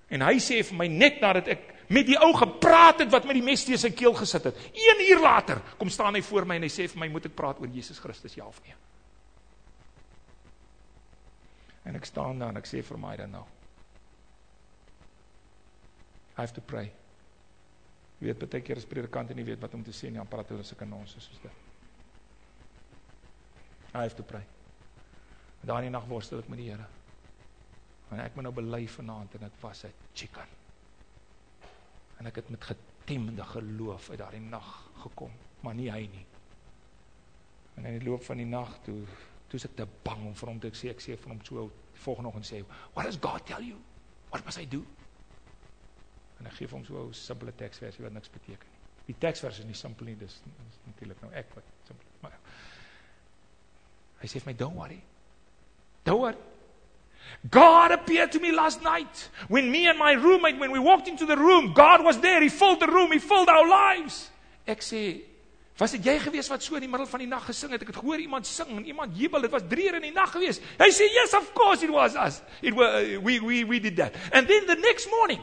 En 0.09 0.20
hy 0.20 0.38
sê 0.38 0.64
vir 0.64 0.76
my 0.76 0.87
net 0.87 1.20
nadat 1.20 1.48
ek 1.48 1.74
met 1.90 2.07
die 2.07 2.18
ou 2.22 2.31
gepraat 2.37 3.03
het 3.03 3.11
wat 3.11 3.26
met 3.26 3.35
die 3.35 3.44
mes 3.44 3.64
teen 3.66 3.79
sy 3.79 3.90
keel 3.90 4.14
gesit 4.14 4.46
het. 4.46 4.59
1 4.72 5.03
uur 5.09 5.22
later 5.22 5.62
kom 5.79 5.90
staan 5.90 6.14
hy 6.14 6.22
voor 6.22 6.46
my 6.46 6.61
en 6.61 6.66
hy 6.68 6.70
sê 6.70 6.87
vir 6.88 7.00
my, 7.03 7.09
"Moet 7.09 7.26
ek 7.26 7.35
praat 7.35 7.61
oor 7.61 7.68
Jesus 7.68 7.98
Christus 7.98 8.35
ja 8.35 8.46
of 8.46 8.61
nee?" 8.62 8.74
En 11.85 11.96
ek 11.96 12.05
staan 12.05 12.38
daar 12.38 12.48
en 12.48 12.57
ek 12.57 12.66
sê 12.66 12.83
vir 12.83 12.98
my 12.98 13.16
dan 13.16 13.31
nou. 13.31 13.44
I 16.38 16.40
have 16.40 16.55
to 16.55 16.61
pray. 16.61 16.92
Jy 18.20 18.26
weet 18.26 18.38
baie 18.38 18.62
keer 18.62 18.76
as 18.76 18.85
predikante 18.85 19.35
nie 19.35 19.44
weet 19.44 19.61
wat 19.61 19.74
om 19.74 19.83
te 19.85 19.90
sê 19.90 20.09
nie, 20.11 20.20
dan 20.20 20.29
praat 20.29 20.48
hulle 20.48 20.62
sulke 20.62 20.87
nonsens 20.87 21.24
soos 21.24 21.42
dit. 21.42 21.53
I 23.94 24.05
have 24.05 24.16
to 24.16 24.22
pray. 24.22 24.44
Daai 25.66 25.90
nag 25.90 26.07
worstel 26.09 26.38
ek 26.38 26.48
met 26.48 26.59
die 26.59 26.70
Here. 26.70 26.87
En 28.11 28.20
ek 28.20 28.35
moet 28.37 28.44
nou 28.44 28.55
bely 28.55 28.87
vanaand 28.87 29.35
en 29.35 29.40
dit 29.40 29.61
was 29.61 29.85
'n 29.85 29.92
chicken. 30.14 30.46
En 32.21 32.29
ek 32.29 32.43
het 32.43 32.51
met 32.53 32.65
getemde 32.65 33.45
geloof 33.45 34.11
uit 34.11 34.19
daardie 34.21 34.43
nag 34.45 34.69
gekom, 35.01 35.33
maar 35.65 35.75
nie 35.75 35.89
hy 35.89 36.05
nie. 36.13 36.27
En 37.75 37.87
in 37.89 37.99
die 37.99 38.09
loop 38.09 38.25
van 38.27 38.43
die 38.43 38.49
nag 38.49 38.77
toe 38.85 39.01
toe 39.51 39.59
ek 39.67 39.73
te 39.75 39.87
bang 40.05 40.21
om 40.29 40.35
vir 40.39 40.51
hom 40.53 40.59
te 40.63 40.71
sê 40.79 40.93
ek 40.93 41.01
sê 41.03 41.17
vir 41.19 41.33
hom 41.33 41.41
so 41.43 41.65
volgende 42.05 42.31
oggend 42.31 42.47
sê 42.47 42.61
what 42.95 43.09
does 43.09 43.19
God 43.19 43.43
tell 43.49 43.65
you? 43.67 43.81
What 44.31 44.45
must 44.47 44.61
I 44.63 44.67
do? 44.69 44.85
En 46.39 46.47
ek 46.47 46.55
gee 46.61 46.71
hom 46.71 46.85
so 46.87 47.09
'n 47.09 47.15
simpele 47.15 47.55
teksversie 47.57 48.05
wat 48.05 48.13
niks 48.13 48.31
beteken 48.31 48.69
nie. 48.71 48.79
Die 49.07 49.19
teksversie 49.19 49.65
is 49.65 49.67
nie 49.67 49.75
simpel 49.75 50.07
nie 50.07 50.17
dis, 50.17 50.41
dis 50.45 50.79
natuurlik 50.87 51.21
nou 51.23 51.33
ek 51.33 51.51
wat 51.55 51.65
simpel 51.89 52.07
maar 52.21 52.39
hy 54.21 54.29
sê 54.29 54.39
vir 54.39 54.53
my 54.53 54.57
don't 54.57 54.77
worry. 54.77 55.03
Don't 56.05 56.21
worry 56.21 56.50
God 57.51 57.90
appeared 57.90 58.33
to 58.33 58.40
me 58.40 58.53
last 58.53 58.83
night 58.83 59.29
when 59.49 59.71
me 59.71 59.88
and 59.88 59.99
my 59.99 60.12
roommate 60.12 60.59
when 60.59 60.71
we 60.71 60.79
walked 60.79 61.09
into 61.09 61.27
the 61.27 61.37
room 61.37 61.73
God 61.73 62.05
was 62.05 62.21
there 62.21 62.43
he 62.43 62.49
filled 62.49 62.81
the 62.81 62.87
room 62.87 63.12
he 63.12 63.19
filled 63.19 63.49
our 63.49 63.66
lives 63.66 64.31
ek 64.66 64.81
sê 64.81 65.31
Was 65.81 65.95
dit 65.97 66.05
jy 66.05 66.19
gewees 66.21 66.51
wat 66.53 66.61
so 66.61 66.77
in 66.77 66.85
die 66.85 66.90
middel 66.93 67.09
van 67.09 67.23
die 67.23 67.29
nag 67.29 67.47
gesing 67.49 67.73
het? 67.73 67.81
Ek 67.81 67.88
het 67.88 67.99
gehoor 68.03 68.21
iemand 68.21 68.45
sing 68.45 68.69
en 68.77 68.85
iemand 68.85 69.16
jubel. 69.16 69.40
Dit 69.47 69.55
was 69.55 69.62
3 69.64 69.87
uur 69.88 69.97
in 69.97 70.05
die 70.11 70.12
nag 70.12 70.29
gewees. 70.35 70.61
Hy 70.77 70.90
sê, 70.93 71.09
"Yes, 71.09 71.33
of 71.33 71.55
course 71.55 71.83
it 71.83 71.90
was 71.90 72.14
us. 72.14 72.43
It 72.61 72.75
was 72.75 73.16
we 73.25 73.40
we 73.40 73.64
we 73.64 73.81
did 73.81 73.97
that." 73.97 74.14
And 74.33 74.47
then 74.47 74.66
the 74.66 74.77
next 74.77 75.09
morning, 75.09 75.40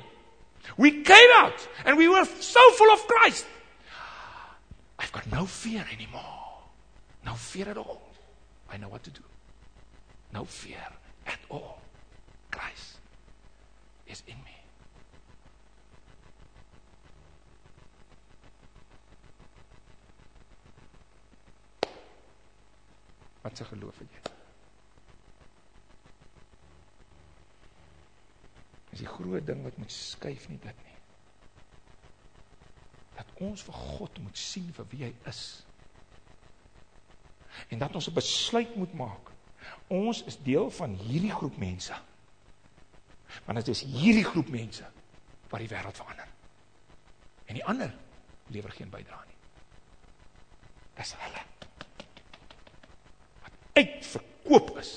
we 0.78 1.02
came 1.02 1.32
out 1.38 1.68
and 1.86 1.98
we 1.98 2.08
were 2.08 2.26
so 2.26 2.62
full 2.78 2.92
of 2.92 3.08
Christ. 3.08 3.48
I've 5.00 5.12
got 5.12 5.26
no 5.32 5.48
fear 5.48 5.84
anymore. 5.92 6.62
No 7.26 7.34
fear 7.34 7.70
at 7.70 7.78
all. 7.78 8.02
I 8.70 8.78
know 8.78 8.90
what 8.90 9.04
to 9.04 9.10
do. 9.10 9.24
No 10.34 10.46
fear 10.46 10.86
at 11.28 11.40
all. 11.50 11.78
Christ 12.50 13.00
is 14.06 14.24
in 14.26 14.40
me. 14.44 14.56
Wat 23.42 23.58
se 23.58 23.64
geloof 23.66 24.00
het 24.00 24.12
jy? 24.12 24.22
Dis 28.90 29.04
die 29.06 29.08
groot 29.08 29.46
ding 29.46 29.64
wat 29.64 29.78
moet 29.78 29.92
skuif 29.94 30.48
nie 30.50 30.60
dit 30.64 30.84
nie. 30.84 30.98
Dat 33.20 33.32
ons 33.46 33.64
vir 33.68 33.78
God 33.78 34.20
moet 34.24 34.38
sien 34.38 34.68
vir 34.74 34.88
wie 34.92 35.04
hy 35.06 35.14
is. 35.30 35.42
En 37.70 37.80
dat 37.80 37.96
ons 37.96 38.10
'n 38.10 38.14
besluit 38.14 38.76
moet 38.76 38.94
maak. 38.94 39.37
Ons 39.94 40.24
is 40.28 40.40
deel 40.44 40.70
van 40.72 40.96
hierdie 41.00 41.34
groep 41.34 41.58
mense. 41.58 41.96
Want 43.46 43.60
dit 43.60 43.74
is 43.76 43.84
hierdie 43.84 44.26
groep 44.26 44.50
mense 44.50 44.88
wat 45.48 45.64
die 45.64 45.72
wêreld 45.72 45.96
verander. 45.96 46.28
En 47.48 47.56
die 47.56 47.66
ander 47.66 47.94
lewer 48.52 48.72
geen 48.72 48.92
bydrae 48.92 49.26
nie. 49.28 49.40
Dis 50.98 51.14
hulle 51.20 51.46
uitverkoop 53.78 54.78
is 54.78 54.92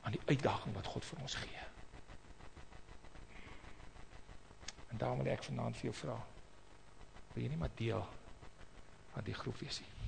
aan 0.00 0.16
die 0.16 0.22
uitdaging 0.24 0.74
wat 0.74 0.86
God 0.86 1.04
vir 1.04 1.20
ons 1.22 1.34
gee. 1.34 1.66
En 4.90 4.98
daarom 4.98 5.22
wil 5.22 5.30
ek 5.32 5.46
vanaand 5.46 5.78
vir 5.78 5.90
jou 5.90 5.96
vra, 6.02 6.16
wil 7.34 7.44
jy 7.44 7.52
nie 7.52 7.60
maar 7.60 7.76
deel 7.78 8.02
van 9.14 9.26
die 9.26 9.36
groep 9.36 9.62
wees 9.62 9.78
nie? 9.84 9.99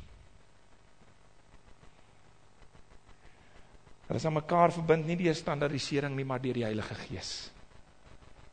Hulle 4.07 4.19
is 4.19 4.27
aan 4.27 4.37
mekaar 4.37 4.73
verbind 4.73 5.07
nie 5.07 5.17
deur 5.17 5.35
standaardisering 5.35 6.17
nie, 6.17 6.25
maar 6.25 6.43
deur 6.43 6.55
die 6.55 6.67
Heilige 6.67 6.95
Gees. 7.07 7.51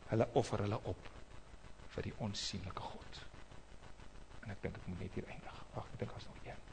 Hulle 0.09 0.29
offer 0.39 0.65
hulle 0.65 0.79
op 0.83 1.09
vir 1.95 2.03
die 2.03 2.15
onsigbare 2.23 2.89
God. 2.91 3.23
En 4.43 4.51
ek 4.53 4.61
dink 4.61 4.77
ek 4.77 4.87
moet 4.87 5.05
net 5.05 5.17
hier 5.19 5.27
eindig. 5.27 5.63
Wag, 5.75 5.89
ek 5.93 5.99
dink 6.05 6.15
as 6.15 6.27
nog 6.29 6.45
een 6.45 6.67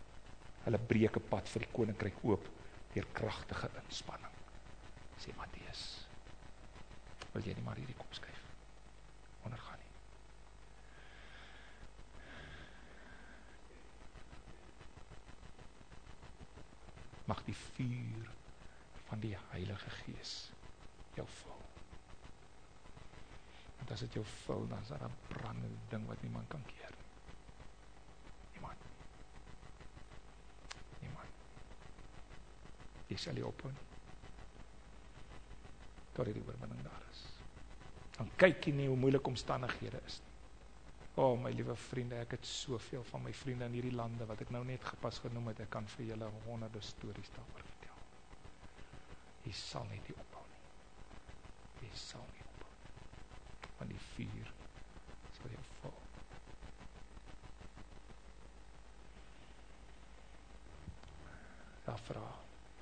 hulle 0.66 0.78
breek 0.78 1.16
'n 1.16 1.28
pad 1.30 1.48
vir 1.48 1.62
die 1.62 1.72
koninkryk 1.72 2.24
oop 2.24 2.48
deur 2.94 3.06
kragtige 3.12 3.68
inspanning. 3.84 4.34
Sê 5.18 5.34
Matteus. 5.36 5.82
Wil 7.32 7.42
jy 7.46 7.54
nie 7.54 7.62
maar 7.62 7.76
hierdie 7.76 7.94
kop 7.94 8.14
skuif? 8.14 8.42
Ondergaan 9.44 9.78
nie. 9.78 9.92
Mag 17.26 17.44
die 17.44 17.54
vuur 17.54 18.35
van 19.06 19.20
die 19.20 19.36
Heilige 19.50 19.90
Gees 20.02 20.36
jou 21.14 21.26
vul. 21.40 21.62
Want 23.78 23.90
as 23.90 24.04
dit 24.06 24.18
jou 24.18 24.24
vul, 24.44 24.68
dan 24.68 24.82
is 24.82 24.88
daar 24.88 25.08
'n 25.08 25.18
brandende 25.28 25.78
ding 25.88 26.06
wat 26.06 26.22
niemand 26.22 26.48
kan 26.48 26.64
keer 26.66 26.90
nie. 26.90 27.06
jy 33.16 33.22
sal 33.22 33.36
nie 33.38 33.44
ophou 33.46 33.72
nie. 33.72 33.84
Tot 36.16 36.28
die 36.28 36.42
oorwinning 36.42 36.82
daar 36.84 37.04
is. 37.10 37.22
Dan 38.16 38.30
kyk 38.40 38.68
jy 38.68 38.74
nie 38.76 38.88
hoe 38.90 38.98
moeilik 39.00 39.28
omstandighede 39.28 40.00
is 40.08 40.20
nie. 40.22 40.32
O 41.16 41.30
oh, 41.30 41.36
my 41.40 41.48
liewe 41.56 41.72
vriende, 41.80 42.18
ek 42.20 42.34
het 42.36 42.48
soveel 42.48 43.04
van 43.08 43.22
my 43.24 43.32
vriende 43.32 43.70
in 43.70 43.78
hierdie 43.78 43.94
lande 43.96 44.26
wat 44.28 44.42
ek 44.44 44.52
nou 44.52 44.60
net 44.68 44.84
gepas 44.84 45.22
genoem 45.24 45.48
het, 45.48 45.62
ek 45.64 45.72
kan 45.72 45.88
vir 45.94 46.10
julle 46.10 46.28
honderde 46.44 46.82
stories 46.84 47.32
daaroor 47.32 47.62
vertel. 47.62 47.75
Jy 49.46 49.52
sal 49.54 49.86
nie 49.90 50.00
ophou 50.18 50.42
nie. 50.50 50.62
Jy 51.84 51.90
sal 51.94 52.24
nie 52.34 52.44
ophou 52.50 52.72
nie. 52.72 53.70
Want 53.78 53.92
die 53.92 54.02
vuur 54.10 54.52
sal 55.36 55.52
jou 55.54 55.64
val. 55.80 56.00
Ja, 61.86 61.94
vra. 62.08 62.24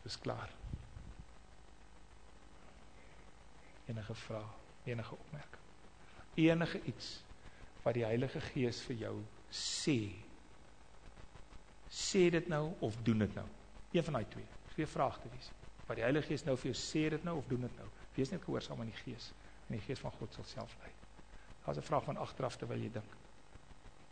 Dis 0.04 0.16
klaar. 0.20 0.52
Enige 3.88 4.14
vrae, 4.14 4.48
enige 4.88 5.16
opmerking. 5.16 5.62
Enige 6.40 6.80
iets 6.88 7.10
wat 7.84 7.98
die 7.98 8.04
Heilige 8.04 8.40
Gees 8.40 8.80
vir 8.88 8.96
jou 9.02 9.18
sê. 9.52 9.98
Sê 11.92 12.24
dit 12.32 12.48
nou 12.48 12.70
of 12.84 12.96
doen 13.04 13.26
dit 13.26 13.36
nou? 13.36 13.46
Een 13.92 14.08
van 14.08 14.18
daai 14.18 14.28
twee. 14.32 14.48
Twee 14.72 14.88
vrae 14.88 15.20
te 15.20 15.32
wees. 15.36 15.52
Wat 15.86 15.96
die 15.96 16.04
Heilige 16.04 16.26
Gees 16.26 16.44
nou 16.44 16.56
vir 16.56 16.72
jou 16.72 16.78
sê 16.80 17.08
dit 17.12 17.24
nou 17.24 17.36
of 17.38 17.48
doen 17.48 17.60
dit 17.66 17.76
nou? 17.76 17.88
Wees 18.16 18.30
net 18.32 18.42
gehoorsaam 18.44 18.80
aan 18.80 18.92
die 18.92 19.02
Gees 19.02 19.32
en 19.68 19.76
die 19.76 19.84
Gees 19.84 20.00
van 20.00 20.12
God 20.18 20.32
sal 20.34 20.44
self 20.48 20.76
lei. 20.80 20.92
Daar's 21.64 21.78
'n 21.78 21.82
vraag 21.82 22.04
van 22.04 22.16
agteraf 22.16 22.56
terwyl 22.56 22.80
jy 22.80 22.90
dink. 22.92 23.12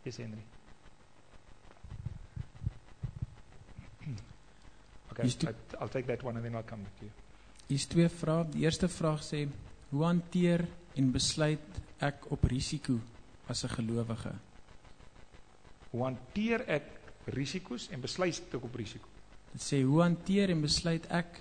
Dis 0.05 0.17
Henry. 0.17 0.45
Okay, 5.13 5.29
I'll 5.79 5.91
take 5.91 6.07
that 6.07 6.23
one 6.23 6.37
and 6.37 6.45
then 6.45 6.55
I'll 6.55 6.63
come 6.63 6.83
back 6.83 6.99
to 6.99 7.05
you. 7.05 7.13
Hier's 7.69 7.87
twee 7.87 8.09
vrae. 8.09 8.47
Die 8.51 8.63
eerste 8.65 8.89
vraag 8.89 9.23
sê: 9.23 9.49
Hoe 9.91 10.05
hanteer 10.05 10.67
en 10.97 11.13
besluit 11.13 11.81
ek 12.01 12.31
op 12.33 12.45
risiko 12.45 12.99
as 13.47 13.65
'n 13.65 13.69
gelowige? 13.69 14.33
Hoe 15.91 16.03
hanteer 16.05 16.65
ek 16.69 16.85
risiko's 17.25 17.89
en 17.91 18.01
besluit 18.01 18.55
ek 18.55 18.65
op 18.65 18.75
risiko? 18.75 19.09
Dit 19.53 19.61
sê 19.61 19.83
hoe 19.85 20.03
hanteer 20.03 20.51
en 20.51 20.61
besluit 20.61 21.07
ek 21.11 21.41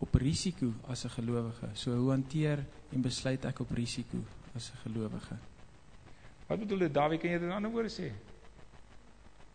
op 0.00 0.14
risiko 0.14 0.72
as 0.88 1.04
'n 1.04 1.10
gelowige? 1.10 1.68
So 1.74 1.92
hoe 1.92 2.10
hanteer 2.10 2.64
en 2.92 3.02
besluit 3.02 3.44
ek 3.44 3.60
op 3.60 3.70
risiko 3.70 4.18
as 4.56 4.70
'n 4.72 4.76
gelowige? 4.88 5.36
Wat 6.46 6.58
bedoel 6.58 6.78
dit 6.78 6.94
Dawie, 6.94 7.18
kan 7.18 7.30
jy 7.30 7.38
dit 7.38 7.48
in 7.48 7.54
ander 7.54 7.70
woorde 7.70 7.90
sê? 7.90 8.12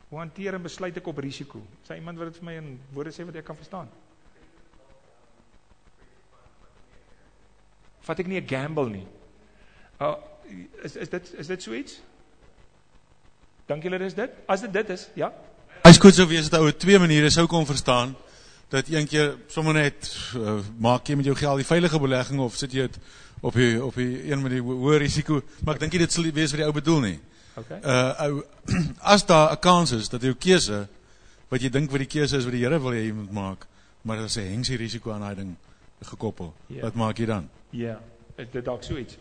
Hoe 0.10 0.20
hanteer 0.20 0.54
en 0.54 0.62
besluit 0.62 0.98
ek 0.98 1.08
op 1.08 1.18
risiko? 1.18 1.62
Sê 1.84 1.96
iemand 1.96 2.18
wat 2.18 2.28
dit 2.28 2.38
vir 2.38 2.46
my 2.46 2.54
in 2.54 2.80
woorde 2.94 3.12
sê 3.12 3.26
wat 3.26 3.36
ek 3.36 3.46
kan 3.46 3.56
verstaan? 3.56 3.90
Vat 8.06 8.20
ek 8.20 8.28
nie 8.28 8.42
'n 8.42 8.48
gamble 8.48 8.90
nie. 8.90 9.08
Uh 10.00 10.16
is 10.84 10.96
is 10.96 11.10
dit 11.10 11.34
is 11.34 11.48
dit 11.48 11.64
so 11.64 11.74
iets? 11.74 12.02
Dink 13.66 13.84
julle 13.84 13.98
dis 13.98 14.14
dit? 14.14 14.32
As 14.48 14.62
dit 14.62 14.74
dit 14.74 14.90
is, 14.90 15.10
ja. 15.16 15.34
Hy's 15.84 15.98
goed 15.98 16.14
sou 16.14 16.28
wees 16.28 16.50
dat 16.50 16.62
ou 16.62 16.72
twee 16.72 17.00
maniere 17.00 17.30
sou 17.30 17.48
kon 17.48 17.66
verstaan 17.66 18.16
dat 18.70 18.88
een 18.90 19.08
keer 19.08 19.36
sommer 19.48 19.74
net 19.74 20.10
uh, 20.36 20.60
maak 20.78 21.08
jy 21.08 21.16
met 21.16 21.26
jou 21.26 21.36
geld 21.38 21.62
die 21.62 21.68
veilige 21.68 22.00
belegging 22.00 22.40
of 22.40 22.56
sit 22.58 22.74
jy 22.74 22.88
dit 22.88 22.98
op 23.42 23.54
die 23.54 23.84
op 23.84 23.96
die 23.96 24.32
een 24.32 24.42
met 24.42 24.52
die 24.52 24.62
hoë 24.62 24.98
risiko, 24.98 25.42
maar 25.64 25.76
ek 25.76 25.86
dink 25.86 25.98
dit 26.02 26.12
sal 26.12 26.26
wees 26.34 26.52
wat 26.52 26.62
die 26.64 26.66
ou 26.66 26.74
bedoel 26.74 27.02
nie. 27.06 27.20
Okay. 27.56 27.80
Uh 27.80 28.26
ou 28.26 28.44
as 29.14 29.26
daar 29.26 29.54
'n 29.54 29.60
kans 29.60 29.92
is 29.92 30.10
dat 30.10 30.22
jou 30.22 30.34
keuse 30.34 30.88
wat 31.50 31.62
jy 31.62 31.70
dink 31.70 31.92
wat 31.92 32.00
die 32.04 32.10
keuse 32.10 32.38
is 32.38 32.44
wat 32.44 32.54
die 32.54 32.64
Here 32.64 32.80
wil 32.80 32.92
hê 32.92 33.06
jy 33.06 33.14
moet 33.14 33.32
maak, 33.32 33.68
maar 34.02 34.18
as 34.18 34.38
'n 34.38 34.50
hengsie 34.50 34.78
risiko 34.78 35.12
aan 35.12 35.22
daai 35.22 35.36
ding 35.36 35.56
gekoppel, 36.02 36.54
Ja. 36.68 36.82
wat 36.82 36.96
maak 36.96 37.18
jy 37.18 37.26
dan? 37.26 37.50
Ja, 37.70 38.00
is 38.36 38.48
dit 38.52 38.66
dalk 38.66 38.84
so 38.84 38.98
iets? 38.98 39.18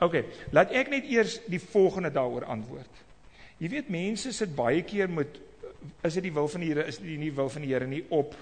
OK, 0.00 0.24
laat 0.50 0.70
ek 0.70 0.88
net 0.88 1.04
eers 1.04 1.40
die 1.46 1.60
volgende 1.60 2.10
daaroor 2.10 2.44
antwoord. 2.44 2.90
Jy 3.58 3.68
weet 3.68 3.88
mense 3.88 4.32
sit 4.32 4.54
baie 4.56 4.82
keer 4.82 5.10
met 5.10 5.38
is 6.02 6.14
dit 6.14 6.22
die 6.22 6.32
wil 6.32 6.48
van 6.48 6.60
die 6.60 6.68
Here, 6.68 6.86
is 6.86 6.98
dit 6.98 7.06
nie 7.06 7.18
die 7.28 7.34
wil 7.34 7.48
van 7.48 7.62
die 7.62 7.72
Here 7.72 7.86
nie 7.86 8.04
op 8.08 8.34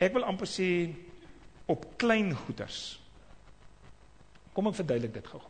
ek 0.00 0.16
wil 0.16 0.24
amper 0.24 0.48
sê 0.48 0.66
op 1.70 1.84
klein 2.00 2.32
goeders. 2.34 2.98
Kom 4.56 4.70
ek 4.70 4.80
verduidelik 4.80 5.14
dit 5.14 5.26
gou. 5.30 5.42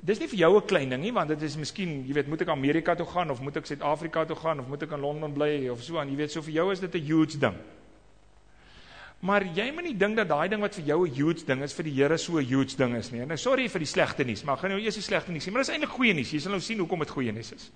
Dis 0.00 0.20
nie 0.20 0.28
vir 0.28 0.38
jou 0.38 0.56
'n 0.56 0.66
klein 0.66 0.90
ding 0.90 1.02
nie, 1.02 1.12
want 1.12 1.28
dit 1.28 1.42
is 1.42 1.56
miskien, 1.56 2.06
jy 2.06 2.14
weet, 2.14 2.28
moet 2.28 2.40
ek 2.40 2.48
Amerika 2.48 2.94
toe 2.94 3.06
gaan 3.06 3.30
of 3.30 3.40
moet 3.40 3.56
ek 3.56 3.66
Suid-Afrika 3.66 4.24
toe 4.24 4.36
gaan 4.36 4.60
of 4.60 4.68
moet 4.68 4.82
ek 4.82 4.92
in 4.92 5.00
Londen 5.00 5.32
bly 5.32 5.68
of 5.68 5.82
so 5.82 5.98
aan, 5.98 6.08
jy 6.08 6.16
weet, 6.16 6.30
so 6.30 6.42
vir 6.42 6.52
jou 6.52 6.72
is 6.72 6.80
dit 6.80 6.94
'n 6.94 7.06
huge 7.06 7.38
ding. 7.38 7.56
Maar 9.20 9.44
jy 9.44 9.70
moet 9.72 9.84
nie 9.84 9.96
dink 9.96 10.16
dat 10.16 10.28
daai 10.28 10.48
ding 10.48 10.60
wat 10.60 10.74
vir 10.74 10.84
jou 10.84 11.06
'n 11.06 11.14
huge 11.14 11.44
ding 11.44 11.62
is 11.62 11.72
vir 11.74 11.84
die 11.84 11.92
Here 11.92 12.16
so 12.18 12.38
'n 12.38 12.44
huge 12.44 12.76
ding 12.76 12.96
is 12.96 13.12
nie. 13.12 13.24
Nou 13.26 13.36
sorry 13.36 13.68
vir 13.68 13.78
die 13.78 13.86
slegte 13.86 14.24
nuus, 14.24 14.44
maar 14.44 14.56
gaan 14.56 14.70
nou 14.70 14.80
eers 14.80 14.94
die 14.94 15.02
slegte 15.02 15.30
nuus 15.30 15.46
sê, 15.46 15.52
maar 15.52 15.62
dis 15.62 15.70
eintlik 15.70 15.90
goeie 15.90 16.14
nuus. 16.14 16.32
Jy 16.32 16.40
sal 16.40 16.52
nou 16.52 16.60
sien 16.60 16.78
hoekom 16.78 16.98
dit 16.98 17.10
goeie 17.10 17.32
nuus 17.32 17.52
is. 17.52 17.70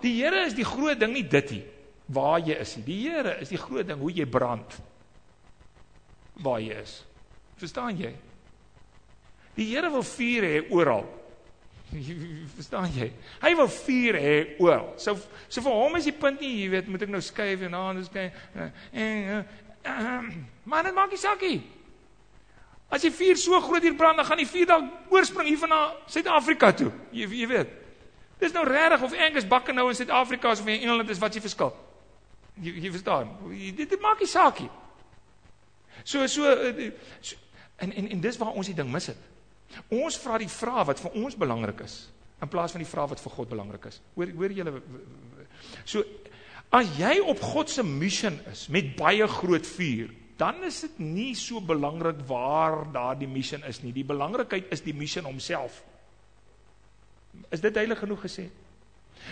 Die 0.00 0.22
Here 0.22 0.44
is 0.46 0.54
die 0.54 0.64
groot 0.64 0.98
ding 0.98 1.12
nie 1.12 1.28
dit 1.28 1.50
nie 1.50 1.64
waar 2.06 2.40
jy 2.44 2.56
is. 2.60 2.76
Die 2.84 3.00
Here 3.08 3.36
is 3.40 3.52
die 3.52 3.60
groot 3.60 3.88
ding 3.88 4.00
hoe 4.00 4.12
jy 4.12 4.26
brand 4.28 4.78
waar 6.44 6.60
jy 6.60 6.76
is. 6.82 6.98
Verstaan 7.60 7.98
jy? 7.98 8.12
Die 9.54 9.68
Here 9.70 9.90
wil 9.92 10.02
vuur 10.06 10.48
hê 10.48 10.56
oral. 10.74 11.04
Verstaan 12.56 12.90
jy? 12.94 13.10
Hy 13.42 13.52
wil 13.60 13.70
vuur 13.70 14.18
hê 14.18 14.34
oral. 14.58 14.90
So 14.98 15.16
so 15.48 15.62
vir 15.62 15.78
hom 15.78 16.00
is 16.00 16.08
die 16.10 16.16
punt 16.16 16.42
nie, 16.42 16.56
jy 16.64 16.72
weet, 16.74 16.90
moet 16.90 17.06
ek 17.06 17.14
nou 17.14 17.22
skuif 17.22 17.62
en 17.68 17.78
aan 17.78 18.02
dus 18.02 18.10
kyk 18.12 18.34
en 18.92 19.46
maar 20.64 20.86
dit 20.86 20.96
maak 20.96 21.12
nie 21.12 21.20
saak 21.20 21.42
nie. 21.44 21.60
As 22.92 23.02
die 23.04 23.12
vuur 23.12 23.38
so 23.40 23.58
groot 23.64 23.82
hier 23.82 23.96
brand, 23.98 24.16
dan 24.20 24.26
gaan 24.28 24.40
die 24.40 24.48
vuur 24.48 24.68
dalk 24.70 25.12
oorspring 25.12 25.48
hier 25.50 25.58
van 25.58 25.72
na 25.72 25.80
Suid-Afrika 26.10 26.70
toe. 26.76 26.92
Jy 27.12 27.26
jy 27.40 27.48
weet. 27.50 27.72
Dis 28.42 28.54
nou 28.54 28.64
regtig 28.66 29.02
of 29.02 29.16
Angus 29.26 29.48
bakke 29.48 29.74
nou 29.74 29.88
in 29.90 29.98
Suid-Afrika 29.98 30.52
of 30.52 30.66
in 30.66 30.80
Engeland 30.80 31.10
is 31.10 31.20
wat 31.22 31.34
jy 31.34 31.42
verskil. 31.44 31.72
Jy 32.62 32.72
jy 32.84 32.90
verstaan. 32.94 33.30
Dit, 33.50 33.88
dit 33.90 34.00
maak 34.02 34.20
nie 34.22 34.30
saak 34.30 34.60
nie. 34.62 34.70
So 36.04 36.26
so, 36.26 36.50
so 37.20 37.36
en 37.82 37.92
en 37.92 38.10
en 38.16 38.20
dis 38.20 38.38
waar 38.38 38.54
ons 38.54 38.66
die 38.70 38.76
ding 38.76 38.90
mis 38.92 39.10
het. 39.10 39.30
Ons 39.90 40.18
vra 40.22 40.38
die 40.38 40.50
vrae 40.50 40.84
wat 40.86 41.00
vir 41.02 41.16
ons 41.24 41.38
belangrik 41.38 41.80
is 41.86 42.04
in 42.42 42.50
plaas 42.50 42.74
van 42.74 42.82
die 42.82 42.88
vrae 42.88 43.08
wat 43.14 43.22
vir 43.22 43.32
God 43.32 43.50
belangrik 43.50 43.88
is. 43.90 44.00
Hoor 44.14 44.30
hoor 44.38 44.52
julle 44.52 44.82
so 45.88 46.04
as 46.74 46.90
jy 46.98 47.16
op 47.22 47.40
God 47.42 47.70
se 47.70 47.84
mission 47.86 48.36
is 48.50 48.66
met 48.68 48.94
baie 48.98 49.26
groot 49.30 49.66
vuur, 49.66 50.10
dan 50.38 50.64
is 50.66 50.80
dit 50.82 50.98
nie 50.98 51.32
so 51.38 51.62
belangrik 51.62 52.24
waar 52.28 52.82
daardie 52.92 53.30
mission 53.30 53.62
is 53.68 53.80
nie. 53.84 53.92
Die 53.94 54.06
belangrikheid 54.06 54.72
is 54.74 54.82
die 54.82 54.94
mission 54.94 55.26
homself. 55.28 55.82
Is 57.50 57.62
dit 57.62 57.74
duidelik 57.74 58.02
genoeg 58.02 58.26
gesê? 58.26 58.48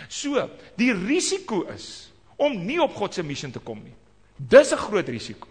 So, 0.07 0.39
die 0.79 0.91
risiko 0.95 1.65
is 1.71 2.12
om 2.43 2.55
nie 2.65 2.79
op 2.81 2.95
God 2.97 3.15
se 3.15 3.23
mission 3.23 3.51
te 3.51 3.61
kom 3.63 3.81
nie. 3.83 3.95
Dis 4.37 4.71
'n 4.73 4.77
groot 4.77 5.07
risiko. 5.09 5.47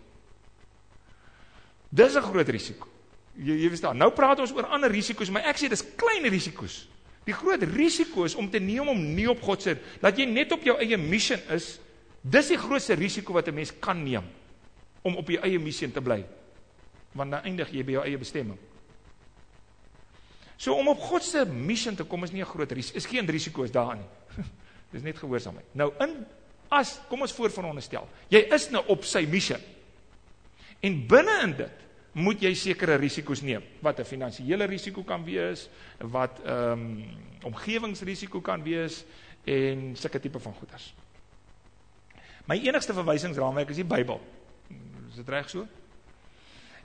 Dis 1.88 2.16
'n 2.16 2.22
groot 2.22 2.48
risiko. 2.48 2.88
Jy 3.36 3.62
jy 3.62 3.68
verstaan. 3.68 3.96
Nou 3.96 4.10
praat 4.10 4.40
ons 4.40 4.52
oor 4.52 4.66
ander 4.66 4.90
risiko's, 4.90 5.30
maar 5.30 5.44
ek 5.48 5.56
sê 5.56 5.68
dis 5.68 5.84
klein 5.96 6.28
risiko's. 6.28 6.88
Die 7.24 7.34
groot 7.34 7.62
risiko 7.62 8.24
is 8.24 8.34
om 8.34 8.50
te 8.50 8.58
neem 8.58 8.88
om 8.88 8.98
nie 9.14 9.28
op 9.30 9.40
God 9.42 9.62
se 9.62 9.76
dat 10.00 10.18
jy 10.18 10.26
net 10.26 10.52
op 10.52 10.62
jou 10.62 10.76
eie 10.78 10.98
mission 10.98 11.38
is. 11.50 11.78
Dis 12.22 12.48
die 12.48 12.58
grootste 12.58 12.94
risiko 12.94 13.32
wat 13.32 13.48
'n 13.48 13.54
mens 13.54 13.72
kan 13.80 14.02
neem 14.02 14.24
om 15.02 15.16
op 15.16 15.28
jou 15.28 15.40
eie 15.42 15.58
mission 15.58 15.92
te 15.92 16.00
bly. 16.00 16.24
Want 17.12 17.30
dan 17.30 17.42
eindig 17.42 17.70
jy 17.70 17.84
by 17.84 17.92
jou 17.92 18.04
eie 18.04 18.18
bestemming. 18.18 18.58
So 20.56 20.74
om 20.74 20.88
op 20.88 20.98
God 20.98 21.22
se 21.22 21.44
mission 21.44 21.96
te 21.96 22.04
kom 22.04 22.24
is 22.24 22.32
nie 22.32 22.42
'n 22.42 22.46
groot 22.46 22.72
risiko. 22.72 22.96
Is 22.96 23.06
geen 23.06 23.26
risiko 23.26 23.62
is 23.62 23.70
daar 23.70 23.96
nie. 23.96 24.06
Dis 24.92 25.02
net 25.02 25.18
gehoorsaamheid. 25.18 25.66
Nou 25.74 25.92
in 25.98 26.26
as 26.72 26.96
kom 27.10 27.24
ons 27.24 27.34
voorveronderstel, 27.36 28.08
jy 28.32 28.46
is 28.54 28.70
nou 28.72 28.82
op 28.92 29.04
sy 29.04 29.26
mission. 29.28 29.60
En 30.82 30.98
binne 31.08 31.34
in 31.44 31.56
dit 31.60 31.82
moet 32.12 32.42
jy 32.44 32.52
sekere 32.58 32.98
risiko's 33.00 33.42
neem. 33.44 33.62
Wat 33.80 34.00
'n 34.00 34.04
finansiële 34.04 34.64
risiko 34.66 35.02
kan 35.02 35.24
wees, 35.24 35.68
wat 35.98 36.40
ehm 36.44 36.72
um, 36.72 37.04
omgewingsrisiko 37.42 38.40
kan 38.40 38.62
wees 38.62 39.04
en 39.44 39.96
sulke 39.96 40.20
tipe 40.20 40.38
van 40.38 40.54
goeders. 40.54 40.94
My 42.46 42.56
enigste 42.56 42.94
verwysingsraamwerk 42.94 43.70
is 43.70 43.76
die 43.76 43.84
Bybel. 43.84 44.20
Is 45.10 45.16
dit 45.16 45.28
reg 45.28 45.50
so? 45.50 45.66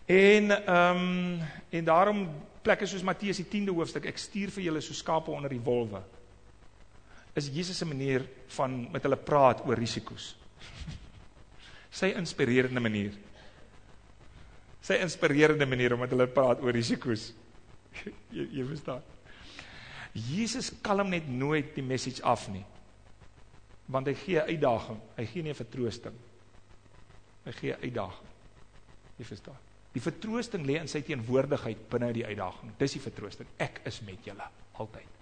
En 0.06 0.52
ehm 0.66 0.98
um, 0.98 1.42
en 1.70 1.84
daarom 1.84 2.30
plekke 2.62 2.86
soos 2.86 3.04
Matteus 3.04 3.38
die 3.38 3.48
10de 3.48 3.74
hoofstuk, 3.74 4.06
ek 4.06 4.18
stuur 4.18 4.52
vir 4.52 4.64
julle 4.64 4.82
so 4.82 4.94
skape 4.94 5.32
onder 5.32 5.50
die 5.50 5.64
wolwe. 5.64 6.02
Is 7.38 7.52
Jesus 7.54 7.78
se 7.78 7.86
manier 7.86 8.26
van 8.58 8.80
met 8.92 9.04
hulle 9.06 9.20
praat 9.22 9.62
oor 9.68 9.78
risiko's. 9.78 10.32
Sy 11.94 12.10
inspirerende 12.18 12.82
manier. 12.82 13.14
Sy 14.82 14.98
inspirerende 15.04 15.68
manier 15.70 15.94
om 15.94 16.02
met 16.02 16.14
hulle 16.14 16.28
praat 16.32 16.64
oor 16.66 16.74
risiko's. 16.74 17.30
jy 18.38 18.48
jy 18.58 18.66
verstaan. 18.66 19.06
Jesus 20.18 20.72
kalm 20.82 21.12
net 21.14 21.28
nooit 21.30 21.76
die 21.76 21.86
message 21.86 22.24
af 22.26 22.48
nie. 22.50 22.64
Want 23.94 24.10
hy 24.10 24.16
gee 24.18 24.42
uitdaging, 24.42 24.98
hy 25.20 25.26
gee 25.30 25.46
nie 25.46 25.56
vertroosting. 25.56 26.18
Hy 27.46 27.54
gee 27.60 27.78
uitdaging. 27.84 28.34
Jy 29.18 29.28
verstaan. 29.30 29.62
Die 29.94 30.04
vertroosting 30.04 30.66
lê 30.68 30.80
in 30.82 30.90
sy 30.90 31.04
teenwoordigheid 31.06 31.86
binne 31.92 32.10
die 32.18 32.26
uitdaging. 32.26 32.74
Dis 32.82 32.98
die 32.98 33.04
vertroosting. 33.04 33.54
Ek 33.62 33.80
is 33.90 34.02
met 34.06 34.26
julle 34.26 34.50
altyd. 34.82 35.17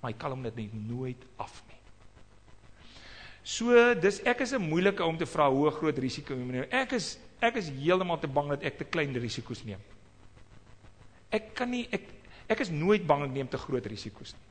Maar 0.00 0.12
hy 0.12 0.18
kalm 0.18 0.42
dit 0.42 0.56
net 0.56 0.74
nooit 0.88 1.24
af 1.36 1.62
nie. 1.68 1.76
So, 3.42 3.94
dis 3.94 4.20
ek 4.28 4.42
is 4.44 4.52
'n 4.52 4.60
moeilike 4.60 5.04
om 5.04 5.16
te 5.16 5.26
vra 5.26 5.48
hoe 5.50 5.70
groot 5.70 5.98
risiko 5.98 6.34
jy 6.34 6.44
neem. 6.44 6.66
Ek 6.70 6.92
is 6.92 7.18
ek 7.40 7.56
is 7.56 7.68
heeltemal 7.68 8.18
te 8.18 8.26
bang 8.26 8.48
dat 8.48 8.62
ek 8.62 8.78
te 8.78 8.84
klein 8.84 9.14
risiko's 9.14 9.64
neem. 9.64 9.80
Ek 11.30 11.54
kan 11.54 11.70
nie 11.70 11.88
ek 11.90 12.02
ek 12.48 12.60
is 12.60 12.70
nooit 12.70 13.06
bang 13.06 13.24
ek 13.24 13.30
neem 13.30 13.48
te 13.48 13.58
groot 13.58 13.86
risiko's 13.86 14.34
nie. 14.34 14.48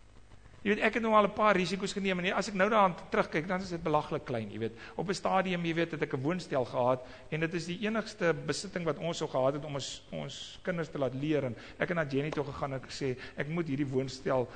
Jy 0.66 0.74
weet 0.74 0.82
ek 0.84 0.96
het 0.98 1.04
nou 1.06 1.14
al 1.14 1.28
'n 1.28 1.34
paar 1.38 1.56
risiko's 1.56 1.94
geneem 1.94 2.20
en 2.20 2.34
as 2.34 2.48
ek 2.50 2.56
nou 2.56 2.70
daaraan 2.70 2.96
terugkyk 3.12 3.48
dan 3.48 3.62
is 3.62 3.70
dit 3.70 3.84
belaglik 3.84 4.26
klein, 4.26 4.50
jy 4.52 4.60
weet. 4.60 4.74
Op 4.96 5.08
'n 5.08 5.14
stadium, 5.14 5.66
jy 5.66 5.74
weet, 5.74 5.92
het 5.92 6.02
ek 6.02 6.14
'n 6.14 6.22
woonstel 6.22 6.66
gehad 6.66 7.06
en 7.30 7.40
dit 7.40 7.54
is 7.54 7.66
die 7.66 7.80
enigste 7.86 8.34
besitting 8.34 8.84
wat 8.86 8.98
ons 8.98 9.18
sou 9.18 9.30
gehad 9.30 9.54
het 9.54 9.66
om 9.66 9.76
ons 9.76 10.04
ons 10.12 10.60
kinders 10.64 10.90
te 10.90 10.98
laat 10.98 11.14
leer 11.14 11.44
en 11.44 11.56
ek 11.80 11.90
het 11.90 11.96
na 11.96 12.06
Jenny 12.06 12.30
toe 12.30 12.44
gegaan 12.44 12.74
en 12.74 12.82
gesê 12.82 13.18
ek 13.38 13.48
moet 13.48 13.68
hierdie 13.68 13.88
woonstel 13.88 14.48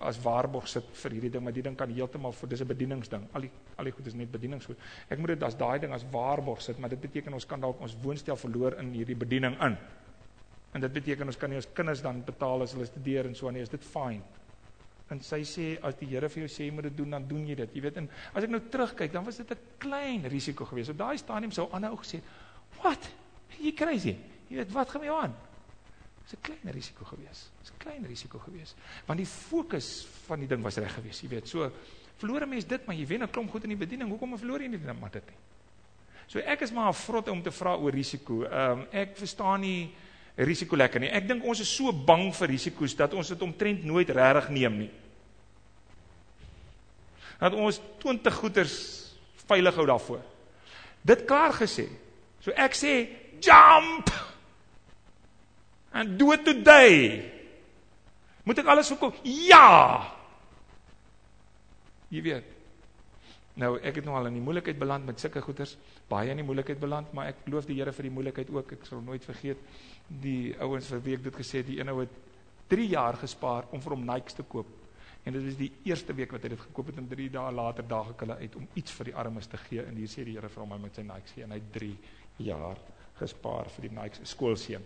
as 0.00 0.22
waarborg 0.22 0.68
sit 0.68 0.84
vir 0.92 1.10
hierdie 1.10 1.30
ding, 1.30 1.42
maar 1.42 1.52
die 1.52 1.62
ding 1.62 1.76
kan 1.76 1.90
heeltemal 1.90 2.32
vir 2.32 2.48
dis 2.48 2.60
'n 2.60 2.66
bedieningsding. 2.66 3.26
Al 3.32 3.40
die 3.40 3.50
al 3.76 3.84
die 3.84 3.92
goed 3.92 4.06
is 4.06 4.14
net 4.14 4.30
bedieningsgoed. 4.30 4.78
Ek 5.08 5.18
moet 5.18 5.28
dit 5.28 5.42
as 5.42 5.54
daai 5.54 5.78
ding 5.78 5.92
as 5.92 6.04
waarborg 6.12 6.62
sit, 6.62 6.78
maar 6.78 6.90
dit 6.90 7.00
beteken 7.00 7.32
ons 7.32 7.46
kan 7.46 7.60
dalk 7.60 7.80
ons 7.80 7.96
woonstel 8.02 8.36
verloor 8.36 8.78
in 8.78 8.92
hierdie 8.92 9.16
bediening 9.16 9.60
in. 9.62 9.76
En 10.74 10.80
dit 10.80 10.92
beteken 10.92 11.26
ons 11.26 11.36
kan 11.36 11.50
nie 11.50 11.56
ons 11.56 11.72
kinders 11.72 12.02
dan 12.02 12.22
betaal 12.24 12.62
as 12.62 12.72
hulle 12.72 12.86
studeer 12.86 13.26
en 13.26 13.34
so 13.34 13.48
aan 13.48 13.54
nie. 13.54 13.62
Is 13.62 13.68
dit 13.68 13.84
fyn? 13.84 14.22
En 15.08 15.20
sy 15.22 15.42
sê 15.46 15.66
as 15.86 15.94
die 16.00 16.08
Here 16.10 16.28
vir 16.28 16.42
jou 16.46 16.48
sê 16.50 16.64
jy 16.66 16.72
moet 16.74 16.88
dit 16.88 16.96
doen, 16.96 17.10
dan 17.10 17.26
doen 17.28 17.46
jy 17.46 17.54
dit. 17.54 17.74
Jy 17.74 17.82
weet, 17.84 17.96
en 17.96 18.08
as 18.34 18.44
ek 18.44 18.50
nou 18.50 18.60
terugkyk, 18.60 19.12
dan 19.12 19.24
was 19.24 19.36
dit 19.36 19.50
'n 19.50 19.58
klein 19.78 20.26
risiko 20.28 20.64
geweest. 20.64 20.90
Op 20.90 20.98
daai 20.98 21.18
stadium 21.18 21.52
sou 21.52 21.68
ander 21.70 21.90
ou 21.90 21.96
gesê, 21.96 22.20
"Wat? 22.82 23.10
Jy 23.60 23.72
crazy." 23.72 24.16
Jy 24.48 24.56
weet, 24.56 24.72
wat 24.72 24.90
gaan 24.90 25.02
jy 25.02 25.10
aan? 25.10 25.34
Dis 26.24 26.34
'n 26.34 26.42
klein 26.42 26.74
risiko 26.74 27.04
geweest. 27.04 27.50
Dis 27.60 27.70
'n 27.70 27.78
klein 27.78 28.04
risiko 28.04 28.38
geweest. 28.38 28.74
Want 29.06 29.18
die 29.18 29.26
fokus 29.26 30.06
van 30.26 30.38
die 30.40 30.48
ding 30.48 30.62
was 30.62 30.76
reg 30.76 30.94
geweest, 30.94 31.22
jy 31.22 31.28
weet. 31.28 31.48
So 31.48 31.70
verloor 32.16 32.42
'n 32.42 32.48
mens 32.48 32.66
dit, 32.66 32.86
maar 32.86 32.96
jy 32.96 33.06
wen 33.06 33.22
'n 33.22 33.30
klomp 33.30 33.50
goed 33.50 33.62
in 33.62 33.68
die 33.68 33.78
bediening. 33.78 34.08
Hoekom 34.08 34.38
verloor 34.38 34.60
jy 34.60 34.68
nie 34.68 34.78
dit 34.78 35.00
maar 35.00 35.10
dit 35.10 35.26
nie? 35.26 35.36
So 36.26 36.38
ek 36.38 36.60
is 36.60 36.72
maar 36.72 36.88
'n 36.88 36.94
vrotte 36.94 37.30
om 37.30 37.42
te 37.42 37.50
vra 37.50 37.76
oor 37.76 37.92
risiko. 37.92 38.42
Ehm 38.42 38.70
um, 38.70 38.86
ek 38.90 39.16
verstaan 39.16 39.60
nie 39.60 39.94
risiko 40.36 40.76
lekker 40.76 41.00
nie. 41.00 41.10
Ek 41.12 41.26
dink 41.28 41.44
ons 41.48 41.60
is 41.64 41.70
so 41.70 41.92
bang 41.92 42.28
vir 42.36 42.52
risiko's 42.52 42.96
dat 42.96 43.14
ons 43.16 43.28
dit 43.32 43.42
omtrent 43.42 43.84
nooit 43.88 44.10
regtig 44.12 44.50
neem 44.52 44.80
nie. 44.84 44.90
Dat 47.40 47.56
ons 47.56 47.80
20 48.02 48.40
goeders 48.40 48.76
veilig 49.48 49.76
hou 49.76 49.86
daarvoor. 49.88 50.24
Dit 51.06 51.24
klaar 51.28 51.54
gesê. 51.56 51.86
So 52.44 52.52
ek 52.56 52.76
sê 52.76 52.92
jump. 53.40 54.10
And 55.92 56.18
do 56.20 56.32
it 56.34 56.44
today. 56.44 57.22
Moet 58.44 58.60
ek 58.60 58.68
alles 58.70 58.90
verkoop? 58.92 59.16
Ja. 59.24 60.04
Jy 62.12 62.22
weet. 62.22 62.55
Nou, 63.56 63.70
ek 63.80 64.02
het 64.02 64.04
nou 64.04 64.16
al 64.18 64.28
in 64.28 64.36
die 64.36 64.44
moeilikheid 64.44 64.76
beland 64.76 65.06
met 65.08 65.20
sulke 65.20 65.40
goeders, 65.40 65.78
baie 66.10 66.28
in 66.28 66.42
die 66.42 66.44
moeilikheid 66.44 66.80
beland, 66.80 67.12
maar 67.16 67.30
ek 67.30 67.46
loof 67.48 67.64
die 67.68 67.78
Here 67.78 67.92
vir 67.96 68.08
die 68.10 68.12
moeilikheid 68.12 68.50
ook. 68.52 68.74
Ek 68.76 68.84
sal 68.84 69.00
nooit 69.04 69.24
vergeet 69.24 69.62
die 70.22 70.52
ouens 70.60 70.90
vir 70.92 71.00
wie 71.06 71.14
ek 71.16 71.22
dit 71.24 71.38
gesê 71.40 71.62
het, 71.62 71.70
die 71.70 71.78
een 71.80 71.88
ou 71.88 72.02
het 72.02 72.18
3 72.68 72.84
jaar 72.90 73.16
gespaar 73.16 73.70
om 73.72 73.80
vir 73.80 73.94
hom 73.94 74.04
Nikes 74.04 74.36
te 74.36 74.44
koop. 74.44 74.68
En 75.26 75.34
dit 75.34 75.42
was 75.42 75.56
die 75.58 75.70
eerste 75.88 76.14
week 76.14 76.34
wat 76.36 76.44
hy 76.44 76.52
dit 76.52 76.60
gekoop 76.66 76.90
het 76.92 77.00
en 77.00 77.08
3 77.08 77.30
dae 77.32 77.54
later 77.56 77.86
daag 77.88 78.12
ek 78.12 78.26
hulle 78.26 78.36
uit 78.42 78.58
om 78.60 78.66
iets 78.78 78.92
vir 78.98 79.08
die 79.08 79.14
armes 79.22 79.48
te 79.50 79.60
gee 79.64 79.86
en 79.86 79.96
hier 79.98 80.10
sê 80.12 80.26
die 80.26 80.36
Here 80.36 80.50
vir 80.52 80.62
hom 80.62 80.74
hy 80.76 80.78
moet 80.84 81.00
sy 81.00 81.06
Nikes 81.06 81.34
gee 81.34 81.46
en 81.46 81.54
hy 81.56 81.58
het 81.62 81.72
3 81.78 81.90
jaar 82.50 82.82
gespaar 83.16 83.72
vir 83.78 83.88
die 83.88 83.94
Nikes 83.96 84.34
skoolseun. 84.36 84.84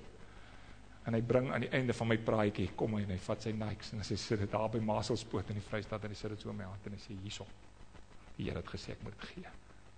En 1.08 1.16
hy 1.16 1.20
bring 1.26 1.50
aan 1.50 1.66
die 1.66 1.72
einde 1.74 1.96
van 1.96 2.12
my 2.12 2.20
praatjie 2.22 2.70
kom 2.78 2.94
hy 2.94 3.02
en 3.02 3.12
hy 3.16 3.18
vat 3.26 3.48
sy 3.48 3.52
Nikes 3.56 3.90
en 3.92 4.04
hy 4.04 4.06
sê 4.12 4.20
sit 4.28 4.46
dit 4.46 4.54
daar 4.54 4.70
by 4.70 4.78
Maselspoort 4.92 5.50
in 5.50 5.58
die 5.58 5.66
Vrystaat 5.66 6.06
en 6.06 6.14
hy 6.14 6.22
sit 6.22 6.36
dit 6.36 6.46
so 6.46 6.54
in 6.54 6.60
my 6.62 6.70
hand 6.70 6.86
en 6.86 6.94
hy 6.94 7.02
sê 7.02 7.18
hierso. 7.24 7.48
Die 8.40 8.48
Here 8.48 8.62
het 8.62 8.72
gesê 8.72 8.96
ek 8.96 9.04
moet 9.04 9.16
dit 9.20 9.32
gee. 9.34 9.54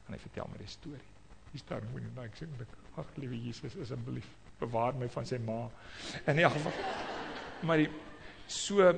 En 0.08 0.16
hy 0.16 0.20
vertel 0.26 0.50
my 0.50 0.58
die 0.58 0.70
storie. 0.70 1.10
Hier 1.52 1.62
staan 1.62 1.90
hoe 1.92 2.00
en 2.02 2.22
ek 2.66 2.78
ag 2.98 3.16
liewe 3.20 3.38
Jesus 3.38 3.76
asseblief 3.80 4.28
bewaar 4.58 4.96
my 4.98 5.08
van 5.08 5.26
sy 5.28 5.38
ma. 5.42 5.64
In 6.26 6.42
elk 6.42 6.58
geval 6.58 6.72
maar 7.62 7.78
die 7.78 7.90
so 8.50 8.88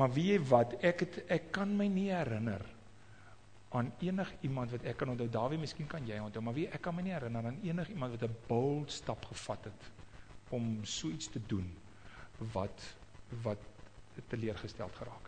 maar 0.00 0.10
weet 0.14 0.30
jy 0.32 0.38
wat 0.48 0.72
ek 0.82 1.04
het 1.04 1.18
ek 1.36 1.50
kan 1.54 1.74
my 1.76 1.86
nie 1.92 2.08
herinner 2.10 2.64
aan 3.74 3.90
enig 4.06 4.30
iemand 4.46 4.72
wat 4.74 4.86
ek 4.86 4.96
kan 5.02 5.12
onthou 5.12 5.28
Dawie 5.30 5.58
miskien 5.60 5.90
kan 5.90 6.06
jy 6.06 6.18
onthou 6.22 6.42
maar 6.46 6.56
wie 6.56 6.66
ek 6.70 6.82
kan 6.82 6.96
my 6.96 7.04
nie 7.04 7.14
herinner 7.14 7.50
aan 7.50 7.60
enig 7.66 7.90
iemand 7.92 8.16
wat 8.16 8.24
'n 8.28 8.36
bold 8.48 8.90
stap 8.90 9.24
gevat 9.30 9.68
het 9.70 9.90
om 10.50 10.84
so 10.84 11.08
iets 11.08 11.28
te 11.28 11.40
doen 11.46 11.68
wat 12.54 12.94
wat 13.42 13.58
teleurgestel 14.28 14.90
geraak. 14.94 15.23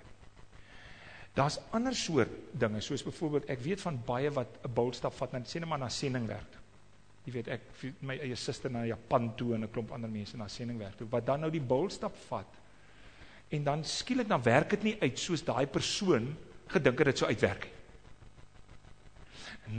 Daar's 1.37 1.59
ander 1.77 1.95
soort 1.95 2.33
dinge 2.57 2.81
soos 2.81 3.05
byvoorbeeld 3.05 3.51
ek 3.53 3.61
weet 3.61 3.81
van 3.81 3.99
baie 4.07 4.31
wat 4.33 4.59
'n 4.65 4.73
bold 4.73 4.97
stap 4.97 5.15
vat 5.15 5.33
net 5.33 5.49
sê 5.49 5.61
net 5.61 5.69
maar 5.69 5.79
na 5.79 5.89
sendingwerk 5.89 6.57
jy 7.27 7.33
weet 7.33 7.49
ek 7.49 7.63
my 8.07 8.17
eie 8.23 8.37
suster 8.39 8.71
na 8.71 8.85
Japan 8.87 9.35
toe 9.37 9.55
en 9.55 9.65
'n 9.65 9.71
klomp 9.71 9.93
ander 9.93 10.11
mense 10.11 10.37
na 10.37 10.49
sendingwerk 10.49 10.97
toe 10.97 11.09
wat 11.11 11.27
dan 11.27 11.41
nou 11.41 11.51
die 11.51 11.61
bulstap 11.61 12.17
vat 12.29 12.61
en 13.51 13.65
dan 13.65 13.85
skielik 13.85 14.29
dan 14.29 14.43
werk 14.43 14.71
dit 14.71 14.83
nie 14.83 14.97
uit 15.01 15.19
soos 15.19 15.45
daai 15.45 15.67
persoon 15.67 16.37
gedink 16.69 16.99
het 16.99 17.07
dit 17.07 17.19
sou 17.19 17.29
uitwerk 17.29 17.65
nie. 17.65 17.75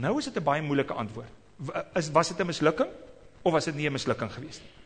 Nou 0.00 0.18
is 0.18 0.24
dit 0.24 0.36
'n 0.36 0.44
baie 0.44 0.62
moeilike 0.62 0.92
antwoord. 0.92 1.32
Is 1.94 2.10
was 2.10 2.28
dit 2.28 2.40
'n 2.40 2.46
mislukking 2.46 2.90
of 3.42 3.52
was 3.52 3.64
dit 3.64 3.74
nie 3.74 3.88
'n 3.88 3.92
mislukking 3.92 4.32
gewees 4.32 4.60
nie? 4.60 4.77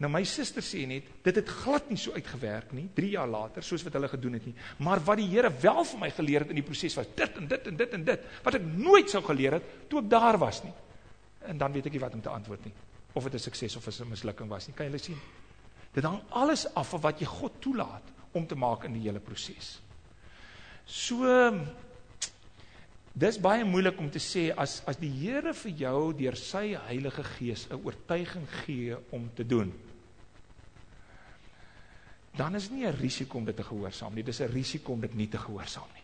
Nou 0.00 0.08
my 0.08 0.22
suster 0.24 0.64
sê 0.64 0.86
net 0.88 1.08
dit 1.22 1.36
het 1.36 1.48
glad 1.60 1.90
nie 1.92 1.98
so 2.00 2.16
uitgewerk 2.16 2.70
nie 2.72 2.86
3 2.96 3.10
jaar 3.18 3.28
later 3.28 3.62
soos 3.62 3.82
wat 3.84 3.98
hulle 3.98 4.08
gedoen 4.08 4.38
het 4.38 4.46
nie. 4.48 4.54
Maar 4.78 5.02
wat 5.04 5.20
die 5.20 5.28
Here 5.28 5.50
wel 5.52 5.84
vir 5.84 6.00
my 6.00 6.10
geleer 6.10 6.46
het 6.46 6.54
in 6.54 6.60
die 6.60 6.64
proses 6.64 6.96
was 6.96 7.10
dit 7.16 7.36
en 7.36 7.48
dit 7.50 7.66
en 7.66 7.76
dit 7.76 7.98
en 7.98 8.04
dit 8.04 8.30
wat 8.44 8.56
ek 8.56 8.64
nooit 8.64 9.12
sou 9.12 9.20
geleer 9.26 9.58
het 9.58 9.74
toe 9.90 10.00
ek 10.00 10.08
daar 10.08 10.38
was 10.40 10.62
nie 10.64 10.72
en 11.50 11.58
dan 11.60 11.72
weet 11.72 11.86
ek 11.90 11.92
nie 11.96 12.00
wat 12.02 12.14
om 12.16 12.22
te 12.24 12.32
antwoord 12.32 12.64
nie. 12.64 12.74
Of 13.12 13.24
dit 13.24 13.34
'n 13.34 13.38
sukses 13.38 13.76
of 13.76 13.86
'n 13.86 14.08
mislukking 14.08 14.48
was 14.48 14.66
nie. 14.68 14.74
Kan 14.74 14.86
julle 14.86 14.98
sien? 14.98 15.18
Dit 15.92 16.04
hang 16.04 16.20
alles 16.30 16.66
af 16.74 16.88
van 16.88 17.00
wat 17.00 17.20
jy 17.20 17.26
God 17.26 17.60
toelaat 17.60 18.02
om 18.32 18.46
te 18.46 18.54
maak 18.54 18.84
in 18.84 18.92
die 18.92 19.02
hele 19.02 19.20
proses. 19.20 19.80
So 20.86 21.24
dis 23.12 23.38
baie 23.38 23.64
moeilik 23.64 23.98
om 23.98 24.10
te 24.10 24.18
sê 24.18 24.50
as 24.56 24.82
as 24.86 24.96
die 24.96 25.10
Here 25.10 25.54
vir 25.54 25.72
jou 25.72 26.12
deur 26.12 26.36
sy 26.36 26.76
Heilige 26.86 27.24
Gees 27.24 27.66
'n 27.70 27.80
oortuiging 27.84 28.46
gee 28.64 28.96
om 29.10 29.30
te 29.34 29.44
doen. 29.44 29.89
Dan 32.36 32.54
is 32.54 32.70
nie 32.70 32.86
'n 32.86 32.96
risiko 32.96 33.38
om 33.38 33.44
dit 33.44 33.56
te 33.56 33.62
gehoorsaam 33.62 34.14
nie. 34.14 34.22
Dis 34.22 34.40
'n 34.40 34.52
risiko 34.52 34.92
om 34.92 35.00
dit 35.00 35.14
nie 35.14 35.28
te 35.28 35.38
gehoorsaam 35.38 35.88
nie. 35.94 36.02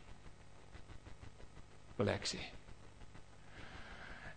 Wil 1.96 2.08
ek 2.08 2.24
sê. 2.24 2.40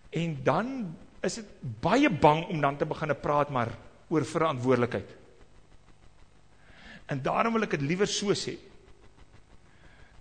En 0.09 0.43
dan 0.43 0.95
is 1.21 1.35
dit 1.35 1.45
baie 1.81 2.09
bang 2.09 2.45
om 2.47 2.61
dan 2.61 2.77
te 2.77 2.85
begin 2.85 3.15
praat 3.21 3.49
maar 3.49 3.77
oor 4.09 4.25
verantwoordelikheid. 4.25 5.09
En 7.05 7.21
daarom 7.21 7.53
wil 7.53 7.65
ek 7.65 7.69
dit 7.69 7.81
liewer 7.81 8.07
so 8.07 8.33
sê. 8.37 8.57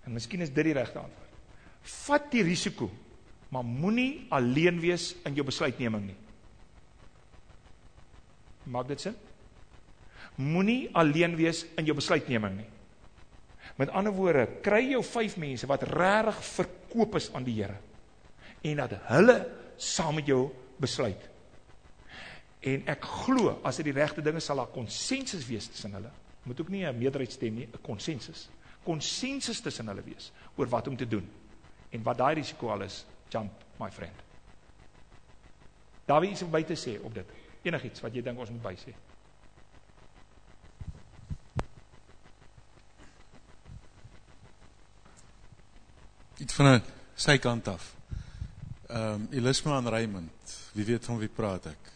En 0.05 0.13
miskien 0.13 0.41
is 0.41 0.53
dit 0.53 0.63
die 0.63 0.73
regte 0.73 0.99
antwoord. 0.99 1.29
Vat 1.81 2.31
die 2.31 2.43
risiko, 2.43 2.89
maar 3.49 3.63
moenie 3.63 4.25
alleen 4.29 4.79
wees 4.79 5.15
in 5.25 5.37
jou 5.37 5.45
besluitneming 5.45 6.05
nie. 6.05 6.17
Maak 8.69 8.87
dit 8.87 9.01
sin? 9.01 9.15
Moenie 10.39 10.87
alleen 10.95 11.35
wees 11.35 11.65
in 11.75 11.85
jou 11.85 11.95
besluitneming 11.97 12.55
nie. 12.61 12.69
Met 13.79 13.91
ander 13.95 14.13
woorde, 14.15 14.45
kry 14.63 14.85
jou 14.91 15.01
5 15.03 15.35
mense 15.39 15.67
wat 15.67 15.83
regtig 15.83 16.39
verkoop 16.53 17.15
is 17.19 17.29
aan 17.35 17.47
die 17.47 17.57
Here 17.59 17.77
en 18.61 18.75
dat 18.81 18.95
hulle 19.07 19.35
saam 19.79 20.15
met 20.19 20.27
jou 20.27 20.49
besluit. 20.79 21.21
En 22.59 22.87
ek 22.91 23.05
glo 23.23 23.53
as 23.63 23.79
dit 23.79 23.87
die 23.87 23.95
regte 23.95 24.23
dinge 24.23 24.41
sal 24.43 24.59
daar 24.59 24.73
konsensus 24.73 25.45
wees 25.47 25.69
tussen 25.71 25.95
hulle. 25.95 26.11
Moet 26.43 26.61
ook 26.61 26.69
nie 26.69 26.85
'n 26.85 26.97
meerderheidsstem 26.97 27.55
nie, 27.55 27.67
'n 27.67 27.81
konsensus. 27.81 28.49
Konsensus 28.83 29.61
tussen 29.61 29.87
hulle 29.87 30.03
wees 30.03 30.31
oor 30.55 30.67
wat 30.67 30.87
om 30.87 30.97
te 30.97 31.07
doen. 31.07 31.29
En 31.89 32.03
wat 32.03 32.17
daai 32.17 32.35
risiko 32.35 32.69
al 32.69 32.81
is, 32.81 33.05
jump 33.29 33.51
my 33.79 33.91
friend. 33.91 34.15
Daar 36.05 36.21
wie 36.21 36.29
iets 36.29 36.41
om 36.41 36.51
by 36.51 36.63
te 36.63 36.75
sê 36.75 37.03
op 37.03 37.13
dit. 37.13 37.25
Enigiets 37.61 38.01
wat 38.01 38.13
jy 38.13 38.21
dink 38.21 38.39
ons 38.39 38.49
moet 38.49 38.61
by 38.61 38.75
sê. 38.75 38.93
Iets 46.39 46.53
van 46.53 46.65
'n 46.65 46.83
sy 47.15 47.37
kant 47.37 47.67
af. 47.67 47.95
Um, 48.87 49.27
Elisma 49.31 49.77
en 49.77 49.89
Raymond, 49.89 50.53
wie 50.71 50.85
weet 50.85 51.05
van 51.05 51.17
wie 51.17 51.27
praat 51.27 51.65
ek? 51.65 51.91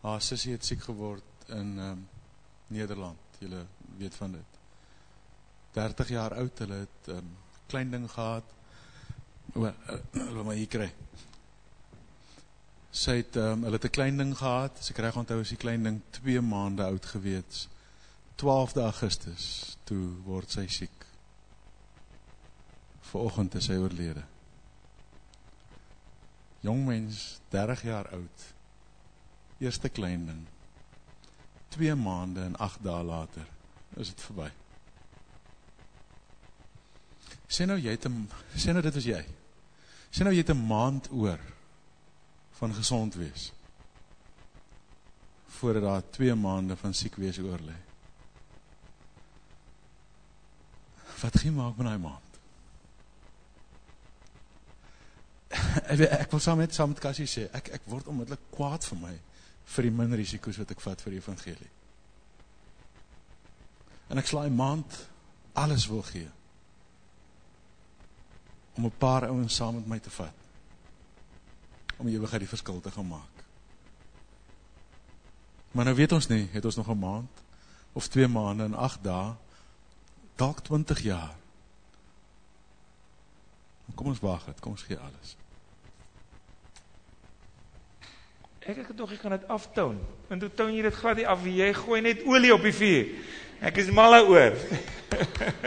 Haar 0.00 0.20
sussie 0.22 0.52
het 0.52 0.64
siek 0.64 0.82
geword 0.82 1.48
in 1.48 1.78
um, 1.78 2.08
Nederland. 2.66 3.18
Julle 3.38 3.66
weet 3.98 4.14
van 4.14 4.32
dit. 4.32 4.60
30 5.72 6.08
jaar 6.08 6.34
oud, 6.34 6.58
hulle 6.58 6.74
het 6.74 7.08
um, 7.08 7.36
klein 7.66 7.90
ding 7.90 8.06
gehad. 8.10 8.44
Uh, 9.56 9.74
hulle 10.30 10.46
maar 10.46 10.54
hier 10.54 10.70
kry. 10.70 10.88
Sy 12.90 13.18
het 13.24 13.36
um, 13.36 13.66
hulle 13.66 13.82
het 13.82 13.90
'n 13.90 13.96
klein 13.98 14.16
ding 14.22 14.36
gehad. 14.38 14.78
Ek 14.88 15.02
reg 15.02 15.16
onthou 15.16 15.40
is 15.40 15.54
die 15.56 15.58
klein 15.66 15.82
ding 15.82 16.00
2 16.22 16.40
maande 16.40 16.86
oud 16.86 17.06
gewees. 17.06 17.66
12de 18.38 18.86
Augustus 18.86 19.76
toe 19.84 20.14
word 20.24 20.50
sy 20.50 20.66
siek. 20.66 21.09
Vanoggend 23.10 23.54
is 23.58 23.66
sy 23.66 23.76
oorlede. 23.80 24.22
Jong 26.60 26.84
mens, 26.86 27.40
30 27.48 27.82
jaar 27.82 28.08
oud. 28.14 28.46
Eerste 29.58 29.88
klein 29.88 30.26
ding. 30.26 30.46
2 31.68 31.94
maande 31.94 32.44
en 32.44 32.56
8 32.56 32.82
dae 32.82 33.02
later 33.04 33.46
is 33.98 34.12
dit 34.12 34.22
verby. 34.28 34.48
Sê 37.50 37.66
nou 37.66 37.78
jy 37.78 37.90
het 37.96 38.06
'n 38.06 38.30
sê 38.54 38.72
nou 38.72 38.82
dit 38.82 38.94
was 38.94 39.04
jy. 39.04 39.24
Sê 40.10 40.22
nou 40.22 40.32
jy 40.32 40.42
het 40.42 40.54
'n 40.54 40.66
maand 40.66 41.10
oor 41.10 41.40
van 42.50 42.74
gesond 42.74 43.14
wees. 43.14 43.52
Voordat 45.46 45.82
daar 45.82 46.10
2 46.10 46.34
maande 46.34 46.76
van 46.76 46.94
siek 46.94 47.16
wees 47.16 47.38
oor 47.38 47.58
lê. 47.58 47.78
Wat 51.20 51.38
gaan 51.38 51.54
maak 51.54 51.76
met 51.76 51.86
daai 51.86 51.98
maand? 51.98 52.29
ek, 55.92 56.00
ek 56.00 56.30
wil 56.30 56.40
saam 56.40 56.58
met 56.58 56.74
saam 56.74 56.92
met 56.92 57.02
Cassie 57.02 57.28
sê, 57.30 57.46
ek 57.56 57.70
ek 57.78 57.86
word 57.90 58.08
onmiddellik 58.10 58.42
kwaad 58.54 58.84
vir 58.84 58.98
my 58.98 59.14
vir 59.70 59.86
die 59.86 59.94
min 59.94 60.16
risiko's 60.18 60.58
wat 60.58 60.72
ek 60.74 60.82
vat 60.82 61.02
vir 61.04 61.14
die 61.14 61.20
evangelie. 61.22 61.70
En 64.10 64.18
ek 64.18 64.26
slaai 64.26 64.50
maand 64.50 64.96
alles 65.54 65.86
wil 65.90 66.02
gee 66.02 66.28
om 68.78 68.86
'n 68.86 68.98
paar 68.98 69.28
ouens 69.28 69.54
saam 69.54 69.74
met 69.74 69.86
my 69.86 69.98
te 69.98 70.10
vat. 70.10 70.34
Om 71.98 72.08
ewigheid 72.08 72.40
die 72.40 72.48
verskil 72.48 72.80
te 72.80 72.90
gaan 72.90 73.06
maak. 73.06 73.44
Maar 75.70 75.84
nou 75.84 75.96
weet 75.96 76.12
ons 76.12 76.26
nie, 76.26 76.48
het 76.52 76.64
ons 76.64 76.76
nog 76.76 76.88
'n 76.88 76.98
maand 76.98 77.42
of 77.92 78.08
2 78.08 78.28
maande 78.28 78.64
en 78.64 78.74
8 78.74 79.04
dae 79.04 79.34
dalk 80.36 80.60
20 80.62 81.00
jaar. 81.00 81.36
Kom 83.94 84.06
ons 84.06 84.20
wag 84.20 84.44
dit, 84.44 84.60
kom 84.60 84.72
ons 84.72 84.82
gee 84.82 84.98
alles. 84.98 85.36
Ek 88.60 88.76
ek 88.76 88.90
dink 88.96 89.12
ek 89.12 89.20
gaan 89.22 89.32
dit 89.38 89.46
aftoon. 89.48 90.00
En 90.28 90.38
toe 90.38 90.50
toon 90.54 90.74
jy 90.74 90.82
dit 90.82 90.94
glad 90.94 91.16
nie 91.16 91.26
af, 91.26 91.44
jy 91.44 91.72
gooi 91.74 92.00
net 92.04 92.24
olie 92.28 92.52
op 92.54 92.62
die 92.62 92.74
vuur. 92.76 93.06
Ek 93.60 93.76
is 93.80 93.88
mal 93.90 94.12
daaroor. 94.12 94.56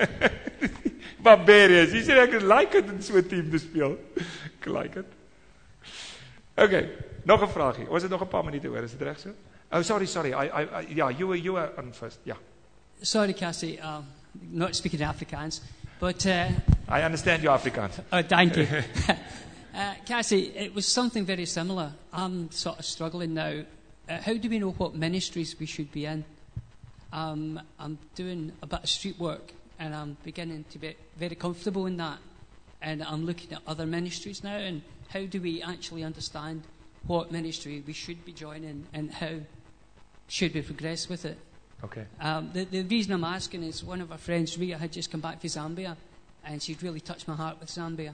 Barbarians. 1.25 1.93
Jy 1.95 2.03
sê 2.05 2.19
ek 2.21 2.37
like 2.43 2.81
dit 2.81 2.91
in 2.93 3.01
so 3.01 3.17
'n 3.17 3.27
team 3.27 3.49
te 3.49 3.57
speel. 3.57 3.97
Ek 4.59 4.69
like 4.69 4.93
dit. 4.93 5.05
Okay, 6.55 6.89
nog 7.25 7.41
'n 7.41 7.49
vraagie. 7.49 7.89
Ons 7.89 8.03
het 8.03 8.11
nog 8.11 8.21
'n 8.21 8.27
paar 8.27 8.43
minute 8.45 8.69
oor, 8.69 8.83
is 8.83 8.91
dit 8.91 9.01
reg 9.01 9.19
so? 9.19 9.29
Oh 9.71 9.81
sorry, 9.81 10.05
sorry. 10.05 10.31
I 10.33 10.45
I, 10.45 10.63
I 10.81 10.85
yeah, 10.93 11.09
you 11.09 11.27
were 11.27 11.39
you 11.39 11.53
were 11.53 11.71
on 11.77 11.93
first. 11.93 12.19
Yeah. 12.23 12.37
Sorry, 13.01 13.33
Cassie, 13.33 13.79
um, 13.81 14.05
not 14.51 14.75
speaking 14.75 15.01
Afrikaans, 15.01 15.61
but 15.99 16.25
uh, 16.25 16.49
I 16.87 17.01
understand 17.03 17.41
your 17.43 17.57
Afrikaans. 17.57 17.99
oh, 18.11 18.21
thank 18.21 18.55
you. 18.55 18.67
uh, 19.73 19.95
Cassie, 20.05 20.51
it 20.55 20.73
was 20.73 20.87
something 20.87 21.25
very 21.25 21.45
similar. 21.45 21.93
I'm 22.11 22.51
sort 22.51 22.79
of 22.79 22.85
struggling 22.85 23.33
now. 23.33 23.63
Uh, 24.07 24.17
how 24.19 24.33
do 24.35 24.49
we 24.49 24.59
know 24.59 24.71
what 24.71 24.95
ministries 24.95 25.55
we 25.59 25.65
should 25.65 25.91
be 25.91 26.05
in? 26.05 26.25
Um, 27.11 27.59
I'm 27.79 27.97
doing 28.15 28.51
a 28.61 28.67
bit 28.67 28.83
of 28.83 28.89
street 28.89 29.19
work, 29.19 29.53
and 29.79 29.95
I'm 29.95 30.17
beginning 30.23 30.65
to 30.71 30.79
be 30.79 30.95
very 31.17 31.35
comfortable 31.35 31.85
in 31.85 31.97
that. 31.97 32.17
And 32.81 33.03
I'm 33.03 33.25
looking 33.25 33.53
at 33.53 33.61
other 33.65 33.85
ministries 33.85 34.43
now, 34.43 34.57
and 34.57 34.81
how 35.09 35.25
do 35.25 35.39
we 35.39 35.61
actually 35.61 36.03
understand 36.03 36.63
what 37.07 37.31
ministry 37.31 37.83
we 37.85 37.93
should 37.93 38.25
be 38.25 38.33
joining, 38.33 38.85
and 38.93 39.11
how 39.11 39.39
should 40.27 40.53
we 40.53 40.61
progress 40.61 41.09
with 41.09 41.25
it? 41.25 41.37
Okay. 41.83 42.05
Um, 42.19 42.49
the, 42.53 42.65
the 42.65 42.83
reason 42.83 43.13
I'm 43.13 43.23
asking 43.23 43.63
is 43.63 43.83
one 43.83 44.01
of 44.01 44.11
our 44.11 44.17
friends, 44.17 44.57
Ria, 44.57 44.77
had 44.77 44.91
just 44.91 45.11
come 45.11 45.21
back 45.21 45.41
from 45.41 45.49
Zambia, 45.49 45.97
and 46.45 46.61
she'd 46.61 46.81
really 46.81 47.01
touched 47.01 47.27
my 47.27 47.35
heart 47.35 47.59
with 47.59 47.69
Zambia. 47.69 48.13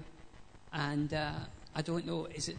And 0.73 1.13
uh, 1.13 1.31
I 1.75 1.81
don't 1.81 2.05
know, 2.05 2.27
is 2.33 2.49
it 2.49 2.57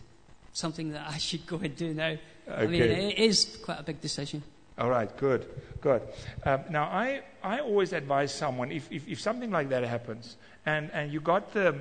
something 0.52 0.92
that 0.92 1.06
I 1.08 1.18
should 1.18 1.46
go 1.46 1.56
and 1.56 1.74
do 1.76 1.94
now? 1.94 2.16
I 2.50 2.66
mean, 2.66 2.82
it 2.82 3.18
is 3.18 3.58
quite 3.62 3.80
a 3.80 3.82
big 3.82 4.00
decision. 4.00 4.42
All 4.78 4.88
right, 4.88 5.14
good, 5.18 5.46
good. 5.82 6.00
Um, 6.44 6.62
now, 6.70 6.84
I, 6.84 7.22
I 7.42 7.60
always 7.60 7.92
advise 7.92 8.32
someone 8.32 8.72
if, 8.72 8.90
if, 8.90 9.06
if 9.06 9.20
something 9.20 9.50
like 9.50 9.68
that 9.68 9.84
happens, 9.84 10.36
and, 10.64 10.90
and 10.92 11.12
you 11.12 11.20
got 11.20 11.52
the, 11.52 11.76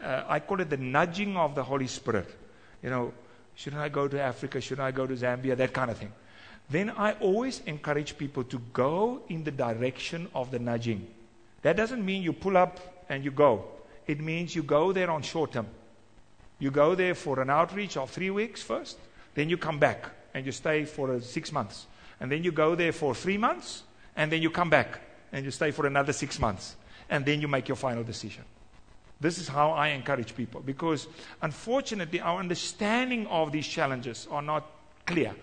uh, 0.00 0.22
I 0.28 0.38
call 0.38 0.60
it 0.60 0.70
the 0.70 0.76
nudging 0.76 1.36
of 1.36 1.56
the 1.56 1.64
Holy 1.64 1.88
Spirit. 1.88 2.28
You 2.80 2.90
know, 2.90 3.12
shouldn't 3.56 3.82
I 3.82 3.88
go 3.88 4.06
to 4.06 4.20
Africa? 4.20 4.60
Shouldn't 4.60 4.86
I 4.86 4.92
go 4.92 5.06
to 5.06 5.14
Zambia? 5.14 5.56
That 5.56 5.72
kind 5.72 5.90
of 5.90 5.98
thing. 5.98 6.12
Then 6.70 6.90
I 6.90 7.12
always 7.14 7.60
encourage 7.66 8.16
people 8.16 8.44
to 8.44 8.58
go 8.72 9.22
in 9.28 9.44
the 9.44 9.50
direction 9.50 10.28
of 10.34 10.50
the 10.50 10.58
nudging. 10.58 11.06
That 11.62 11.76
doesn't 11.76 12.04
mean 12.04 12.22
you 12.22 12.32
pull 12.32 12.56
up 12.56 13.04
and 13.08 13.24
you 13.24 13.30
go. 13.30 13.64
It 14.06 14.20
means 14.20 14.54
you 14.54 14.62
go 14.62 14.92
there 14.92 15.10
on 15.10 15.22
short 15.22 15.52
term. 15.52 15.66
You 16.58 16.70
go 16.70 16.94
there 16.94 17.14
for 17.14 17.40
an 17.40 17.50
outreach 17.50 17.96
of 17.96 18.10
three 18.10 18.30
weeks 18.30 18.62
first, 18.62 18.98
then 19.34 19.48
you 19.48 19.56
come 19.56 19.78
back 19.78 20.10
and 20.32 20.46
you 20.46 20.52
stay 20.52 20.84
for 20.84 21.20
six 21.20 21.52
months. 21.52 21.86
And 22.20 22.30
then 22.30 22.44
you 22.44 22.52
go 22.52 22.74
there 22.74 22.92
for 22.92 23.14
three 23.14 23.36
months, 23.36 23.82
and 24.16 24.30
then 24.30 24.40
you 24.40 24.50
come 24.50 24.70
back 24.70 25.00
and 25.32 25.44
you 25.44 25.50
stay 25.50 25.72
for 25.72 25.86
another 25.86 26.12
six 26.12 26.38
months. 26.38 26.76
And 27.10 27.26
then 27.26 27.40
you 27.40 27.48
make 27.48 27.68
your 27.68 27.76
final 27.76 28.04
decision. 28.04 28.44
This 29.20 29.38
is 29.38 29.48
how 29.48 29.70
I 29.70 29.88
encourage 29.88 30.34
people 30.36 30.60
because 30.60 31.06
unfortunately, 31.42 32.20
our 32.20 32.40
understanding 32.40 33.26
of 33.28 33.52
these 33.52 33.66
challenges 33.66 34.28
are 34.30 34.42
not 34.42 34.66
clear. 35.06 35.34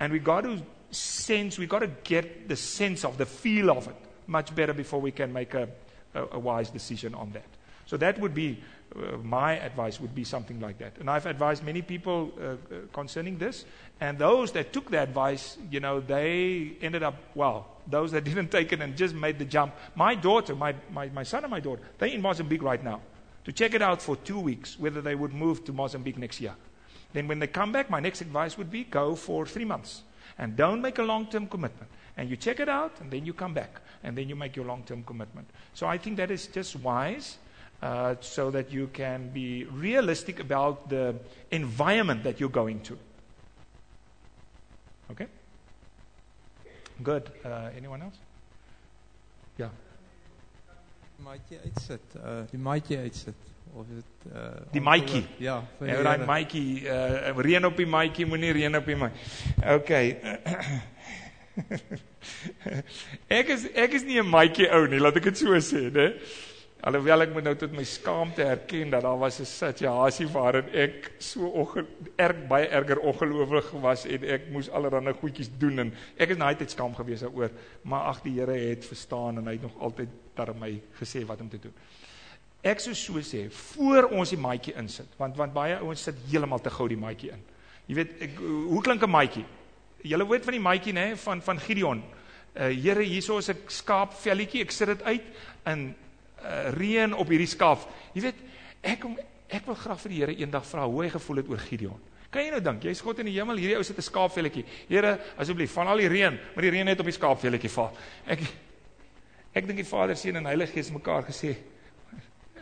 And 0.00 0.12
we 0.12 0.18
got 0.18 0.42
to 0.42 0.60
sense, 0.90 1.58
we 1.58 1.66
got 1.66 1.80
to 1.80 1.90
get 2.04 2.48
the 2.48 2.56
sense 2.56 3.04
of 3.04 3.18
the 3.18 3.26
feel 3.26 3.70
of 3.70 3.88
it 3.88 3.96
much 4.26 4.54
better 4.54 4.72
before 4.72 5.00
we 5.00 5.12
can 5.12 5.32
make 5.32 5.54
a, 5.54 5.68
a, 6.14 6.24
a 6.32 6.38
wise 6.38 6.70
decision 6.70 7.14
on 7.14 7.30
that. 7.32 7.46
So 7.86 7.96
that 7.96 8.18
would 8.20 8.34
be 8.34 8.62
uh, 8.94 9.16
my 9.18 9.58
advice 9.58 10.00
would 10.00 10.14
be 10.14 10.24
something 10.24 10.60
like 10.60 10.78
that. 10.78 10.96
And 10.98 11.10
I've 11.10 11.26
advised 11.26 11.64
many 11.64 11.82
people 11.82 12.32
uh, 12.38 12.44
uh, 12.44 12.56
concerning 12.92 13.38
this, 13.38 13.64
and 14.00 14.18
those 14.18 14.52
that 14.52 14.72
took 14.72 14.90
the 14.90 15.00
advice, 15.00 15.56
you 15.70 15.80
know, 15.80 16.00
they 16.00 16.72
ended 16.80 17.02
up 17.02 17.16
well. 17.34 17.66
Those 17.86 18.12
that 18.12 18.24
didn't 18.30 18.50
take 18.50 18.72
it 18.72 18.80
and 18.80 18.96
just 18.96 19.14
made 19.14 19.38
the 19.38 19.44
jump. 19.44 19.74
My 19.94 20.14
daughter, 20.14 20.54
my, 20.54 20.74
my, 20.92 21.08
my 21.08 21.22
son 21.22 21.44
and 21.44 21.50
my 21.50 21.60
daughter, 21.60 21.82
they're 21.98 22.08
in 22.08 22.22
Mozambique 22.22 22.62
right 22.62 22.82
now 22.82 23.00
to 23.44 23.52
check 23.52 23.74
it 23.74 23.82
out 23.82 24.02
for 24.02 24.16
two 24.16 24.40
weeks 24.40 24.78
whether 24.78 25.00
they 25.00 25.14
would 25.14 25.32
move 25.32 25.64
to 25.64 25.72
Mozambique 25.72 26.18
next 26.18 26.40
year. 26.40 26.54
Then 27.12 27.28
when 27.28 27.38
they 27.38 27.46
come 27.46 27.72
back, 27.72 27.88
my 27.88 28.00
next 28.00 28.20
advice 28.20 28.58
would 28.58 28.70
be 28.70 28.84
go 28.84 29.14
for 29.14 29.46
three 29.46 29.64
months 29.64 30.02
and 30.38 30.56
don't 30.56 30.82
make 30.82 30.98
a 30.98 31.02
long-term 31.02 31.46
commitment. 31.46 31.90
And 32.16 32.30
you 32.30 32.36
check 32.36 32.60
it 32.60 32.68
out, 32.68 33.00
and 33.00 33.10
then 33.10 33.26
you 33.26 33.34
come 33.34 33.52
back, 33.52 33.80
and 34.02 34.16
then 34.16 34.28
you 34.28 34.36
make 34.36 34.56
your 34.56 34.64
long-term 34.64 35.04
commitment. 35.04 35.48
So 35.74 35.86
I 35.86 35.98
think 35.98 36.16
that 36.16 36.30
is 36.30 36.46
just 36.46 36.76
wise, 36.76 37.36
uh, 37.82 38.14
so 38.20 38.50
that 38.50 38.72
you 38.72 38.88
can 38.92 39.30
be 39.32 39.64
realistic 39.64 40.40
about 40.40 40.88
the 40.88 41.14
environment 41.50 42.24
that 42.24 42.40
you're 42.40 42.48
going 42.48 42.80
to. 42.80 42.98
Okay. 45.10 45.26
Good. 47.02 47.30
Uh, 47.44 47.70
anyone 47.76 48.02
else? 48.02 48.16
Yeah. 49.58 49.68
maatjie 51.24 51.58
uitsit. 51.64 52.16
Uh 52.20 52.44
die 52.50 52.58
maatjie 52.60 52.98
uitsit 53.00 53.34
of 53.74 53.86
dit 53.88 54.26
uh 54.32 54.50
Die 54.72 54.80
maatjie? 54.80 55.22
Ja, 55.42 55.62
vir 55.78 55.88
Ja, 55.88 56.02
daai 56.04 56.26
maatjie, 56.28 56.82
uh, 56.84 57.40
reën 57.46 57.64
op 57.64 57.76
die 57.76 57.86
maatjie, 57.88 58.26
moenie 58.28 58.52
reën 58.56 58.76
op 58.76 58.86
die 58.86 58.96
maatjie. 59.00 59.20
Okay. 59.76 60.16
ek 63.40 63.54
is 63.54 63.64
ek 63.72 63.96
is 63.96 64.04
nie 64.04 64.20
'n 64.20 64.28
maatjie 64.28 64.68
ou 64.68 64.86
nie, 64.86 65.00
laat 65.00 65.16
ek 65.16 65.30
dit 65.30 65.38
so 65.38 65.56
sê, 65.60 65.88
né? 65.90 66.12
Alhoewel 66.86 67.24
ek 67.24 67.32
moet 67.34 67.42
nou 67.48 67.54
tot 67.58 67.72
my 67.74 67.82
skaamte 67.82 68.44
erken 68.46 68.92
dat 68.94 69.02
daar 69.02 69.18
was 69.18 69.40
'n 69.40 69.44
situasie 69.44 70.28
waarin 70.30 70.68
ek 70.72 71.10
so 71.18 71.46
onge- 71.46 71.84
erg 72.16 72.46
baie 72.46 72.68
erger 72.68 73.00
ongelowig 73.00 73.70
was 73.82 74.06
en 74.06 74.24
ek 74.24 74.50
moes 74.50 74.70
allerlei 74.70 75.12
goedjies 75.12 75.50
doen 75.58 75.78
en 75.78 75.94
ek 76.16 76.30
is 76.30 76.36
naai 76.36 76.54
tyd 76.54 76.70
skaam 76.70 76.94
gewees 76.94 77.20
daaroor, 77.20 77.50
maar 77.82 78.06
ag 78.06 78.22
die 78.22 78.38
Here 78.38 78.52
het 78.52 78.84
verstaan 78.84 79.38
en 79.38 79.46
hy 79.46 79.52
het 79.52 79.62
nog 79.62 79.80
altyd 79.80 80.08
daar 80.36 80.54
my 80.54 80.80
gesê 81.00 81.26
wat 81.26 81.40
om 81.40 81.48
te 81.48 81.58
doen. 81.58 81.72
Ek 82.62 82.78
sou 82.80 82.94
so 82.94 83.20
sê, 83.20 83.50
voor 83.50 84.08
ons 84.10 84.30
die 84.30 84.38
maatjie 84.38 84.74
insit, 84.76 85.08
want 85.18 85.36
want 85.36 85.52
baie 85.52 85.76
ouens 85.76 86.02
sit 86.02 86.14
heeltemal 86.30 86.60
te 86.60 86.70
gou 86.70 86.88
die 86.88 86.96
maatjie 86.96 87.32
in. 87.32 87.42
Jy 87.86 87.94
weet, 87.94 88.22
ek, 88.22 88.36
hoe 88.38 88.82
klink 88.82 89.02
'n 89.02 89.10
maatjie? 89.10 89.44
Julle 90.02 90.28
weet 90.28 90.44
van 90.44 90.52
die 90.52 90.60
maatjie 90.60 90.92
nê 90.92 91.16
van 91.16 91.42
van 91.42 91.58
Gideon. 91.58 92.02
Uh 92.54 92.70
Here, 92.70 93.02
hierso 93.02 93.38
is 93.38 93.48
'n 93.50 93.56
skaapvelletjie, 93.66 94.62
ek 94.62 94.70
sit 94.70 94.86
dit 94.86 95.02
uit 95.02 95.22
uh 95.66 96.05
reën 96.76 97.14
op 97.14 97.28
hierdie 97.28 97.50
skaap. 97.50 97.86
Jy 98.14 98.22
weet, 98.28 98.44
ek 98.82 99.06
ek 99.46 99.66
wil 99.66 99.78
graag 99.78 100.00
vir 100.02 100.10
die 100.10 100.20
Here 100.20 100.34
eendag 100.34 100.64
vra 100.66 100.86
hoe 100.86 101.04
hy 101.04 101.10
gevoel 101.10 101.36
het 101.42 101.48
oor 101.48 101.60
Gideon. 101.62 102.00
Kan 102.30 102.42
jy 102.42 102.50
nou 102.50 102.60
dink, 102.60 102.82
jy's 102.84 103.00
God 103.00 103.20
in 103.22 103.30
die 103.30 103.36
hemel, 103.36 103.56
hierdie 103.56 103.76
ou 103.78 103.84
sit 103.86 103.98
'n 103.98 104.02
skaapvelletjie. 104.02 104.64
Here, 104.88 105.18
asseblief, 105.38 105.72
van 105.72 105.86
al 105.86 105.98
die 105.98 106.08
reën, 106.08 106.38
maar 106.54 106.62
die 106.62 106.70
reën 106.70 106.84
net 106.84 107.00
op 107.00 107.06
die 107.06 107.14
skaapvelletjie 107.14 107.70
val. 107.70 107.96
Ek 108.26 108.40
ek 109.54 109.66
dink 109.66 109.78
die 109.78 109.88
Vader, 109.88 110.16
Seun 110.16 110.36
en 110.36 110.44
Heilige 110.44 110.72
Gees 110.72 110.90
mekaar 110.90 111.22
gesê, 111.22 111.56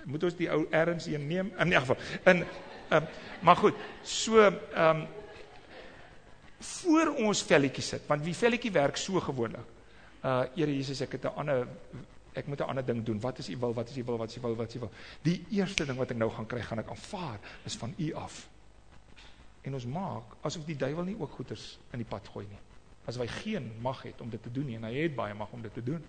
moet 0.04 0.22
ons 0.22 0.36
die 0.36 0.50
ou 0.50 0.66
erns 0.70 1.06
een 1.06 1.26
neem 1.26 1.50
in 1.58 1.72
elk 1.72 1.86
geval. 1.86 1.96
In 2.26 2.44
um, 2.90 3.06
maar 3.42 3.56
goed, 3.56 3.74
so 4.02 4.38
ehm 4.40 5.00
um, 5.02 5.06
voor 6.64 7.14
ons 7.26 7.42
velletjie 7.42 7.82
sit, 7.82 8.06
want 8.08 8.22
wie 8.24 8.34
velletjie 8.34 8.72
werk 8.72 8.96
so 8.96 9.20
gewoonlik. 9.20 9.72
Uh 10.24 10.44
Here 10.54 10.72
Jesus, 10.72 11.00
ek 11.00 11.12
het 11.12 11.24
'n 11.24 11.36
ander 11.36 11.66
ek 12.34 12.46
moet 12.46 12.60
'n 12.60 12.68
ander 12.68 12.84
ding 12.84 13.04
doen. 13.04 13.20
Wat 13.20 13.38
is 13.38 13.48
u 13.48 13.56
wil? 13.56 13.74
Wat 13.74 13.88
is 13.88 13.96
u 13.96 14.04
wil? 14.04 14.16
Wat 14.16 14.30
is 14.30 14.36
u 14.36 14.40
wil? 14.40 14.56
Wat 14.56 14.68
is 14.68 14.74
u 14.74 14.78
wil? 14.78 14.90
Die 15.22 15.46
eerste 15.50 15.86
ding 15.86 15.98
wat 15.98 16.10
ek 16.10 16.16
nou 16.16 16.30
gaan 16.30 16.46
kry, 16.46 16.60
gaan 16.60 16.78
ek 16.78 16.88
aanvaar 16.88 17.38
is 17.64 17.76
van 17.76 17.94
u 17.96 18.12
af. 18.12 18.48
En 19.62 19.74
ons 19.74 19.86
maak 19.86 20.36
asof 20.40 20.64
die 20.64 20.76
duiwel 20.76 21.04
nie 21.04 21.16
ook 21.18 21.30
goeders 21.30 21.78
in 21.92 22.02
die 22.02 22.08
pad 22.08 22.28
gooi 22.28 22.46
nie. 22.46 22.58
Asof 23.04 23.22
hy 23.22 23.28
geen 23.28 23.72
mag 23.80 24.02
het 24.02 24.20
om 24.20 24.30
dit 24.30 24.42
te 24.42 24.50
doen 24.50 24.66
nie 24.66 24.76
en 24.76 24.84
hy 24.84 24.94
het 24.94 25.14
baie 25.16 25.34
mag 25.34 25.52
om 25.52 25.62
dit 25.62 25.74
te 25.74 25.82
doen. 25.82 26.04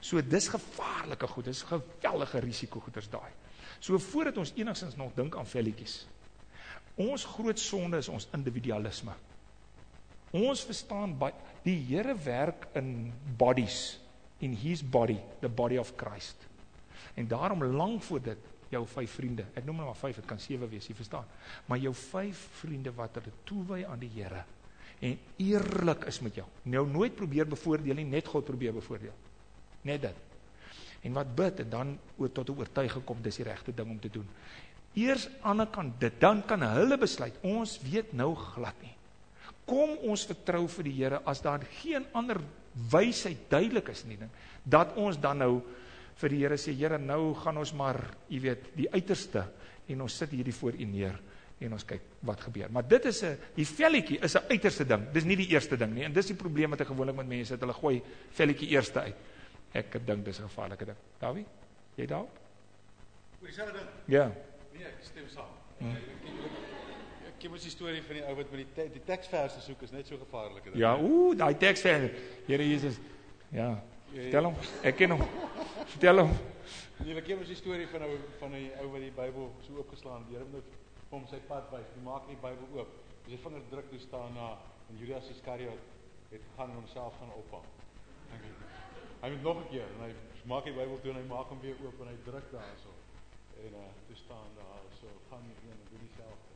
So 0.00 0.22
dis 0.22 0.48
gevaarlike 0.48 1.26
goed, 1.26 1.44
dis 1.44 1.62
geweldige 1.62 2.38
risiko 2.38 2.80
goeders 2.80 3.08
daai. 3.10 3.30
So 3.78 3.98
voordat 3.98 4.36
ons 4.36 4.52
enigstens 4.56 4.96
nog 4.96 5.14
dink 5.14 5.36
aan 5.36 5.46
velletjies. 5.46 6.06
Ons 6.94 7.24
groot 7.24 7.58
sonde 7.58 7.96
is 7.96 8.08
ons 8.08 8.28
individualisme. 8.34 9.14
Ons 10.30 10.64
verstaan 10.64 11.18
baie 11.18 11.34
die 11.62 11.78
Here 11.86 12.16
werk 12.24 12.66
in 12.74 13.12
bodies 13.38 14.01
in 14.42 14.56
his 14.58 14.82
body, 14.82 15.18
the 15.40 15.48
body 15.48 15.78
of 15.78 15.92
Christ. 15.96 16.48
En 17.14 17.28
daarom 17.28 17.64
lank 17.64 18.02
voor 18.02 18.22
dit 18.22 18.50
jou 18.72 18.86
vyf 18.88 19.18
vriende. 19.20 19.44
Ek 19.54 19.64
noem 19.64 19.82
hulle 19.82 19.92
maar 19.92 20.00
vyf, 20.00 20.16
dit 20.22 20.26
kan 20.26 20.40
sewe 20.40 20.66
wees, 20.70 20.88
jy 20.88 20.96
verstaan. 20.96 21.28
Maar 21.68 21.78
jou 21.78 21.92
vyf 21.94 22.48
vriende 22.62 22.92
wat 22.96 23.20
hulle 23.20 23.34
toewy 23.44 23.84
aan 23.84 24.00
die 24.00 24.10
Here 24.16 24.44
en 25.02 25.18
eerlik 25.36 26.04
is 26.06 26.20
met 26.22 26.36
jou. 26.38 26.46
Nou 26.70 26.84
nooit 26.86 27.14
probeer 27.18 27.48
bevoordeel 27.50 27.98
nie, 27.98 28.06
net 28.06 28.28
God 28.30 28.46
probeer 28.46 28.74
bevoordeel. 28.76 29.14
Net 29.88 30.04
dit. 30.04 30.20
En 31.02 31.16
wat 31.16 31.32
bid 31.34 31.62
en 31.64 31.70
dan 31.70 31.98
oor 32.16 32.30
tot 32.30 32.48
'n 32.48 32.58
oortuiging 32.58 33.04
kom 33.04 33.22
dis 33.22 33.36
die 33.36 33.44
regte 33.44 33.74
ding 33.74 33.90
om 33.90 34.00
te 34.00 34.10
doen. 34.10 34.28
Eers 34.94 35.28
ander 35.40 35.66
kan 35.66 35.92
dit, 35.98 36.20
dan 36.20 36.44
kan 36.46 36.62
hulle 36.62 36.98
besluit. 36.98 37.34
Ons 37.42 37.80
weet 37.80 38.12
nou 38.12 38.34
glad 38.34 38.74
nie. 38.82 38.94
Kom 39.64 39.96
ons 40.02 40.26
vertrou 40.26 40.68
vir 40.68 40.84
die 40.84 40.92
Here 40.92 41.20
as 41.24 41.40
daar 41.40 41.64
geen 41.82 42.06
ander 42.12 42.40
wysheid 42.74 43.48
duidelik 43.50 43.88
is 43.88 44.04
nie 44.04 44.16
ding 44.16 44.30
dat 44.64 44.96
ons 44.96 45.18
dan 45.20 45.38
nou 45.38 45.62
vir 46.20 46.28
die 46.28 46.38
Here 46.44 46.56
sê 46.56 46.74
Here 46.76 46.98
nou 46.98 47.34
gaan 47.34 47.58
ons 47.58 47.72
maar 47.74 47.98
jy 48.28 48.40
weet 48.40 48.70
die 48.76 48.88
uiterste 48.92 49.46
en 49.88 50.00
ons 50.00 50.16
sit 50.16 50.30
hierdie 50.30 50.54
voor 50.54 50.78
U 50.78 50.84
neer 50.84 51.18
en 51.62 51.76
ons 51.76 51.84
kyk 51.86 52.06
wat 52.26 52.40
gebeur. 52.42 52.70
Maar 52.74 52.86
dit 52.88 53.04
is 53.06 53.22
'n 53.22 53.38
die 53.54 53.66
velletjie 53.66 54.18
is 54.18 54.34
'n 54.36 54.46
uiterste 54.50 54.84
ding. 54.84 55.12
Dis 55.12 55.24
nie 55.24 55.36
die 55.36 55.48
eerste 55.48 55.76
ding 55.76 55.94
nie. 55.94 56.04
En 56.04 56.12
dis 56.12 56.26
die 56.26 56.34
probleem 56.34 56.70
wat 56.70 56.80
ek 56.80 56.86
gewoonlik 56.88 57.16
met 57.16 57.26
mense 57.26 57.52
het. 57.52 57.60
Hulle 57.60 57.72
gooi 57.72 58.02
velletjie 58.30 58.68
eerste 58.68 59.00
uit. 59.00 59.16
Ek 59.72 60.06
dink 60.06 60.24
dis 60.24 60.38
'n 60.38 60.48
gevaarlike 60.48 60.84
ding. 60.84 60.96
Dawie, 61.18 61.46
jy 61.96 62.06
daar? 62.06 62.26
Oor 63.40 63.46
dieselfde 63.46 63.72
ding. 63.72 63.88
Ja. 64.06 64.32
Nee, 64.72 64.84
ek 64.84 65.02
stem 65.02 65.28
saam. 65.28 65.46
Hmm. 65.78 65.96
Ken 67.42 67.50
mos 67.50 67.64
die 67.66 67.72
storie 67.74 68.02
van 68.06 68.14
die 68.14 68.22
ou 68.22 68.34
wat 68.38 68.50
met 68.54 68.60
die 68.60 68.68
te, 68.76 68.84
die 68.94 69.00
teksverse 69.02 69.58
soek 69.64 69.80
is 69.82 69.90
net 69.90 70.06
so 70.06 70.14
gevaarlik. 70.20 70.68
Ja, 70.78 70.92
ooh, 70.94 71.32
daai 71.34 71.56
teks 71.58 71.80
van 71.82 72.04
Here 72.46 72.66
Jesus. 72.68 73.00
Ja. 73.50 73.72
Vertel 74.12 74.46
hom. 74.46 74.60
Ek 74.86 74.94
ken 75.00 75.10
hom. 75.16 75.24
Vertel 75.96 76.22
hom. 76.22 76.30
Nee, 77.00 77.16
ek 77.18 77.26
ken 77.26 77.40
mos 77.40 77.50
die 77.50 77.58
storie 77.58 77.88
van 77.90 78.04
ou 78.06 78.12
van 78.38 78.54
'n 78.54 78.68
ou 78.84 78.92
wat 78.92 79.02
die 79.02 79.10
Bybel 79.16 79.48
so 79.66 79.80
oopgeslaan 79.82 80.22
het. 80.22 80.28
Die 80.28 80.36
Here 80.36 80.46
moet 80.52 80.68
hom 81.10 81.26
sy 81.32 81.40
pad 81.48 81.66
wys. 81.72 81.88
Hy 81.96 82.04
maak 82.06 82.28
nie 82.28 82.36
die 82.36 82.44
Bybel 82.44 82.78
oop. 82.78 82.94
As 83.24 83.32
hy 83.34 83.40
vinger 83.48 83.66
druk 83.74 83.90
toe 83.90 84.00
staan 84.06 84.38
na 84.38 84.46
en 84.90 85.02
Judas 85.02 85.30
Iskariot 85.34 85.82
het 86.30 86.46
gaan 86.56 86.70
homself 86.78 87.18
gaan 87.18 87.34
ophang. 87.34 87.66
Hy 89.22 89.30
moet 89.34 89.42
nog 89.42 89.58
'n 89.64 89.68
keer 89.74 89.90
en 89.98 90.00
hy 90.06 90.12
maak 90.46 90.64
die 90.70 90.78
Bybel 90.78 91.00
toe 91.02 91.10
en 91.10 91.18
hy 91.18 91.26
maak 91.26 91.50
hom 91.50 91.60
weer 91.60 91.76
oop 91.82 92.00
en 92.00 92.06
hy 92.06 92.16
druk 92.22 92.46
daarso. 92.54 92.94
En 93.66 93.74
uh 93.82 93.90
toe 94.06 94.16
staan 94.16 94.48
daar 94.54 94.80
so 95.00 95.06
gaan 95.28 95.42
nie 95.42 95.58
een 95.66 95.74
en 95.74 95.88
doen 95.90 96.06
dieselfde. 96.06 96.52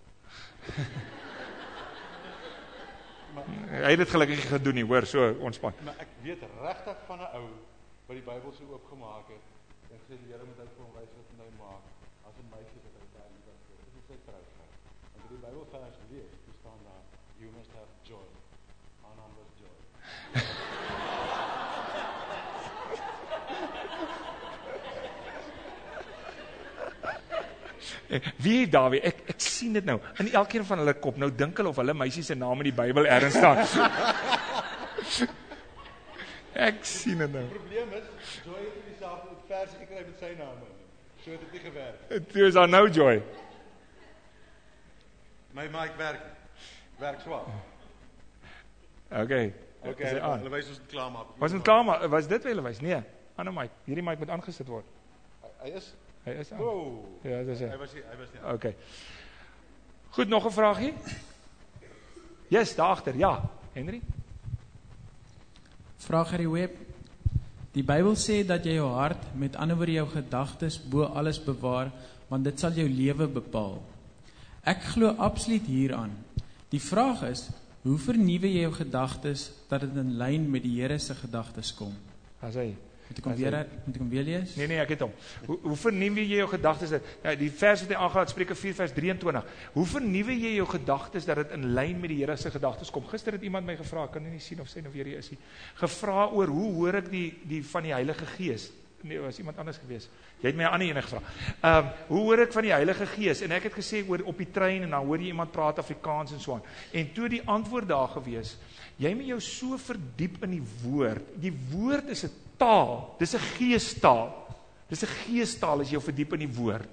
Hy 3.66 3.90
het 3.92 4.00
dit 4.00 4.10
gelukkig 4.10 4.48
gedoen 4.48 4.74
nie, 4.74 4.84
hoor, 4.84 5.06
so 5.06 5.20
ontspan. 5.44 5.74
Maar 5.84 5.98
ek 6.04 6.08
weet 6.24 6.42
regtig 6.62 6.98
van 7.06 7.18
'n 7.20 7.30
ou 7.38 7.46
wat 8.06 8.16
die 8.16 8.26
Bybel 8.30 8.52
so 8.52 8.64
oopgemaak 8.72 9.28
het 9.34 9.44
en 9.90 9.98
gesê 10.02 10.14
die 10.22 10.30
Here 10.32 10.44
moet 10.48 10.58
hy 10.62 10.68
vir 10.74 10.82
hom 10.84 10.92
wys 10.98 11.12
wat 11.18 11.28
hy 11.42 11.50
maak 11.58 11.84
as 12.28 12.34
'n 12.38 12.48
meisie 12.54 12.80
wat 12.84 12.94
hy 12.98 13.04
daar 13.14 13.30
lief 13.34 13.46
het. 13.50 13.60
Dit 13.84 13.94
is 14.00 14.06
sy 14.10 14.16
trouvrou. 14.26 14.70
En 15.14 15.20
die 15.28 15.42
Bybelvers 15.44 15.98
lees, 16.10 16.32
daar 16.46 16.56
staan 16.60 16.80
daar 16.88 17.02
you 17.40 17.48
must 17.56 17.72
have 17.78 17.90
joy. 18.02 18.26
Anna 19.08 19.26
was 19.36 19.50
joy. 19.60 19.78
Wie 28.42 28.66
Dawie, 28.70 29.00
ek 29.02 29.16
ek 29.34 29.40
sien 29.42 29.72
dit 29.74 29.86
nou. 29.86 29.98
In 30.22 30.30
elkeen 30.30 30.64
van 30.66 30.78
hulle 30.82 30.94
kop 31.02 31.16
nou 31.18 31.30
dink 31.34 31.58
hulle 31.58 31.72
of 31.72 31.80
hulle 31.82 31.94
meisie 31.94 32.22
se 32.26 32.34
naam 32.38 32.60
in 32.62 32.70
die 32.70 32.76
Bybel 32.76 33.06
ergens 33.06 33.34
staan. 33.34 33.58
ek 36.68 36.78
sien 36.86 37.18
dit 37.24 37.32
nou. 37.32 37.46
Die 37.48 37.58
probleem 37.58 37.88
is 37.98 38.06
joy 38.46 38.60
het 38.60 38.74
nie 38.78 38.86
dieselfde 38.92 39.34
vers 39.50 39.72
gekry 39.80 40.00
met 40.04 40.18
sy 40.22 40.32
naam 40.38 40.58
in. 40.62 40.72
So 41.24 41.34
het 41.34 41.42
dit 41.46 41.52
nie 41.58 41.64
gewerk. 41.66 41.98
Dit 42.14 42.40
is 42.46 42.62
aan 42.62 42.70
nou 42.70 42.86
joy. 42.86 43.18
My 45.56 45.66
mic 45.72 45.98
werk. 45.98 46.22
Werk 47.00 47.20
swak. 47.24 47.48
Okay. 49.10 49.54
Okay, 49.86 50.16
hulle 50.18 50.50
wys 50.50 50.70
ons 50.72 50.80
klaar 50.90 51.12
maak. 51.14 51.34
Was 51.38 51.54
dit 51.54 51.62
klaar 51.62 51.84
maar 51.86 52.08
was 52.10 52.26
dit 52.30 52.48
wel 52.48 52.62
wys? 52.64 52.80
Nee. 52.82 52.98
Ander 53.36 53.54
mic. 53.54 53.74
Hierdie 53.86 54.04
mic 54.04 54.18
moet 54.18 54.32
aangesit 54.34 54.68
word. 54.70 54.88
Hy 55.62 55.70
is 55.78 55.92
Hy 56.26 56.32
is 56.42 56.48
aan. 56.50 56.58
Wow. 56.58 57.04
Ja, 57.22 57.42
dis 57.46 57.60
hy. 57.62 57.68
Hy 57.70 57.78
was 57.78 57.92
nie, 57.94 58.02
hy 58.02 58.16
was 58.18 58.30
nie. 58.34 58.40
Okay. 58.56 58.74
Goed, 60.16 60.28
nog 60.28 60.46
'n 60.46 60.50
vraagie? 60.50 60.92
Yes, 62.50 62.74
daar 62.74 62.96
agter. 62.96 63.16
Ja, 63.16 63.50
Henry. 63.72 64.00
Vraag 65.96 66.30
uit 66.30 66.38
die 66.38 66.50
web. 66.50 66.76
Die 67.72 67.84
Bybel 67.84 68.16
sê 68.16 68.46
dat 68.46 68.64
jy 68.64 68.72
jou 68.72 68.90
hart, 68.90 69.34
met 69.34 69.56
ander 69.56 69.76
woorde 69.76 69.92
jou 69.92 70.08
gedagtes 70.08 70.78
bo 70.82 71.04
alles 71.04 71.38
bewaar, 71.44 71.92
want 72.28 72.44
dit 72.44 72.58
sal 72.60 72.72
jou 72.72 72.88
lewe 72.88 73.26
bepaal. 73.28 73.82
Ek 74.64 74.82
glo 74.82 75.14
absoluut 75.18 75.66
hieraan. 75.66 76.10
Die 76.68 76.80
vraag 76.80 77.22
is, 77.22 77.50
hoe 77.82 77.98
vernuwe 77.98 78.48
jy 78.50 78.60
jou 78.60 78.72
gedagtes 78.72 79.52
dat 79.68 79.80
dit 79.80 79.96
in 79.96 80.16
lyn 80.16 80.50
met 80.50 80.62
die 80.62 80.80
Here 80.80 80.98
se 80.98 81.14
gedagtes 81.14 81.74
kom? 81.74 81.94
As 82.40 82.54
hy 82.54 82.74
Moet 83.08 83.18
ek 83.18 83.24
hom 83.24 83.34
weer 83.36 83.66
moet 83.86 83.94
ek 83.94 84.00
hom 84.02 84.08
weer 84.10 84.22
lees? 84.26 84.54
Nee 84.56 84.66
nee, 84.66 84.78
ek 84.82 84.88
het 84.88 85.00
hom. 85.00 85.12
Hoe 85.46 85.58
hoe 85.62 85.76
vernuwe 85.76 86.24
jy 86.26 86.36
jou 86.40 86.48
gedagtes? 86.48 86.90
dat- 86.90 87.02
Ja, 87.22 87.34
die 87.34 87.50
vers 87.50 87.80
wat 87.80 87.88
hy 87.90 87.94
aangaan, 87.96 88.28
Spreuke 88.28 88.54
4 88.54 88.74
vers 88.74 88.92
23. 88.92 89.44
Hoe 89.72 89.86
vernuwe 89.86 90.32
jy 90.40 90.54
jou 90.56 90.66
gedagtes 90.66 91.24
dat 91.24 91.36
dit 91.36 91.50
in 91.50 91.72
lyn 91.74 92.00
met 92.00 92.08
die 92.10 92.18
Here 92.24 92.36
se 92.36 92.50
gedagtes 92.50 92.90
kom? 92.90 93.06
Gister 93.06 93.32
het 93.32 93.42
iemand 93.42 93.66
my 93.66 93.76
gevra, 93.76 94.06
kan 94.08 94.24
jy 94.24 94.30
nie 94.30 94.40
sien 94.40 94.60
of 94.60 94.68
sy 94.68 94.80
nou 94.80 94.92
weer 94.92 95.04
hier 95.04 95.18
is 95.18 95.30
nie. 95.30 95.38
Gevra 95.76 96.26
oor 96.32 96.46
hoe 96.48 96.72
hoor 96.74 96.94
ek 96.94 97.10
die 97.10 97.34
die 97.44 97.62
van 97.64 97.82
die 97.82 97.92
Heilige 97.92 98.26
Gees? 98.26 98.70
Nee, 99.02 99.20
was 99.20 99.38
iemand 99.38 99.58
anders 99.58 99.76
gewees. 99.78 100.08
Jy 100.40 100.48
het 100.48 100.56
my 100.56 100.64
'n 100.64 100.72
ander 100.72 100.88
ene 100.88 101.02
gevra. 101.02 101.20
Ehm, 101.62 101.84
um, 101.84 101.90
hoe 102.08 102.18
hoor 102.24 102.38
ek 102.40 102.52
van 102.52 102.62
die 102.62 102.72
Heilige 102.72 103.06
Gees? 103.06 103.40
En 103.42 103.52
ek 103.52 103.62
het 103.62 103.72
gesê 103.74 104.08
oor 104.08 104.20
op 104.24 104.36
die 104.38 104.50
trein 104.50 104.82
en 104.82 104.90
dan 104.90 105.04
hoor 105.06 105.18
jy 105.18 105.26
iemand 105.26 105.52
praat 105.52 105.78
Afrikaans 105.78 106.32
en 106.32 106.40
so 106.40 106.54
aan. 106.54 106.62
En 106.92 107.12
toe 107.12 107.28
die 107.28 107.42
antwoord 107.44 107.88
daar 107.88 108.08
gewees, 108.08 108.56
jy 108.96 109.14
moet 109.14 109.26
jou 109.26 109.40
so 109.40 109.76
verdiep 109.76 110.42
in 110.42 110.50
die 110.50 110.62
woord. 110.82 111.22
Die 111.40 111.52
woord 111.70 112.08
is 112.08 112.24
'n 112.24 112.30
taal. 112.56 113.16
Dis 113.18 113.34
'n 113.34 113.38
geestaal. 113.56 114.46
Dis 114.88 115.02
'n 115.02 115.14
geestaal 115.26 115.80
as 115.80 115.88
jy 115.88 115.92
jou 115.92 116.02
verdiep 116.02 116.32
in 116.32 116.38
die 116.38 116.54
woord. 116.54 116.92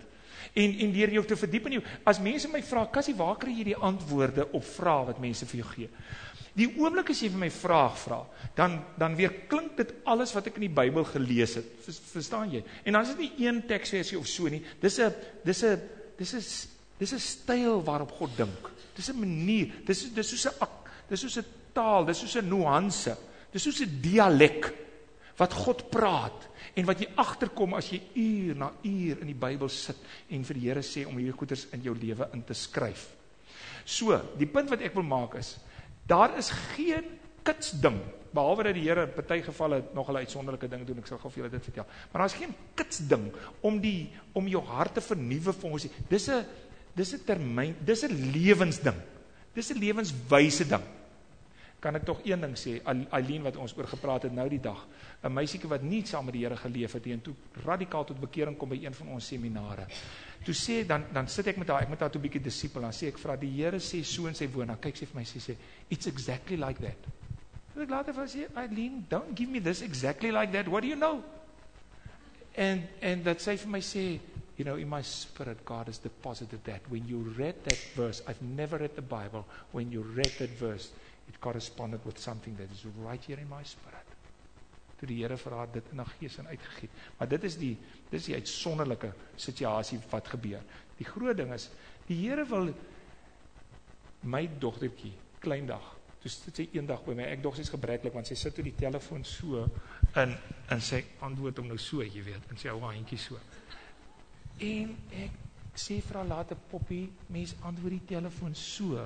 En 0.54 0.80
en 0.80 0.92
deur 0.92 1.12
jou 1.12 1.26
te 1.26 1.36
verdiep 1.36 1.66
in 1.66 1.72
jou 1.72 1.84
as 2.06 2.20
mense 2.20 2.48
my 2.48 2.62
vra, 2.62 2.86
"Kassie, 2.86 3.16
waar 3.16 3.38
kry 3.38 3.52
jy 3.52 3.64
die 3.64 3.76
antwoorde 3.76 4.52
op 4.52 4.64
vrae 4.64 5.06
wat 5.06 5.20
mense 5.20 5.46
vir 5.46 5.60
jou 5.60 5.70
gee?" 5.70 5.90
Die 6.54 6.68
oomblik 6.78 7.10
as 7.10 7.22
jy 7.22 7.30
vir 7.30 7.40
my 7.40 7.50
vraag 7.50 7.98
vra, 7.98 8.20
dan 8.56 8.84
dan 8.98 9.16
weer 9.16 9.34
klink 9.50 9.78
dit 9.78 9.94
alles 10.06 10.34
wat 10.34 10.48
ek 10.48 10.56
in 10.56 10.68
die 10.68 10.76
Bybel 10.82 11.04
gelees 11.04 11.56
het. 11.56 11.66
Vers, 11.82 12.00
verstaan 12.12 12.52
jy? 12.52 12.64
En 12.86 12.94
dan 12.94 13.02
is 13.02 13.16
dit 13.16 13.18
nie 13.18 13.48
een 13.48 13.64
teksversie 13.66 14.20
of 14.20 14.28
so 14.28 14.48
nie. 14.48 14.62
Dis 14.80 15.00
'n 15.00 15.14
dis 15.44 15.64
'n 15.64 15.82
dis 16.18 16.34
'n 16.34 16.70
dis 17.00 17.14
'n 17.14 17.20
styl 17.20 17.84
waarop 17.84 18.12
God 18.12 18.38
dink. 18.38 18.70
Dis 18.96 19.10
'n 19.10 19.20
manier. 19.20 19.72
Dis 19.86 20.14
dis 20.14 20.30
soos 20.30 20.46
'n 20.46 20.68
dis 21.10 21.20
soos 21.20 21.38
'n 21.38 21.46
taal, 21.74 22.06
dis 22.06 22.20
soos 22.20 22.36
'n 22.36 22.48
nuance. 22.48 23.18
Dis 23.52 23.64
soos 23.64 23.82
'n 23.82 24.02
dialek 24.02 24.74
wat 25.38 25.54
God 25.54 25.90
praat 25.92 26.50
en 26.78 26.86
wat 26.86 27.02
jy 27.02 27.10
agterkom 27.22 27.74
as 27.78 27.90
jy 27.94 28.00
uur 28.16 28.56
na 28.56 28.72
uur 28.84 29.22
in 29.22 29.30
die 29.30 29.38
Bybel 29.38 29.70
sit 29.70 29.98
en 30.30 30.44
vir 30.44 30.60
die 30.60 30.68
Here 30.68 30.84
sê 30.86 31.06
om 31.08 31.18
hierdie 31.18 31.38
goeders 31.38 31.68
in 31.74 31.84
jou 31.86 31.96
lewe 31.98 32.30
in 32.34 32.44
te 32.44 32.54
skryf. 32.58 33.08
So, 33.86 34.16
die 34.40 34.48
punt 34.48 34.70
wat 34.72 34.82
ek 34.82 34.96
wil 34.96 35.08
maak 35.08 35.36
is 35.42 35.58
daar 36.08 36.36
is 36.38 36.50
geen 36.76 37.06
kits 37.44 37.72
ding 37.80 38.00
behalwe 38.34 38.68
dat 38.68 38.78
die 38.78 38.86
Here 38.88 39.06
in 39.08 39.14
party 39.14 39.42
gevalle 39.46 39.84
nog 39.94 40.10
'n 40.10 40.16
uitsonderlike 40.16 40.68
ding 40.68 40.86
doen, 40.86 40.98
ek 40.98 41.08
sal 41.08 41.18
gou 41.18 41.30
vir 41.30 41.44
julle 41.44 41.52
dit 41.52 41.64
vertel. 41.64 41.86
Maar 42.12 42.22
daar's 42.22 42.40
geen 42.40 42.54
kits 42.76 42.98
ding 42.98 43.32
om 43.62 43.80
die 43.80 44.10
om 44.34 44.48
jou 44.48 44.64
hart 44.64 44.94
te 44.94 45.02
vernuwe 45.02 45.54
vir 45.54 45.72
ons. 45.72 45.88
Dis 46.10 46.30
'n 46.30 46.46
dis 46.96 47.14
'n 47.14 47.24
termyn, 47.26 47.76
dis 47.86 48.04
'n 48.04 48.32
lewensding. 48.32 48.96
Dis 49.54 49.72
'n 49.72 49.80
lewenswyse 49.80 50.68
ding. 50.68 50.84
Kan 51.84 52.00
ek 52.00 52.06
tog 52.08 52.22
een 52.24 52.40
ding 52.40 52.54
sê, 52.56 52.78
Eileen 52.88 53.44
wat 53.44 53.58
ons 53.60 53.74
oor 53.76 53.90
gepraat 53.92 54.24
het 54.30 54.34
nou 54.36 54.46
die 54.50 54.62
dag, 54.64 54.86
'n 55.24 55.34
meisietjie 55.34 55.70
wat 55.70 55.84
nie 55.84 56.06
saam 56.08 56.26
met 56.26 56.34
die 56.34 56.44
Here 56.44 56.56
geleef 56.56 56.94
het 56.94 57.06
nie 57.06 57.14
en 57.14 57.22
toe 57.22 57.34
radikaal 57.66 58.06
tot 58.06 58.20
bekering 58.20 58.58
kom 58.58 58.70
by 58.70 58.80
een 58.80 58.94
van 58.94 59.08
ons 59.08 59.28
seminare. 59.28 59.88
Toe 60.46 60.54
sê 60.54 60.86
dan 60.88 61.06
dan 61.14 61.28
sit 61.28 61.48
ek 61.48 61.58
met 61.58 61.68
haar, 61.68 61.82
ek 61.82 61.90
met 61.90 62.00
haar 62.00 62.10
toe 62.12 62.22
bietjie 62.22 62.42
disipel, 62.42 62.82
dan 62.82 62.92
sê 62.92 63.08
ek 63.08 63.18
vra 63.18 63.36
die 63.36 63.52
Here 63.52 63.80
sê 63.80 64.04
so 64.04 64.28
en 64.28 64.36
sy 64.36 64.48
woon, 64.48 64.68
dan 64.68 64.80
kyk 64.80 64.96
sy 64.96 65.06
vir 65.06 65.16
my 65.16 65.24
sê 65.24 65.40
sê 65.40 65.56
it's 65.90 66.08
exactly 66.08 66.58
like 66.58 66.80
that. 66.80 66.98
En 67.76 67.82
ek 67.82 67.90
later 67.90 68.14
vir 68.14 68.28
sê 68.28 68.48
Eileen, 68.56 69.06
don't 69.10 69.36
give 69.38 69.52
me 69.52 69.60
this 69.60 69.82
exactly 69.82 70.32
like 70.32 70.52
that. 70.52 70.68
What 70.68 70.82
do 70.82 70.88
you 70.88 70.98
know? 70.98 71.24
En 72.56 72.88
en 73.02 73.24
dat 73.24 73.42
sy 73.42 73.58
vir 73.58 73.70
my 73.70 73.82
sê 73.82 74.20
You 74.56 74.66
know, 74.66 74.76
in 74.76 74.88
my 74.88 75.02
spirit, 75.02 75.66
God 75.66 75.88
has 75.88 75.98
deposited 75.98 76.64
that. 76.66 76.82
When 76.88 77.08
you 77.08 77.18
read 77.38 77.56
that 77.64 77.78
verse, 77.96 78.22
I've 78.28 78.42
never 78.42 78.78
read 78.78 78.96
the 78.96 79.02
Bible. 79.02 79.48
When 79.72 79.92
you 79.92 80.02
read 80.02 80.32
that 80.38 80.52
verse, 80.52 80.92
it 81.28 81.40
corresponded 81.40 82.04
with 82.06 82.20
something 82.20 82.58
that 82.58 82.72
is 82.72 82.86
right 83.06 83.24
here 83.26 83.40
in 83.40 83.50
my 83.50 83.64
spirit. 83.64 84.14
Toe 85.00 85.08
die 85.10 85.22
Here 85.22 85.38
vir 85.38 85.58
haar 85.58 85.72
dit 85.72 85.92
in 85.92 86.02
haar 86.04 86.14
gees 86.20 86.38
en 86.40 86.48
uitgegee. 86.48 86.90
Maar 87.18 87.30
dit 87.36 87.44
is 87.50 87.58
die 87.60 87.74
dis 88.12 88.30
die 88.30 88.36
uitsonderlike 88.36 89.14
situasie 89.36 90.00
wat 90.12 90.28
gebeur. 90.36 90.62
Die 91.00 91.08
groot 91.08 91.38
ding 91.38 91.54
is 91.54 91.70
die 92.08 92.20
Here 92.22 92.46
wil 92.48 92.74
my 94.24 94.46
dogtertjie 94.60 95.14
kleindag. 95.44 95.84
Toe 96.24 96.32
sit 96.32 96.56
sy 96.56 96.70
eendag 96.72 97.04
by 97.04 97.16
my. 97.20 97.28
Ek 97.34 97.42
dog 97.44 97.58
sy's 97.60 97.72
gebreklik 97.74 98.16
want 98.16 98.30
sy 98.30 98.38
sit 98.40 98.56
toe 98.56 98.64
die 98.64 98.76
telefoon 98.80 99.26
so 99.28 99.66
in 100.20 100.36
in 100.72 100.82
sy 100.82 101.02
antwoord 101.26 101.60
hom 101.60 101.68
nou 101.70 101.78
so, 101.78 102.00
jy 102.02 102.24
weet, 102.24 102.46
in 102.50 102.60
sy 102.62 102.72
ou 102.72 102.80
handjie 102.86 103.20
so. 103.20 103.40
En 104.64 104.94
ek 105.20 105.36
sê 105.76 106.00
vir 106.06 106.20
haar 106.22 106.30
later 106.30 106.58
poppie, 106.72 107.10
mens 107.34 107.56
antwoord 107.68 107.98
die 107.98 108.08
telefoon 108.14 108.56
so. 108.56 109.04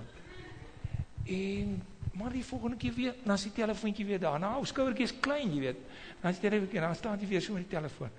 En 1.26 1.80
maar 2.18 2.32
die 2.34 2.46
volgende 2.46 2.78
keer 2.78 2.94
weer, 2.94 3.16
dan 3.24 3.36
is 3.36 3.44
die 3.44 3.52
telefoontjie 3.52 4.06
weer 4.06 4.20
daar. 4.20 4.40
Nou, 4.40 4.66
skouertjie 4.66 5.06
is 5.06 5.20
klein, 5.20 5.54
jy 5.54 5.60
weet. 5.60 5.84
Dan 6.22 6.32
is 6.32 6.40
die 6.40 6.50
telefoon, 6.50 6.82
dan 6.82 6.96
staan 6.96 7.20
jy 7.22 7.28
weer 7.28 7.42
so 7.42 7.54
met 7.54 7.68
die 7.70 7.76
telefoon. 7.78 8.10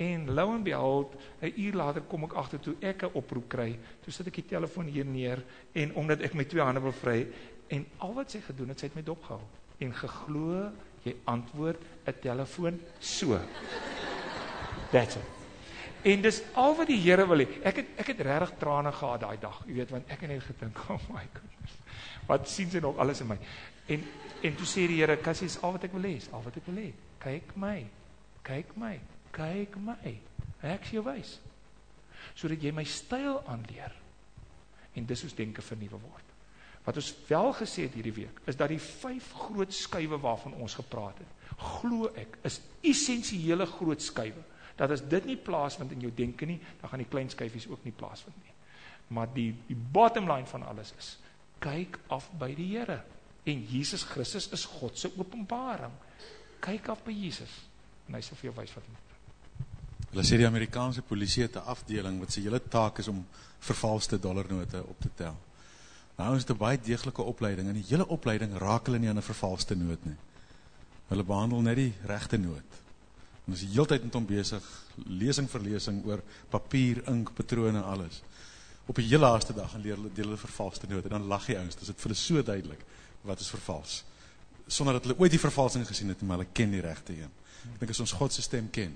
En 0.00 0.30
lo 0.34 0.54
en 0.54 0.62
behold, 0.62 1.14
'n 1.40 1.52
uur 1.56 1.74
later 1.74 2.02
kom 2.02 2.24
ek 2.24 2.32
agter 2.32 2.60
toe 2.60 2.74
ek 2.80 3.02
'n 3.02 3.10
oproep 3.12 3.48
kry. 3.48 3.78
Toe 4.00 4.12
sit 4.12 4.26
ek 4.26 4.34
die 4.34 4.46
telefoon 4.46 4.86
hier 4.86 5.04
neer 5.04 5.44
en 5.72 5.94
omdat 5.94 6.20
ek 6.20 6.34
my 6.34 6.44
twee 6.44 6.62
hande 6.62 6.80
bevry 6.80 7.26
en 7.68 7.86
al 7.98 8.14
wat 8.14 8.30
sy 8.30 8.40
gedoen 8.40 8.68
het, 8.68 8.78
sy 8.78 8.86
het 8.86 8.94
my 8.94 9.02
dopgehou 9.02 9.40
en 9.78 9.92
geglo 9.94 10.70
jy 11.04 11.16
antwoord 11.24 11.80
'n 12.06 12.14
telefoon 12.20 12.80
so. 12.98 13.38
That's 14.90 15.16
it. 15.16 15.39
En 16.02 16.22
dis 16.24 16.40
al 16.56 16.76
wat 16.76 16.88
die 16.88 17.00
Here 17.00 17.26
wil 17.28 17.42
hê. 17.42 17.46
Ek 17.66 17.82
het 17.82 18.00
ek 18.00 18.12
het 18.14 18.22
regtig 18.24 18.54
trane 18.60 18.92
gehad 18.92 19.20
daai 19.20 19.36
dag, 19.40 19.60
jy 19.66 19.74
weet, 19.80 19.92
want 19.92 20.08
ek 20.08 20.24
het 20.24 20.32
net 20.32 20.46
gedink, 20.46 20.78
"Oh 20.88 21.00
my 21.12 21.26
goodness. 21.34 21.76
Wat 22.28 22.48
sien 22.48 22.70
sy 22.70 22.80
nog 22.80 22.96
alles 22.98 23.20
in 23.20 23.28
my?" 23.28 23.38
En 23.86 24.06
en 24.42 24.54
toe 24.56 24.66
sê 24.66 24.86
die 24.88 25.00
Here, 25.02 25.16
"Kassie, 25.20 25.46
is 25.46 25.60
al 25.60 25.72
wat 25.76 25.84
ek 25.84 25.92
wil 25.92 26.08
hê, 26.08 26.16
al 26.32 26.42
wat 26.42 26.56
ek 26.56 26.66
wil 26.66 26.80
hê. 26.80 26.92
Kyk 27.20 27.56
my. 27.56 27.86
Kyk 28.42 28.76
my. 28.76 29.00
Kyk 29.30 29.76
my. 29.76 30.16
Ek 30.62 30.84
sien 30.84 31.02
jou 31.02 31.04
wys. 31.04 31.38
Sodat 32.34 32.62
jy 32.62 32.72
my 32.72 32.84
styl 32.84 33.42
aanleer." 33.46 33.92
En 34.94 35.06
dis 35.06 35.22
hoe 35.22 35.30
denke 35.36 35.62
vernuwe 35.62 36.00
word. 36.00 36.24
Wat 36.84 36.96
ons 36.96 37.14
wel 37.28 37.52
gesê 37.52 37.82
het 37.82 37.94
hierdie 37.94 38.14
week, 38.24 38.40
is 38.48 38.56
dat 38.56 38.68
die 38.68 38.80
vyf 38.80 39.32
groot 39.32 39.72
skuwe 39.74 40.16
waarvan 40.18 40.54
ons 40.54 40.74
gepraat 40.74 41.18
het, 41.18 41.28
glo 41.60 42.08
ek, 42.16 42.38
is 42.42 42.60
essensiële 42.80 43.66
groot 43.66 44.02
skuwe 44.02 44.48
dat 44.80 44.94
as 44.94 45.02
dit 45.04 45.26
nie 45.28 45.36
plaasvind 45.36 45.92
in 45.92 46.06
jou 46.06 46.12
denke 46.16 46.48
nie, 46.48 46.56
dan 46.80 46.90
gaan 46.90 47.02
die 47.02 47.10
klein 47.10 47.28
skyfies 47.28 47.68
ook 47.68 47.84
nie 47.84 47.92
plaasvind 47.92 48.36
nie. 48.40 48.54
Maar 49.12 49.28
die 49.34 49.50
die 49.68 49.76
bottom 49.76 50.30
line 50.30 50.48
van 50.48 50.64
alles 50.64 50.94
is 50.98 51.18
kyk 51.60 51.98
af 52.08 52.30
by 52.40 52.54
die 52.56 52.70
Here. 52.72 53.02
En 53.44 53.60
Jesus 53.68 54.04
Christus 54.08 54.48
is 54.56 54.64
God 54.78 54.98
se 54.98 55.10
openbaring. 55.16 55.92
Kyk 56.64 56.88
af 56.94 57.04
by 57.04 57.12
Jesus 57.12 57.52
en 58.08 58.16
hy 58.16 58.24
sal 58.24 58.38
vir 58.40 58.50
jou 58.50 58.56
wys 58.56 58.72
wat 58.74 58.88
doen. 58.88 58.98
Hulle 60.10 60.24
sê 60.26 60.40
die 60.40 60.48
Amerikaanse 60.48 61.04
polisie 61.06 61.44
het 61.44 61.56
'n 61.56 61.68
afdeling 61.70 62.18
wat 62.18 62.32
se 62.32 62.40
hele 62.40 62.60
taak 62.60 62.98
is 62.98 63.08
om 63.08 63.26
vervalste 63.60 64.18
dollarnote 64.18 64.82
op 64.86 65.00
te 65.00 65.10
tel. 65.14 65.36
Nou 66.16 66.36
is 66.36 66.44
dit 66.44 66.56
'n 66.56 66.58
baie 66.58 66.80
deeglike 66.80 67.22
opleiding 67.22 67.68
en 67.68 67.74
die 67.74 67.88
hele 67.88 68.08
opleiding 68.08 68.56
raak 68.56 68.86
hulle 68.86 68.98
nie 68.98 69.08
aan 69.08 69.18
'n 69.18 69.32
vervalste 69.32 69.76
noot 69.76 70.04
nie. 70.04 70.16
Hulle 71.08 71.24
behandel 71.24 71.60
net 71.60 71.76
die 71.76 71.94
regte 72.06 72.38
noot. 72.38 72.80
En 73.50 73.56
is 73.56 73.64
heeltyd 73.66 74.04
met 74.06 74.14
hom 74.14 74.26
besig, 74.26 74.66
lesing 75.10 75.48
vir 75.50 75.62
lesing 75.64 75.96
oor 76.06 76.20
papier, 76.52 77.00
ink, 77.10 77.32
patrone 77.34 77.80
en 77.80 77.82
alles. 77.82 78.20
Op 78.86 79.00
die 79.00 79.08
heel 79.08 79.24
laaste 79.24 79.56
dag 79.56 79.72
gaan 79.72 79.82
leer 79.82 79.96
hulle 79.98 80.12
deel 80.14 80.28
hulle 80.28 80.38
vervalste 80.38 80.86
note 80.86 81.10
en 81.10 81.16
dan 81.16 81.26
die 81.48 81.56
ouens, 81.58 81.74
dit 81.80 81.82
is 81.82 81.90
vir 81.90 82.06
hulle 82.06 82.18
so 82.20 82.44
duidelik 82.46 82.84
wat 83.26 83.42
is 83.42 83.50
vervals. 83.50 83.96
Sonder 84.70 84.94
dat 85.00 85.08
hulle 85.08 85.18
ooit 85.18 85.34
die 85.34 85.42
vervalsing 85.42 85.82
gesien 85.88 86.14
het, 86.14 86.22
maar 86.22 86.38
hulle 86.38 86.54
ken 86.54 86.70
die 86.76 86.84
regte 86.84 87.16
een. 87.16 87.34
Ek 87.72 87.82
dink 87.82 87.90
as 87.96 88.04
ons 88.06 88.14
God 88.20 88.38
se 88.38 88.46
stem 88.46 88.70
ken, 88.70 88.94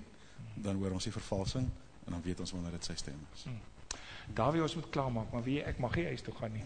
dan 0.54 0.78
hoor 0.78 0.94
ons 1.00 1.10
die 1.10 1.16
vervalsing 1.16 1.66
en 2.04 2.14
dan 2.14 2.22
weet 2.22 2.46
ons 2.46 2.54
wanneer 2.54 2.78
dit 2.78 2.92
sy 2.92 2.94
stem 3.02 3.18
is. 3.34 3.44
Hmm. 3.48 3.98
Dawie 4.38 4.62
ons 4.62 4.78
moet 4.78 4.86
klaarmaak, 4.94 5.34
maar 5.34 5.42
wie 5.50 5.58
ek 5.66 5.82
mag 5.82 5.98
nie 5.98 6.06
huis 6.14 6.22
toe 6.22 6.38
gaan 6.38 6.54
nie. 6.54 6.64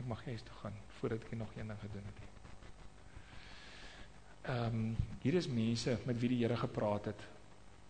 Ek 0.00 0.08
mag 0.08 0.24
nie 0.24 0.38
huis 0.38 0.48
toe 0.48 0.60
gaan 0.64 0.84
voordat 0.96 1.28
ek 1.28 1.40
nog 1.44 1.52
een 1.60 1.68
ding 1.68 1.84
gedoen 1.84 2.08
het 2.08 2.24
nie 2.24 2.29
ehm 4.50 4.74
um, 4.74 4.96
hier 5.22 5.36
is 5.36 5.48
mense 5.48 5.98
met 6.08 6.18
wie 6.20 6.28
die 6.32 6.40
Here 6.42 6.56
gepraat 6.56 7.10
het 7.12 7.20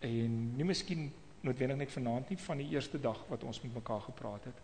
en 0.05 0.33
nie 0.57 0.65
miskien 0.67 1.11
noodwendig 1.41 1.77
net 1.77 1.93
vanaand 1.93 2.29
nie 2.29 2.37
van 2.37 2.59
die 2.61 2.67
eerste 2.75 2.99
dag 3.01 3.21
wat 3.29 3.43
ons 3.47 3.61
met 3.63 3.73
mekaar 3.73 4.01
gepraat 4.09 4.49
het 4.49 4.59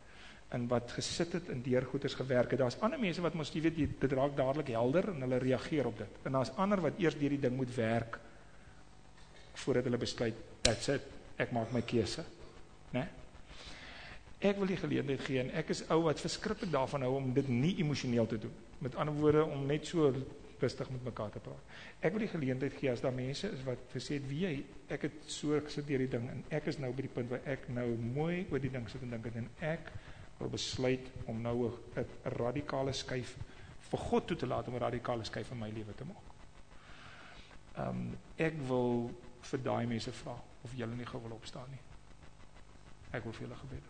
en 0.55 0.67
wat 0.71 0.91
gesit 0.95 1.33
het 1.35 1.49
en 1.51 1.61
deur 1.61 1.85
goeders 1.85 2.13
gewerk 2.13 2.51
het. 2.51 2.59
Daar's 2.59 2.79
ander 2.79 2.99
mense 2.99 3.21
wat 3.21 3.35
mos 3.35 3.51
jy 3.51 3.61
weet 3.65 3.99
dit 3.99 4.13
raak 4.15 4.35
dadelik 4.37 4.71
helder 4.71 5.09
en 5.11 5.25
hulle 5.25 5.41
reageer 5.43 5.89
op 5.89 5.97
dit. 5.99 6.19
En 6.23 6.37
daar's 6.37 6.53
ander 6.55 6.81
wat 6.81 6.99
eers 7.03 7.17
deur 7.19 7.35
die 7.35 7.41
ding 7.43 7.55
moet 7.55 7.73
werk 7.75 8.19
voordat 9.57 9.89
hulle 9.89 9.99
besluit 9.99 10.35
that's 10.61 10.87
it, 10.93 11.03
ek 11.41 11.51
maak 11.51 11.71
my 11.73 11.81
keuse. 11.81 12.23
Né? 12.93 13.01
Nee? 13.01 13.07
Ek 14.51 14.59
wil 14.61 14.69
die 14.69 14.77
geleentheid 14.77 15.23
gee 15.25 15.41
en 15.41 15.49
ek 15.57 15.71
is 15.73 15.81
ou 15.91 16.03
wat 16.05 16.21
verskriklik 16.21 16.71
daarvan 16.71 17.03
hou 17.07 17.15
om 17.17 17.31
dit 17.33 17.47
nie 17.49 17.73
emosioneel 17.81 18.27
te 18.29 18.37
doen. 18.43 18.53
Met 18.85 18.95
ander 18.95 19.15
woorde 19.17 19.43
om 19.49 19.65
net 19.65 19.87
so 19.89 20.13
rustig 20.61 20.89
met 20.89 21.03
mekaar 21.03 21.31
te 21.31 21.39
praat. 21.39 21.75
Ek 22.01 22.13
wil 22.15 22.25
die 22.25 22.31
geleentheid 22.31 22.73
gee 22.79 22.91
as 22.91 23.01
daar 23.01 23.13
mense 23.13 23.49
is 23.53 23.63
wat 23.67 23.81
gesê 23.93 24.17
het 24.17 24.27
wie 24.29 24.43
jy 24.45 24.53
ek 24.93 25.07
het 25.07 25.17
so 25.31 25.59
gesit 25.65 25.87
deur 25.87 26.03
die 26.05 26.11
ding 26.15 26.29
en 26.31 26.43
ek 26.57 26.69
is 26.71 26.79
nou 26.81 26.91
by 26.95 27.05
die 27.05 27.13
punt 27.13 27.29
waar 27.29 27.45
ek 27.45 27.67
nou 27.73 27.87
mooi 27.97 28.45
oor 28.51 28.61
die 28.63 28.71
ding 28.73 28.87
sit 28.89 29.03
en 29.05 29.13
dink 29.15 29.29
en 29.35 29.49
ek 29.65 29.91
wil 30.39 30.49
besluit 30.53 31.11
om 31.25 31.41
nou 31.41 31.71
'n 31.95 32.05
radikale 32.37 32.93
skuif 32.93 33.37
vir 33.89 33.99
God 33.99 34.27
toe 34.27 34.37
te 34.37 34.47
laat 34.47 34.67
om 34.67 34.75
'n 34.75 34.85
radikale 34.85 35.23
skuif 35.23 35.51
in 35.51 35.59
my 35.59 35.69
lewe 35.69 35.93
te 35.95 36.05
maak. 36.05 36.27
Ehm 37.77 37.89
um, 37.89 38.17
ek 38.37 38.53
wil 38.67 39.11
vir 39.41 39.59
daai 39.63 39.85
mense 39.85 40.11
vra 40.11 40.35
of 40.63 40.73
julle 40.75 40.95
nie 40.95 41.05
gou 41.05 41.21
wil 41.21 41.37
opstaan 41.37 41.69
nie. 41.69 41.79
Ek 43.11 43.23
wil 43.23 43.33
vir 43.33 43.47
julle 43.47 43.55
gebed. 43.55 43.83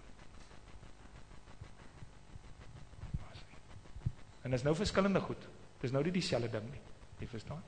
En 4.43 4.51
dit 4.51 4.59
is 4.59 4.65
nou 4.65 4.75
verskillende 4.75 5.19
goed. 5.19 5.47
Dis 5.81 5.91
nou 5.91 6.03
nie 6.03 6.11
dieselfde 6.11 6.49
ding 6.49 6.69
nie. 6.71 6.83
Jy 7.19 7.27
verstaan? 7.27 7.63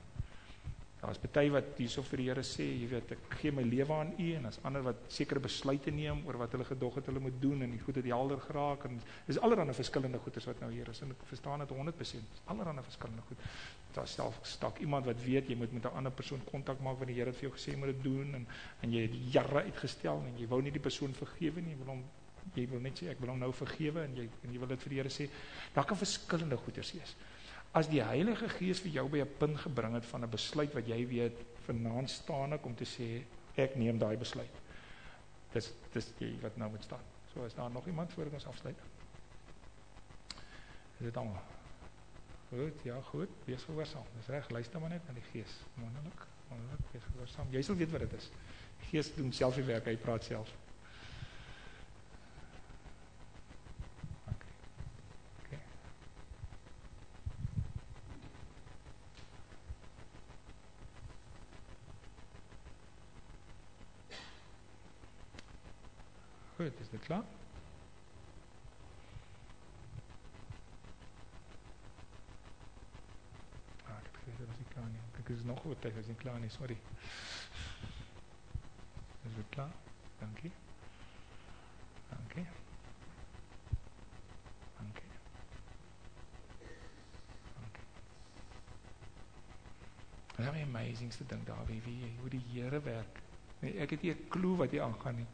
Daar's 1.00 1.16
party 1.16 1.46
wat 1.48 1.78
hierso 1.80 2.02
vir 2.04 2.20
die 2.20 2.26
Here 2.28 2.42
sê, 2.44 2.64
jy 2.76 2.88
weet, 2.90 3.12
ek 3.14 3.36
gee 3.40 3.52
my 3.56 3.62
lewe 3.64 3.94
aan 3.96 4.10
U 4.20 4.26
en 4.36 4.48
as 4.50 4.58
ander 4.68 4.82
wat 4.84 5.06
sekere 5.08 5.40
besluite 5.40 5.92
neem 5.96 6.20
oor 6.28 6.36
wat 6.42 6.52
hulle 6.52 6.66
gedog 6.68 6.98
het 7.00 7.08
hulle 7.08 7.22
moet 7.24 7.38
doen 7.40 7.64
en 7.64 7.72
die 7.72 7.80
goed 7.80 7.96
het 7.96 8.08
helder 8.10 8.42
geraak 8.44 8.84
en 8.84 8.98
dis 9.28 9.40
allerlei 9.40 9.72
verskillende 9.78 10.20
goeders 10.20 10.50
wat 10.50 10.60
nou 10.60 10.68
hier 10.74 10.90
is 10.92 11.00
en 11.00 11.14
ek 11.14 11.24
verstaan 11.30 11.64
dit 11.64 11.72
100%. 11.78 12.36
Allerlei 12.52 12.84
verskillende 12.84 13.24
goed. 13.30 13.48
Daar 13.96 14.12
self 14.12 14.36
stak 14.44 14.82
iemand 14.84 15.08
wat 15.08 15.24
weet 15.24 15.48
jy 15.48 15.56
moet 15.56 15.72
met 15.72 15.88
'n 15.88 15.96
ander 16.02 16.12
persoon 16.12 16.44
kontak 16.52 16.84
maak 16.84 17.00
wanneer 17.00 17.16
die 17.16 17.22
Here 17.22 17.32
vir 17.32 17.48
jou 17.48 17.56
gesê 17.56 17.76
moet 17.76 17.96
dit 17.96 18.02
doen 18.04 18.34
en 18.34 18.46
en 18.82 18.92
jy 18.92 19.02
het 19.08 19.16
jare 19.32 19.64
uitgestel 19.64 20.22
en 20.26 20.36
jy 20.36 20.46
wou 20.46 20.60
nie 20.60 20.70
die 20.70 20.86
persoon 20.88 21.14
vergewe 21.14 21.60
nie, 21.60 21.72
jy 21.72 21.78
wil 21.78 21.94
hom 21.96 22.04
jy 22.54 22.68
wil 22.68 22.80
net 22.80 22.98
sê 22.98 23.08
ek 23.08 23.20
wil 23.20 23.30
hom 23.30 23.38
nou 23.38 23.52
vergewe 23.52 24.04
en 24.04 24.16
jy 24.16 24.28
en 24.44 24.52
jy 24.52 24.58
wil 24.58 24.68
dit 24.68 24.82
vir 24.82 24.90
die 24.90 25.00
Here 25.00 25.08
sê. 25.08 25.30
Daar 25.74 25.84
kan 25.84 25.96
verskillende 25.96 26.56
goeders 26.56 26.92
wees 26.92 27.16
as 27.72 27.88
die 27.88 28.02
Heilige 28.02 28.48
Gees 28.48 28.80
vir 28.82 28.90
jou 28.90 29.08
by 29.08 29.20
'n 29.22 29.36
punt 29.38 29.58
gebring 29.58 29.94
het 29.94 30.06
van 30.06 30.24
'n 30.24 30.30
besluit 30.30 30.72
wat 30.74 30.86
jy 30.86 31.06
weet 31.06 31.36
vanaand 31.66 32.10
staan 32.10 32.52
ek 32.52 32.66
om 32.66 32.74
te 32.74 32.84
sê 32.84 33.22
ek 33.56 33.76
neem 33.76 33.98
daai 33.98 34.16
besluit. 34.16 34.56
Dis 35.52 35.72
dis 35.92 36.12
jy 36.18 36.38
wat 36.40 36.56
nou 36.56 36.70
moet 36.70 36.82
staan. 36.82 37.04
So 37.32 37.44
is 37.44 37.54
daar 37.54 37.70
nog 37.70 37.86
iemand 37.86 38.12
voor 38.12 38.26
ons 38.32 38.46
afsluit. 38.46 38.76
Is 40.98 41.06
dit 41.06 41.16
almal? 41.16 41.42
Goed, 42.48 42.82
ja, 42.82 43.00
goed. 43.00 43.28
Wees 43.44 43.62
gehoorsaam. 43.62 44.04
Dis 44.16 44.26
reg. 44.26 44.48
Luister 44.50 44.80
maar 44.80 44.90
net 44.90 45.06
na 45.06 45.12
die 45.12 45.22
Gees. 45.30 45.52
Wonderlik. 45.74 46.26
Wonderlik. 46.48 46.80
Wees 46.92 47.02
gehoorsaam. 47.12 47.46
Jy 47.50 47.62
sal 47.62 47.76
weet 47.76 47.90
wat 47.90 48.00
dit 48.00 48.12
is. 48.12 48.30
Die 48.80 48.88
Gees 48.90 49.14
doen 49.14 49.32
self 49.32 49.54
die 49.54 49.64
werk. 49.64 49.86
Hy 49.86 49.96
praat 49.96 50.24
self. 50.24 50.50
Goed, 66.60 66.80
is 66.80 66.88
dit 66.90 67.00
klaar? 67.00 67.22
Ah, 73.84 73.96
ek 73.96 74.04
het 74.04 74.18
geweet 74.24 74.38
dat 74.38 74.56
dit 74.56 74.68
klaar 74.68 74.90
nie. 74.90 75.00
Kyk, 75.12 75.28
is 75.28 75.42
nog 75.48 75.62
wat 75.62 75.80
tyd, 75.80 75.96
is 75.96 76.10
nie 76.12 76.16
klaar 76.20 76.36
nie, 76.40 76.50
sorry. 76.52 76.76
Is 79.30 79.38
dit 79.38 79.48
klaar? 79.48 79.72
Dankie. 80.18 80.52
Dankie. 82.10 82.46
Dankie. 84.76 85.10
Dankie. 87.56 87.88
Nou 90.36 90.62
amazingste 90.62 91.26
ding 91.26 91.44
daar, 91.48 91.66
wie, 91.72 91.80
wie 91.88 92.12
hoe 92.20 92.36
die 92.36 92.44
Here 92.52 92.84
werk. 92.84 93.24
Nee, 93.64 93.78
ek 93.80 93.96
het 93.96 94.02
nie 94.02 94.12
'n 94.12 94.28
klou 94.28 94.56
wat 94.56 94.76
hier 94.76 94.82
aangaan 94.82 95.24
nie. 95.24 95.30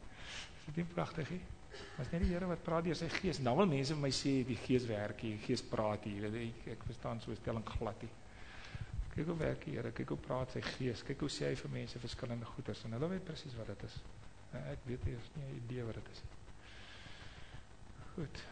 Is 0.67 0.73
dit 0.75 0.83
nie 0.83 0.93
pragtig 0.93 1.29
nie? 1.31 1.41
Was 1.95 2.09
net 2.11 2.23
die 2.25 2.33
Here 2.33 2.47
wat 2.49 2.63
praat 2.65 2.83
deur 2.87 2.97
sy 2.97 3.07
gees. 3.13 3.39
Nou 3.39 3.53
wil 3.59 3.69
mense 3.71 3.95
vir 3.95 4.01
my 4.03 4.11
sê 4.15 4.33
die 4.47 4.57
gees 4.65 4.87
werk 4.89 5.21
hier, 5.23 5.37
die 5.37 5.45
gees 5.45 5.63
praat 5.63 6.07
hier. 6.09 6.27
Ek, 6.27 6.65
ek 6.73 6.83
verstaan 6.89 7.21
so 7.23 7.35
stelling 7.37 7.63
glad 7.67 8.03
nie. 8.03 8.11
Kyk 9.13 9.31
hoe 9.31 9.37
werk 9.39 9.63
die 9.63 9.77
Here, 9.77 9.93
kyk 9.95 10.11
hoe 10.13 10.19
praat 10.27 10.57
sy 10.57 10.63
gees, 10.73 11.05
kyk 11.07 11.23
hoe 11.23 11.31
sê 11.31 11.51
hy 11.51 11.55
vir 11.61 11.73
mense 11.77 12.01
verskillende 12.03 12.49
goeders 12.51 12.83
en 12.85 12.97
hulle 12.97 13.11
weet 13.13 13.25
presies 13.29 13.55
wat 13.57 13.71
dit 13.71 13.87
is. 13.87 13.95
Ek 14.57 14.83
weet 14.89 15.07
nie 15.07 15.15
eens 15.15 15.31
nie 15.37 15.47
'n 15.47 15.55
idee 15.61 15.87
wat 15.87 15.95
dit 16.01 16.11
is 16.11 16.21
nie. 16.25 16.35
Goed. 18.17 18.43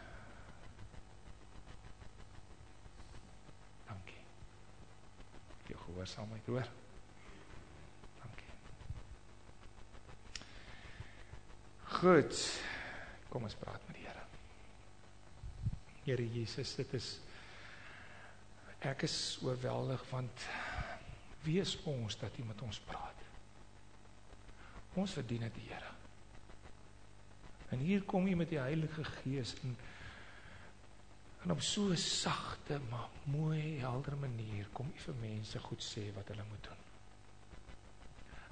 Dankie. 3.91 4.23
Jou 5.67 5.79
gehoorsaamheid, 5.85 6.45
hoor. 6.47 6.84
Goed. 12.05 12.37
Kom 13.33 13.47
ons 13.47 13.55
praat 13.57 13.81
met 13.87 13.95
die 13.97 14.03
Here. 14.05 14.25
Here 16.03 16.25
Jesus, 16.35 16.75
dit 16.77 16.91
is 16.93 17.07
ek 18.85 19.07
is 19.07 19.15
oorweldig 19.41 20.03
want 20.11 20.43
wie 21.47 21.57
is 21.63 21.73
ons 21.89 22.19
dat 22.21 22.37
U 22.37 22.45
met 22.45 22.61
ons 22.61 22.77
praat? 22.85 23.25
Ons 24.93 25.17
verdien 25.17 25.47
dit, 25.47 25.57
Here. 25.65 25.89
En 27.73 27.81
hier 27.81 28.05
kom 28.05 28.29
U 28.29 28.37
met 28.37 28.53
die 28.53 28.61
Heilige 28.61 29.09
Gees 29.23 29.57
en 29.63 29.73
en 31.45 31.57
op 31.57 31.61
so 31.61 31.89
'n 31.89 31.97
sagte 31.97 32.79
maar 32.89 33.09
mooi 33.23 33.79
helder 33.81 34.17
manier 34.17 34.69
kom 34.73 34.93
U 34.93 34.99
vir 35.09 35.21
mense 35.21 35.59
goed 35.59 35.81
sê 35.81 36.13
wat 36.13 36.27
hulle 36.27 36.45
moet 36.49 36.63
doen. 36.69 36.81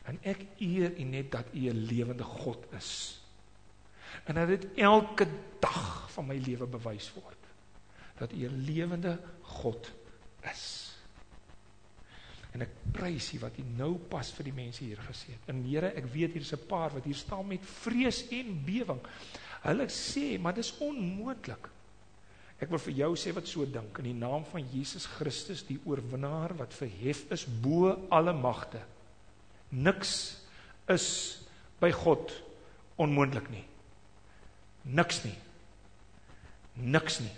En 0.05 0.19
ek 0.23 0.45
eer 0.57 0.97
U 0.97 1.03
net 1.03 1.31
dat 1.31 1.53
U 1.53 1.69
'n 1.69 1.85
lewende 1.85 2.23
God 2.23 2.65
is. 2.73 3.22
En 4.23 4.35
dat 4.35 4.47
dit 4.47 4.67
elke 4.75 5.27
dag 5.59 6.11
van 6.11 6.27
my 6.27 6.37
lewe 6.37 6.67
bewys 6.67 7.11
word 7.13 7.39
dat 8.19 8.31
U 8.31 8.45
'n 8.47 8.63
lewende 8.65 9.19
God 9.41 9.91
is. 10.51 10.93
En 12.53 12.61
ek 12.61 12.69
prys 12.91 13.33
U 13.33 13.39
wat 13.39 13.57
U 13.57 13.63
nou 13.77 13.97
pas 13.97 14.31
vir 14.31 14.43
die 14.43 14.53
mense 14.53 14.83
hier 14.83 15.01
gesê 15.01 15.33
het. 15.33 15.49
En 15.49 15.63
Here, 15.65 15.87
ek 15.87 16.05
weet 16.13 16.33
hier 16.33 16.41
is 16.41 16.53
'n 16.53 16.67
paar 16.67 16.93
wat 16.93 17.03
hier 17.03 17.15
staan 17.15 17.47
met 17.47 17.65
vrees 17.65 18.27
en 18.29 18.63
bewering. 18.65 19.01
Hulle 19.61 19.87
sê, 19.87 20.39
maar 20.39 20.53
dis 20.53 20.77
onmoontlik. 20.77 21.69
Ek 22.59 22.69
wil 22.69 22.79
vir 22.79 22.93
jou 22.93 23.15
sê 23.15 23.33
wat 23.33 23.47
so 23.47 23.65
dink 23.65 23.97
in 23.97 24.03
die 24.03 24.13
naam 24.13 24.45
van 24.45 24.63
Jesus 24.71 25.05
Christus, 25.05 25.65
die 25.67 25.79
oorwinnaar 25.85 26.55
wat 26.55 26.73
verhef 26.73 27.31
is 27.31 27.45
bo 27.45 28.07
alle 28.09 28.33
magte. 28.33 28.79
Niks 29.69 30.37
is 30.87 31.07
by 31.79 31.91
God 31.91 32.31
onmoontlik 32.95 33.49
nie. 33.49 33.65
Niks 34.83 35.23
nie. 35.23 35.35
Niks 36.83 37.19
nie. 37.23 37.31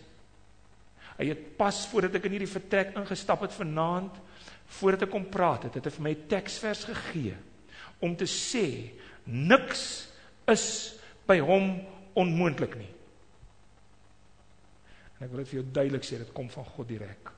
Hy 1.20 1.30
het 1.32 1.43
pas 1.60 1.78
voordat 1.91 2.18
ek 2.18 2.28
in 2.28 2.36
hierdie 2.36 2.52
vertrek 2.52 2.96
ingestap 3.00 3.46
het 3.46 3.54
vanaand, 3.56 4.16
voordat 4.80 5.06
ek 5.06 5.14
kom 5.14 5.28
praat 5.32 5.68
het, 5.68 5.78
het 5.78 5.86
hy 5.88 5.93
vir 5.98 6.04
my 6.04 6.14
'n 6.16 6.28
teksvers 6.28 6.84
gegee 6.89 7.36
om 8.02 8.16
te 8.16 8.26
sê 8.26 8.91
niks 9.26 10.10
is 10.48 11.00
by 11.28 11.39
hom 11.39 11.82
onmoontlik 12.14 12.76
nie. 12.76 12.91
En 15.18 15.26
ek 15.26 15.32
wil 15.32 15.43
dit 15.43 15.48
vir 15.48 15.60
jou 15.62 15.72
duidelik 15.72 16.04
sê, 16.04 16.18
dit 16.18 16.34
kom 16.34 16.50
van 16.50 16.66
God 16.66 16.88
direk. 16.88 17.32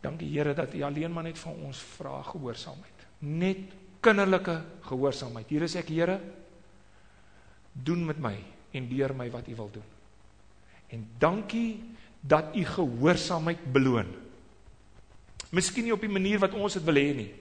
Dankie 0.00 0.28
Here 0.30 0.54
dat 0.54 0.74
U 0.74 0.82
alleen 0.82 1.12
maar 1.12 1.26
net 1.26 1.38
van 1.38 1.54
ons 1.66 1.78
vra 1.96 2.22
gehoorsaamheid. 2.22 3.06
Net 3.18 3.74
kinderlike 4.00 4.62
gehoorsaamheid. 4.86 5.48
Hier 5.48 5.62
is 5.62 5.74
ek 5.74 5.88
Here. 5.88 6.20
Doen 7.82 8.04
met 8.04 8.18
my 8.18 8.36
en 8.70 8.88
deur 8.88 9.14
my 9.14 9.30
wat 9.30 9.48
U 9.48 9.54
wil 9.54 9.70
doen. 9.72 9.94
En 10.86 11.08
dankie 11.18 11.82
dat 12.20 12.56
u 12.56 12.64
gehoorsaamheid 12.64 13.72
beloon. 13.72 14.06
Miskien 15.50 15.86
nie 15.86 15.94
op 15.94 16.02
die 16.02 16.10
manier 16.10 16.40
wat 16.42 16.54
ons 16.54 16.74
dit 16.78 16.86
wil 16.86 16.98
hê 16.98 17.10
nie, 17.14 17.32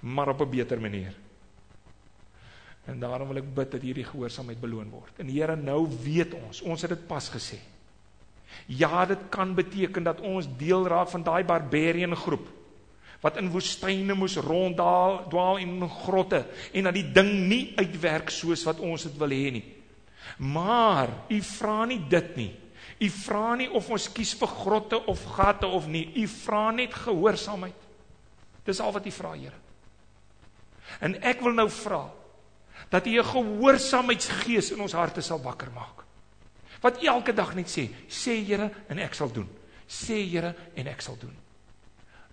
maar 0.00 0.28
op 0.28 0.40
'n 0.40 0.50
beter 0.50 0.80
manier. 0.80 1.14
En 2.84 3.00
daarom 3.00 3.28
wil 3.28 3.42
ek 3.42 3.54
bid 3.54 3.70
dat 3.70 3.82
hierdie 3.82 4.04
gehoorsaamheid 4.04 4.60
beloon 4.60 4.90
word. 4.90 5.12
En 5.18 5.28
Here, 5.28 5.56
nou 5.56 5.88
weet 6.02 6.34
ons, 6.34 6.62
ons 6.62 6.82
het 6.82 6.90
dit 6.90 7.06
pas 7.06 7.28
gesê. 7.28 7.58
Ja, 8.66 9.06
dit 9.06 9.18
kan 9.28 9.54
beteken 9.54 10.02
dat 10.02 10.20
ons 10.20 10.46
deel 10.56 10.86
raak 10.86 11.08
van 11.08 11.22
daai 11.22 11.44
barbarian 11.44 12.16
groep 12.16 12.48
wat 13.22 13.38
in 13.40 13.50
woestyne 13.50 14.14
moes 14.14 14.36
ronddwaal, 14.36 15.24
dwaal 15.30 15.56
in 15.62 15.80
grotte 15.88 16.44
en 16.72 16.88
dat 16.88 16.94
die 16.94 17.06
ding 17.12 17.32
nie 17.48 17.72
uitwerk 17.76 18.30
soos 18.30 18.64
wat 18.68 18.80
ons 18.84 19.08
dit 19.08 19.16
wil 19.18 19.34
hê 19.34 19.50
nie. 19.56 19.64
Maar 20.38 21.08
u 21.32 21.40
vra 21.42 21.84
nie 21.88 22.00
dit 22.10 22.36
nie. 22.36 22.52
U 22.98 23.08
vra 23.12 23.54
nie 23.60 23.68
of 23.76 23.88
ons 23.92 24.08
kies 24.12 24.32
vir 24.40 24.48
grotte 24.48 25.00
of 25.10 25.24
gate 25.36 25.68
of 25.68 25.88
nie. 25.88 26.06
U 26.22 26.26
vra 26.28 26.70
net 26.72 26.94
gehoorsaamheid. 26.94 27.82
Dis 28.66 28.80
al 28.80 28.92
wat 28.92 29.06
u 29.06 29.12
vra, 29.14 29.34
Here. 29.36 29.60
En 31.00 31.16
ek 31.22 31.42
wil 31.44 31.54
nou 31.54 31.68
vra 31.70 32.06
dat 32.90 33.06
u 33.06 33.18
'n 33.18 33.24
gehoorsaamheidsgees 33.24 34.70
in 34.70 34.80
ons 34.80 34.92
harte 34.92 35.20
sal 35.20 35.42
wakker 35.42 35.70
maak. 35.74 36.04
Wat 36.80 37.02
elke 37.02 37.32
dag 37.32 37.54
net 37.54 37.68
sê, 37.68 37.88
sê 38.08 38.44
Here 38.44 38.70
en 38.88 38.98
ek 38.98 39.14
sal 39.14 39.32
doen. 39.32 39.48
Sê 39.86 40.30
Here 40.30 40.54
en 40.74 40.86
ek 40.86 41.00
sal 41.00 41.16
doen. 41.20 41.36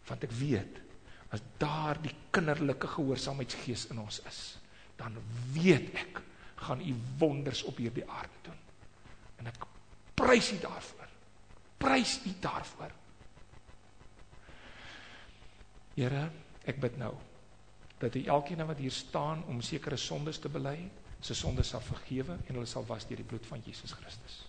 Want 0.10 0.26
ek 0.28 0.36
weet 0.38 0.80
as 1.34 1.42
daar 1.58 1.98
die 2.02 2.14
kinderlike 2.34 2.88
gehoorsaamheidsgees 2.94 3.88
in 3.94 4.02
ons 4.04 4.20
is, 4.30 4.42
dan 5.00 5.16
weet 5.56 5.90
ek 5.98 6.22
gaan 6.64 6.82
u 6.82 6.94
wonders 7.18 7.64
op 7.64 7.80
hierdie 7.82 8.06
aarde 8.10 8.42
doen. 8.46 8.60
En 9.42 9.50
ek 9.50 9.66
prys 10.16 10.52
u 10.54 10.60
daarvoor. 10.62 11.10
Prys 11.82 12.20
u 12.26 12.34
daarvoor. 12.40 12.94
Here, 15.98 16.28
ek 16.66 16.80
bid 16.82 16.98
nou 16.98 17.14
dat 18.04 18.16
u 18.16 18.24
elkeen 18.26 18.66
wat 18.68 18.80
hier 18.82 18.92
staan 18.92 19.44
om 19.48 19.62
sekere 19.62 19.98
sondes 19.98 20.40
te 20.40 20.50
bely, 20.52 20.78
sy 21.24 21.36
sondes 21.38 21.70
sal 21.72 21.84
vergewe 21.84 22.36
en 22.36 22.56
hulle 22.56 22.68
sal 22.68 22.86
was 22.88 23.08
deur 23.08 23.22
die 23.22 23.28
bloed 23.28 23.46
van 23.48 23.62
Jesus 23.64 23.94
Christus. 23.96 24.42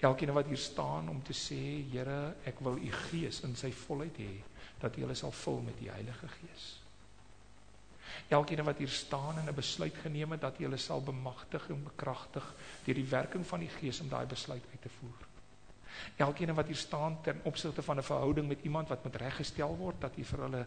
Elkeen 0.00 0.32
wat 0.32 0.46
hier 0.46 0.56
staan 0.56 1.08
om 1.08 1.22
te 1.22 1.34
sê, 1.36 1.84
Here, 1.92 2.34
ek 2.48 2.60
wil 2.64 2.78
u 2.80 2.92
gees 3.10 3.42
in 3.44 3.56
sy 3.56 3.68
volheid 3.84 4.16
hê, 4.16 4.32
dat 4.80 4.96
u 4.96 5.04
hulle 5.04 5.16
sal 5.18 5.32
vul 5.32 5.60
met 5.66 5.76
die 5.78 5.90
Heilige 5.92 6.28
Gees. 6.38 6.68
Elkeen 8.32 8.64
wat 8.64 8.78
hier 8.78 8.88
staan 8.88 9.38
en 9.38 9.48
'n 9.48 9.54
besluit 9.54 9.94
geneem 10.02 10.30
het 10.30 10.40
dat 10.40 10.58
jy 10.58 10.64
hulle 10.64 10.78
sal 10.78 11.02
bemagtig 11.02 11.68
en 11.68 11.84
bekragtig 11.84 12.54
deur 12.84 12.94
die 12.94 13.10
werking 13.10 13.46
van 13.46 13.60
die 13.60 13.68
Gees 13.68 14.00
om 14.00 14.08
daai 14.08 14.26
besluit 14.26 14.62
uit 14.72 14.82
te 14.82 14.88
voer. 14.88 15.28
Elkeen 16.16 16.54
wat 16.54 16.66
hier 16.66 16.76
staan 16.76 17.20
ten 17.22 17.40
opsigte 17.42 17.82
van 17.82 17.98
'n 17.98 18.02
verhouding 18.02 18.48
met 18.48 18.62
iemand 18.62 18.88
wat 18.88 19.04
moet 19.04 19.16
reggestel 19.16 19.76
word 19.76 20.00
dat 20.00 20.16
jy 20.16 20.24
vir 20.24 20.38
hulle 20.38 20.66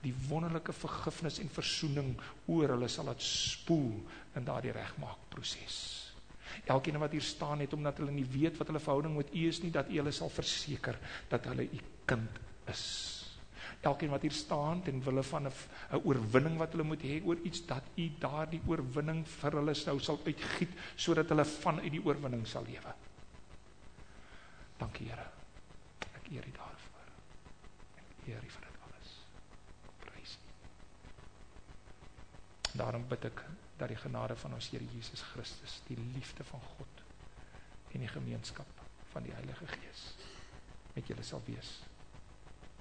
die 0.00 0.14
wonderlike 0.28 0.72
vergifnis 0.72 1.38
en 1.38 1.48
verzoening 1.48 2.20
oor 2.46 2.68
hulle 2.68 2.88
sal 2.88 3.04
laat 3.04 3.22
spoel 3.22 4.06
in 4.34 4.44
daardie 4.44 4.72
regmaak 4.72 5.18
proses. 5.28 5.99
Elkeen 6.64 6.98
wat 6.98 7.12
hier 7.12 7.24
staan 7.26 7.58
net 7.58 7.72
omdat 7.72 7.98
hulle 7.98 8.14
nie 8.14 8.26
weet 8.26 8.58
wat 8.58 8.66
hulle 8.66 8.82
verhouding 8.82 9.16
met 9.16 9.34
U 9.34 9.46
is 9.48 9.62
nie 9.62 9.70
dat 9.70 9.88
U 9.88 9.96
hulle 9.96 10.12
sal 10.12 10.28
verseker 10.28 10.98
dat 11.28 11.44
hulle 11.50 11.68
U 11.70 11.80
kind 12.06 12.38
is 12.70 12.84
elkeen 13.80 14.10
wat 14.10 14.22
hier 14.22 14.32
staan 14.32 14.82
ten 14.82 15.02
wille 15.04 15.22
van 15.22 15.46
'n 15.46 15.52
oorwinning 16.04 16.56
wat 16.58 16.72
hulle 16.72 16.82
moet 16.82 17.02
hê 17.02 17.22
oor 17.24 17.36
iets 17.42 17.66
dat 17.66 17.82
u 17.96 18.10
daardie 18.18 18.60
oorwinning 18.66 19.26
vir 19.28 19.52
hulle 19.52 19.74
sou 19.74 19.98
sal 19.98 20.20
uitgiet 20.24 20.72
sodat 20.96 21.28
hulle 21.28 21.44
vanuit 21.44 21.92
die 21.92 22.04
oorwinning 22.04 22.46
sal 22.46 22.64
lewe. 22.64 22.94
Dankie 24.78 25.08
Here. 25.08 25.26
Ek 26.14 26.30
eer 26.30 26.46
U 26.46 26.50
daarvoor. 26.50 27.08
Ek 27.96 28.28
eer 28.28 28.42
U 28.44 28.48
vir 28.48 28.60
dit 28.60 28.76
alles. 28.86 29.08
Prys 29.98 30.36
U. 30.36 30.38
Daarom 32.78 33.08
bid 33.08 33.24
ek 33.24 33.44
dat 33.80 33.88
die 33.88 33.98
genade 33.98 34.36
van 34.36 34.54
ons 34.56 34.68
Here 34.72 34.84
Jesus 34.92 35.22
Christus, 35.32 35.78
die 35.88 35.98
liefde 36.14 36.44
van 36.44 36.62
God 36.76 37.04
en 37.94 38.04
die 38.04 38.10
gemeenskap 38.10 38.82
van 39.12 39.24
die 39.26 39.32
Heilige 39.34 39.66
Gees 39.72 40.02
met 40.94 41.08
julle 41.08 41.24
sal 41.26 41.42
wees 41.46 41.70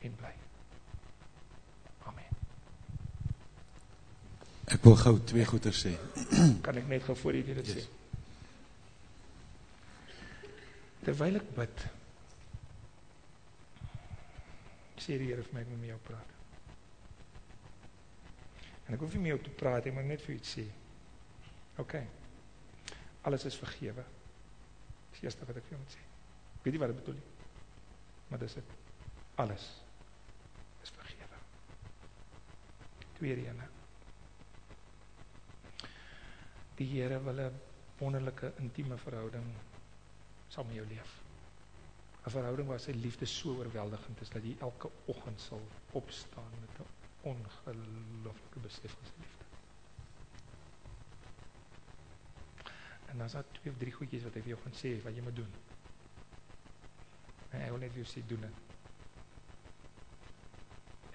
en 0.05 0.15
bly. 0.19 0.33
Amen. 2.09 2.41
Ek 4.69 4.83
wil 4.85 4.97
gou 4.99 5.15
twee 5.31 5.45
goeie 5.49 5.73
sê. 5.75 5.95
Kan 6.65 6.81
ek 6.81 6.91
net 6.91 7.07
gou 7.07 7.15
voor 7.17 7.39
jy 7.39 7.55
dit 7.61 7.71
sê? 7.77 7.85
Terwyl 11.05 11.39
ek 11.39 11.55
bid, 11.55 11.87
Sê 14.99 15.15
die 15.15 15.29
Here 15.29 15.43
vir 15.45 15.55
my 15.55 15.61
ek 15.63 15.69
moet 15.71 15.79
met 15.79 15.91
jou 15.93 15.99
praat. 16.09 16.31
En 18.87 18.97
ek 18.97 19.03
hoef 19.05 19.13
nie 19.15 19.21
met 19.23 19.31
jou 19.31 19.41
te 19.45 19.53
praat, 19.61 19.87
ek 19.87 19.95
moet 19.95 20.09
net 20.09 20.23
vir 20.25 20.33
jou 20.33 20.41
iets 20.41 20.55
sê. 20.57 20.65
OK. 21.79 21.95
Alles 23.21 23.45
is 23.45 23.57
vergewe. 23.59 24.03
Dis 25.11 25.21
die 25.21 25.27
eerste 25.27 25.47
wat 25.47 25.59
ek 25.59 25.67
vir 25.67 25.75
jou 25.77 25.81
moet 25.81 25.95
sê. 25.95 26.03
Weet 26.63 26.75
nie 26.75 26.81
wat 26.81 26.91
dit 26.93 26.99
bedoel 27.01 27.17
nie. 27.19 27.29
Maar 28.29 28.41
dis 28.43 28.57
dit. 28.59 28.73
Alles 29.39 29.65
is 30.83 30.91
vergewe. 30.95 31.39
Tweede 33.19 33.47
ene. 33.47 33.67
Die 36.79 36.87
Here 36.93 37.19
wil 37.23 37.41
'n 37.47 37.59
wonderlike 37.99 38.53
intieme 38.63 38.97
verhouding 38.97 39.47
saam 40.47 40.67
met 40.67 40.75
jou 40.75 40.87
leef. 40.87 41.11
'n 42.25 42.31
Verhouding 42.31 42.67
waar 42.67 42.79
sy 42.79 42.91
liefde 42.91 43.25
so 43.25 43.57
oorweldigend 43.57 44.21
is 44.21 44.29
dat 44.29 44.43
jy 44.43 44.55
elke 44.59 44.91
oggend 45.05 45.41
sal 45.41 45.61
opstaan 45.91 46.53
met 46.61 46.79
'n 46.79 46.87
ongelooflike 47.21 48.59
besef 48.59 48.91
van 48.91 49.05
sy 49.05 49.19
liefde. 49.19 49.38
En 53.09 53.17
dan 53.17 53.25
is 53.25 53.31
daar 53.31 53.45
twee 53.51 53.73
of 53.73 53.79
drie 53.79 53.93
goedjies 53.93 54.23
wat 54.23 54.35
ek 54.37 54.45
vir 54.45 54.53
jou 54.53 54.61
gaan 54.63 54.77
sê 54.77 54.93
wat 55.03 55.15
jy 55.15 55.23
moet 55.25 55.35
doen. 55.41 55.51
En 57.49 57.61
ek 57.65 57.73
wil 57.73 57.81
net 57.81 57.93
vir 57.95 58.03
jou 58.03 58.09
sê 58.11 58.23
doen 58.29 58.45
dit. 58.45 58.55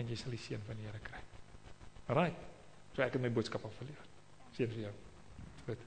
En 0.03 0.11
jy 0.11 0.19
sal 0.19 0.35
die 0.35 0.43
seën 0.43 0.63
van 0.67 0.81
die 0.81 0.87
Here 0.89 1.03
kry. 1.03 1.23
Alraai. 2.11 2.33
So 2.95 3.03
ek 3.07 3.17
het 3.17 3.23
my 3.23 3.31
boodskap 3.35 3.65
afgeleer. 3.67 4.07
Seën 4.57 4.71
vir 4.73 4.81
jou. 4.89 4.95
Goed. 5.69 5.85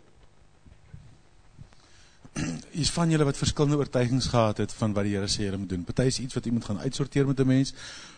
Hier's 2.78 2.92
van 2.96 3.12
julle 3.12 3.28
wat 3.28 3.40
verskillende 3.40 3.80
oortuigings 3.82 4.30
gehad 4.32 4.62
het 4.64 4.76
van 4.80 4.96
wat 4.96 5.08
die 5.10 5.16
Here 5.18 5.28
sê 5.32 5.48
julle 5.48 5.60
moet 5.60 5.74
doen. 5.76 5.84
Party 5.88 6.08
is 6.12 6.22
iets 6.24 6.40
wat 6.40 6.48
iemand 6.48 6.70
gaan 6.70 6.80
uitsorteer 6.84 7.28
met 7.28 7.40
'n 7.40 7.48
mens, 7.48 7.74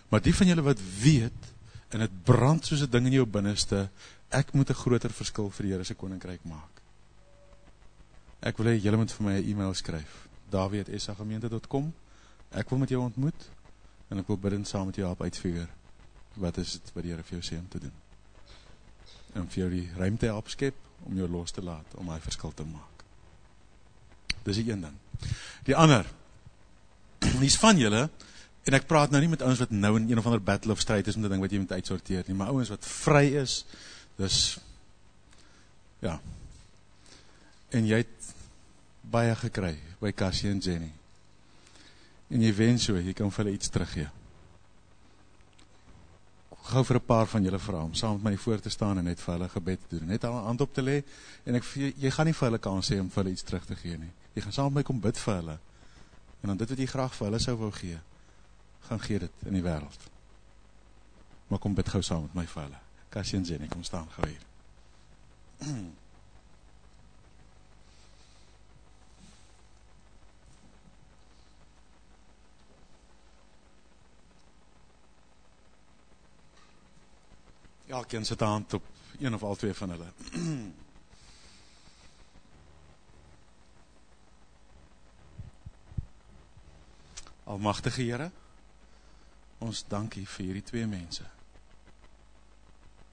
maar 0.10 0.22
die 0.22 0.36
van 0.36 0.48
julle 0.48 0.62
wat 0.62 0.82
weet 1.02 1.54
en 1.90 2.00
dit 2.06 2.24
brand 2.24 2.66
soos 2.66 2.82
'n 2.82 2.90
ding 2.90 3.06
in 3.06 3.18
jou 3.18 3.26
binneste, 3.26 3.90
ek 4.30 4.54
moet 4.54 4.70
'n 4.70 4.82
groter 4.84 5.10
verskil 5.10 5.50
vir 5.50 5.66
die 5.66 5.72
Here 5.72 5.84
se 5.84 5.96
koninkryk 5.96 6.44
maak. 6.44 6.79
Ek 8.40 8.58
wil 8.58 8.72
hê 8.72 8.78
julle 8.80 8.98
moet 8.98 9.12
vir 9.12 9.26
my 9.26 9.34
'n 9.40 9.50
e-mail 9.50 9.74
skryf. 9.74 10.28
dawie@sagemeente.com. 10.50 11.94
Ek 12.52 12.70
wil 12.70 12.80
met 12.80 12.90
jou 12.90 13.02
ontmoet 13.02 13.50
en 14.10 14.18
ek 14.18 14.28
wil 14.28 14.38
bidend 14.38 14.68
saam 14.68 14.86
met 14.86 14.96
jou 14.96 15.06
help 15.06 15.22
uitfigure 15.22 15.68
wat 16.34 16.58
is 16.58 16.72
dit 16.72 16.92
wat 16.94 17.04
die 17.04 17.12
Here 17.12 17.24
vir 17.24 17.40
jou 17.40 17.46
sê 17.46 17.60
om 17.60 17.68
te 17.68 17.80
doen. 17.80 17.94
En 19.34 19.50
vir 19.50 19.64
jou 19.64 19.70
die 19.70 19.90
ruimte 19.98 20.26
help 20.26 20.50
skep 20.50 20.76
om 21.06 21.18
jou 21.18 21.28
los 21.28 21.52
te 21.52 21.62
laat 21.62 21.96
om 21.96 22.10
hy 22.10 22.20
verskil 22.20 22.54
te 22.56 22.64
maak. 22.64 23.04
Dis 24.44 24.56
die 24.56 24.72
een 24.72 24.82
ding. 24.82 24.96
Die 25.68 25.76
ander, 25.76 26.06
hier's 27.40 27.58
van 27.58 27.78
julle, 27.78 28.10
en 28.64 28.74
ek 28.74 28.88
praat 28.88 29.12
nou 29.12 29.22
nie 29.22 29.32
met 29.32 29.44
ouens 29.46 29.60
wat 29.60 29.72
nou 29.72 29.96
in 29.98 30.10
een 30.10 30.18
of 30.22 30.26
ander 30.26 30.42
battle 30.44 30.72
of 30.72 30.80
strijd 30.80 31.08
is 31.08 31.16
met 31.16 31.28
die 31.28 31.34
ding 31.36 31.44
wat 31.44 31.52
jy 31.52 31.60
moet 31.60 31.72
uitsorteer 31.72 32.24
nie, 32.28 32.36
maar 32.36 32.54
ouens 32.54 32.70
wat 32.70 32.86
vry 32.86 33.26
is, 33.42 33.64
dis, 34.20 34.58
ja, 36.06 36.20
en 37.72 37.86
jy 37.86 38.02
het 38.02 38.30
baie 39.10 39.36
gekry 39.36 39.76
by 40.02 40.12
Cassie 40.16 40.50
en 40.52 40.62
Jenny, 40.64 40.92
en 42.30 42.42
jy 42.46 42.54
wens 42.54 42.88
so, 42.90 42.98
jy 42.98 43.14
kan 43.18 43.32
vir 43.34 43.44
hulle 43.44 43.58
iets 43.58 43.72
teruggee. 43.74 44.10
Gou 46.70 46.84
vir 46.86 46.98
'n 46.98 47.06
paar 47.06 47.26
van 47.26 47.44
julle 47.44 47.60
vra 47.60 47.84
om 47.84 47.94
saam 47.94 48.22
met 48.22 48.24
my 48.24 48.38
voor 48.38 48.60
te 48.60 48.70
staan 48.70 48.98
en 48.98 49.04
net 49.04 49.20
vir 49.20 49.34
hulle 49.34 49.50
gebed 49.50 49.80
te 49.90 49.98
doen, 49.98 50.08
net 50.08 50.24
al 50.24 50.38
'n 50.38 50.46
hand 50.46 50.62
op 50.62 50.74
te 50.74 50.82
lê 50.82 51.04
en 51.46 51.56
ek 51.56 51.64
jy 51.74 52.12
gaan 52.12 52.26
nie 52.26 52.34
vir 52.34 52.48
hulle 52.48 52.60
kan 52.60 52.82
sê 52.82 53.00
om 53.00 53.10
vir 53.10 53.24
hulle 53.24 53.34
iets 53.34 53.44
terug 53.44 53.66
te 53.66 53.76
gee 53.76 53.98
nie. 53.98 54.12
Jy 54.36 54.42
gaan 54.42 54.54
saam 54.54 54.66
met 54.66 54.74
my 54.74 54.84
kom 54.84 55.00
bid 55.00 55.18
vir 55.18 55.36
hulle. 55.36 55.60
En 56.42 56.48
dan 56.48 56.58
dit 56.58 56.70
wat 56.70 56.78
jy 56.78 56.86
graag 56.86 57.16
vir 57.16 57.28
hulle 57.28 57.40
sou 57.40 57.56
wou 57.58 57.72
gee, 57.72 58.00
gaan 58.88 59.00
gee 59.00 59.20
dit 59.20 59.32
in 59.46 59.54
die 59.54 59.64
wêreld. 59.64 60.02
Maar 61.48 61.60
kom 61.60 61.74
bid 61.74 61.90
gou 61.90 62.02
saam 62.02 62.22
met 62.22 62.34
my 62.34 62.46
vir 62.46 62.64
hulle. 62.64 62.80
Cassie 63.10 63.38
en 63.38 63.44
Jenny, 63.44 63.68
kom 63.68 63.84
staan 63.84 64.08
gou 64.10 64.28
hier. 64.28 64.46
Elkeen 77.90 78.26
sit 78.26 78.42
'n 78.42 78.46
hand 78.46 78.74
op 78.74 78.84
een 79.20 79.34
of 79.34 79.44
al 79.44 79.56
twee 79.56 79.74
van 79.74 79.90
hulle. 79.90 80.08
Almagtige 87.44 88.02
Here, 88.02 88.32
ons 89.58 89.84
dankie 89.88 90.28
vir 90.28 90.46
hierdie 90.46 90.64
twee 90.64 90.88
mense. 90.88 91.24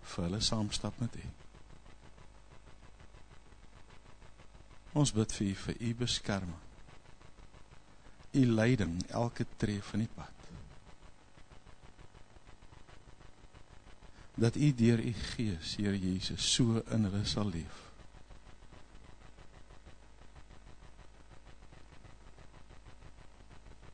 Vir 0.03 0.25
hulle 0.25 0.41
saamstap 0.41 0.99
met 1.01 1.17
U. 1.17 1.25
Ons 4.93 5.13
bid 5.13 5.33
vir 5.33 5.47
U 5.47 5.55
vir 5.55 5.75
U 5.81 5.95
beskerming. 5.95 6.61
U 8.33 8.47
leiding 8.47 9.07
elke 9.09 9.47
tree 9.57 9.83
van 9.83 9.99
die 10.05 10.13
pad. 10.15 10.36
Dat 14.37 14.57
u 14.57 14.75
deur 14.75 15.05
u 15.05 15.13
gees, 15.13 15.77
Here 15.77 15.99
Jesus, 15.99 16.53
so 16.55 16.83
in 16.91 17.05
hulle 17.05 17.25
sal 17.25 17.49
leef. 17.49 17.85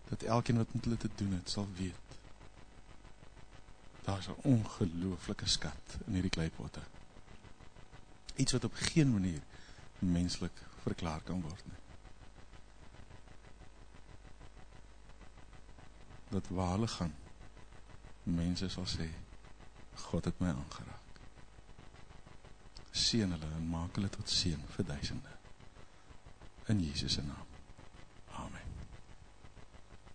Dat 0.08 0.22
elkeen 0.22 0.56
wat 0.56 0.74
met 0.74 0.84
hulle 0.84 0.96
te 0.96 1.08
doen 1.14 1.32
het, 1.32 1.50
sal 1.50 1.68
weet. 1.76 1.94
Daar's 4.02 4.28
'n 4.28 4.42
ongelooflike 4.42 5.48
skat 5.48 5.96
in 6.06 6.12
hierdie 6.12 6.30
kleipotte. 6.30 6.80
Iets 8.34 8.52
wat 8.52 8.64
op 8.64 8.74
geen 8.74 9.12
manier 9.12 9.42
menslik 9.98 10.62
verklaar 10.82 11.20
kan 11.20 11.40
word 11.40 11.64
nie. 11.64 11.80
Dat 16.28 16.48
waar 16.48 16.70
hulle 16.70 16.88
gaan, 16.88 17.14
mense 18.22 18.68
sal 18.68 18.86
sê, 18.86 19.08
God 19.94 20.24
het 20.24 20.40
my 20.40 20.48
aangeraak. 20.48 21.20
Seën 22.92 23.30
hulle 23.32 23.54
en 23.56 23.68
maak 23.68 23.96
hulle 23.96 24.10
tot 24.12 24.28
seën 24.28 24.60
vir 24.76 24.86
duisende. 24.86 25.38
In 26.72 26.84
Jesus 26.84 27.12
se 27.12 27.22
naam. 27.22 27.51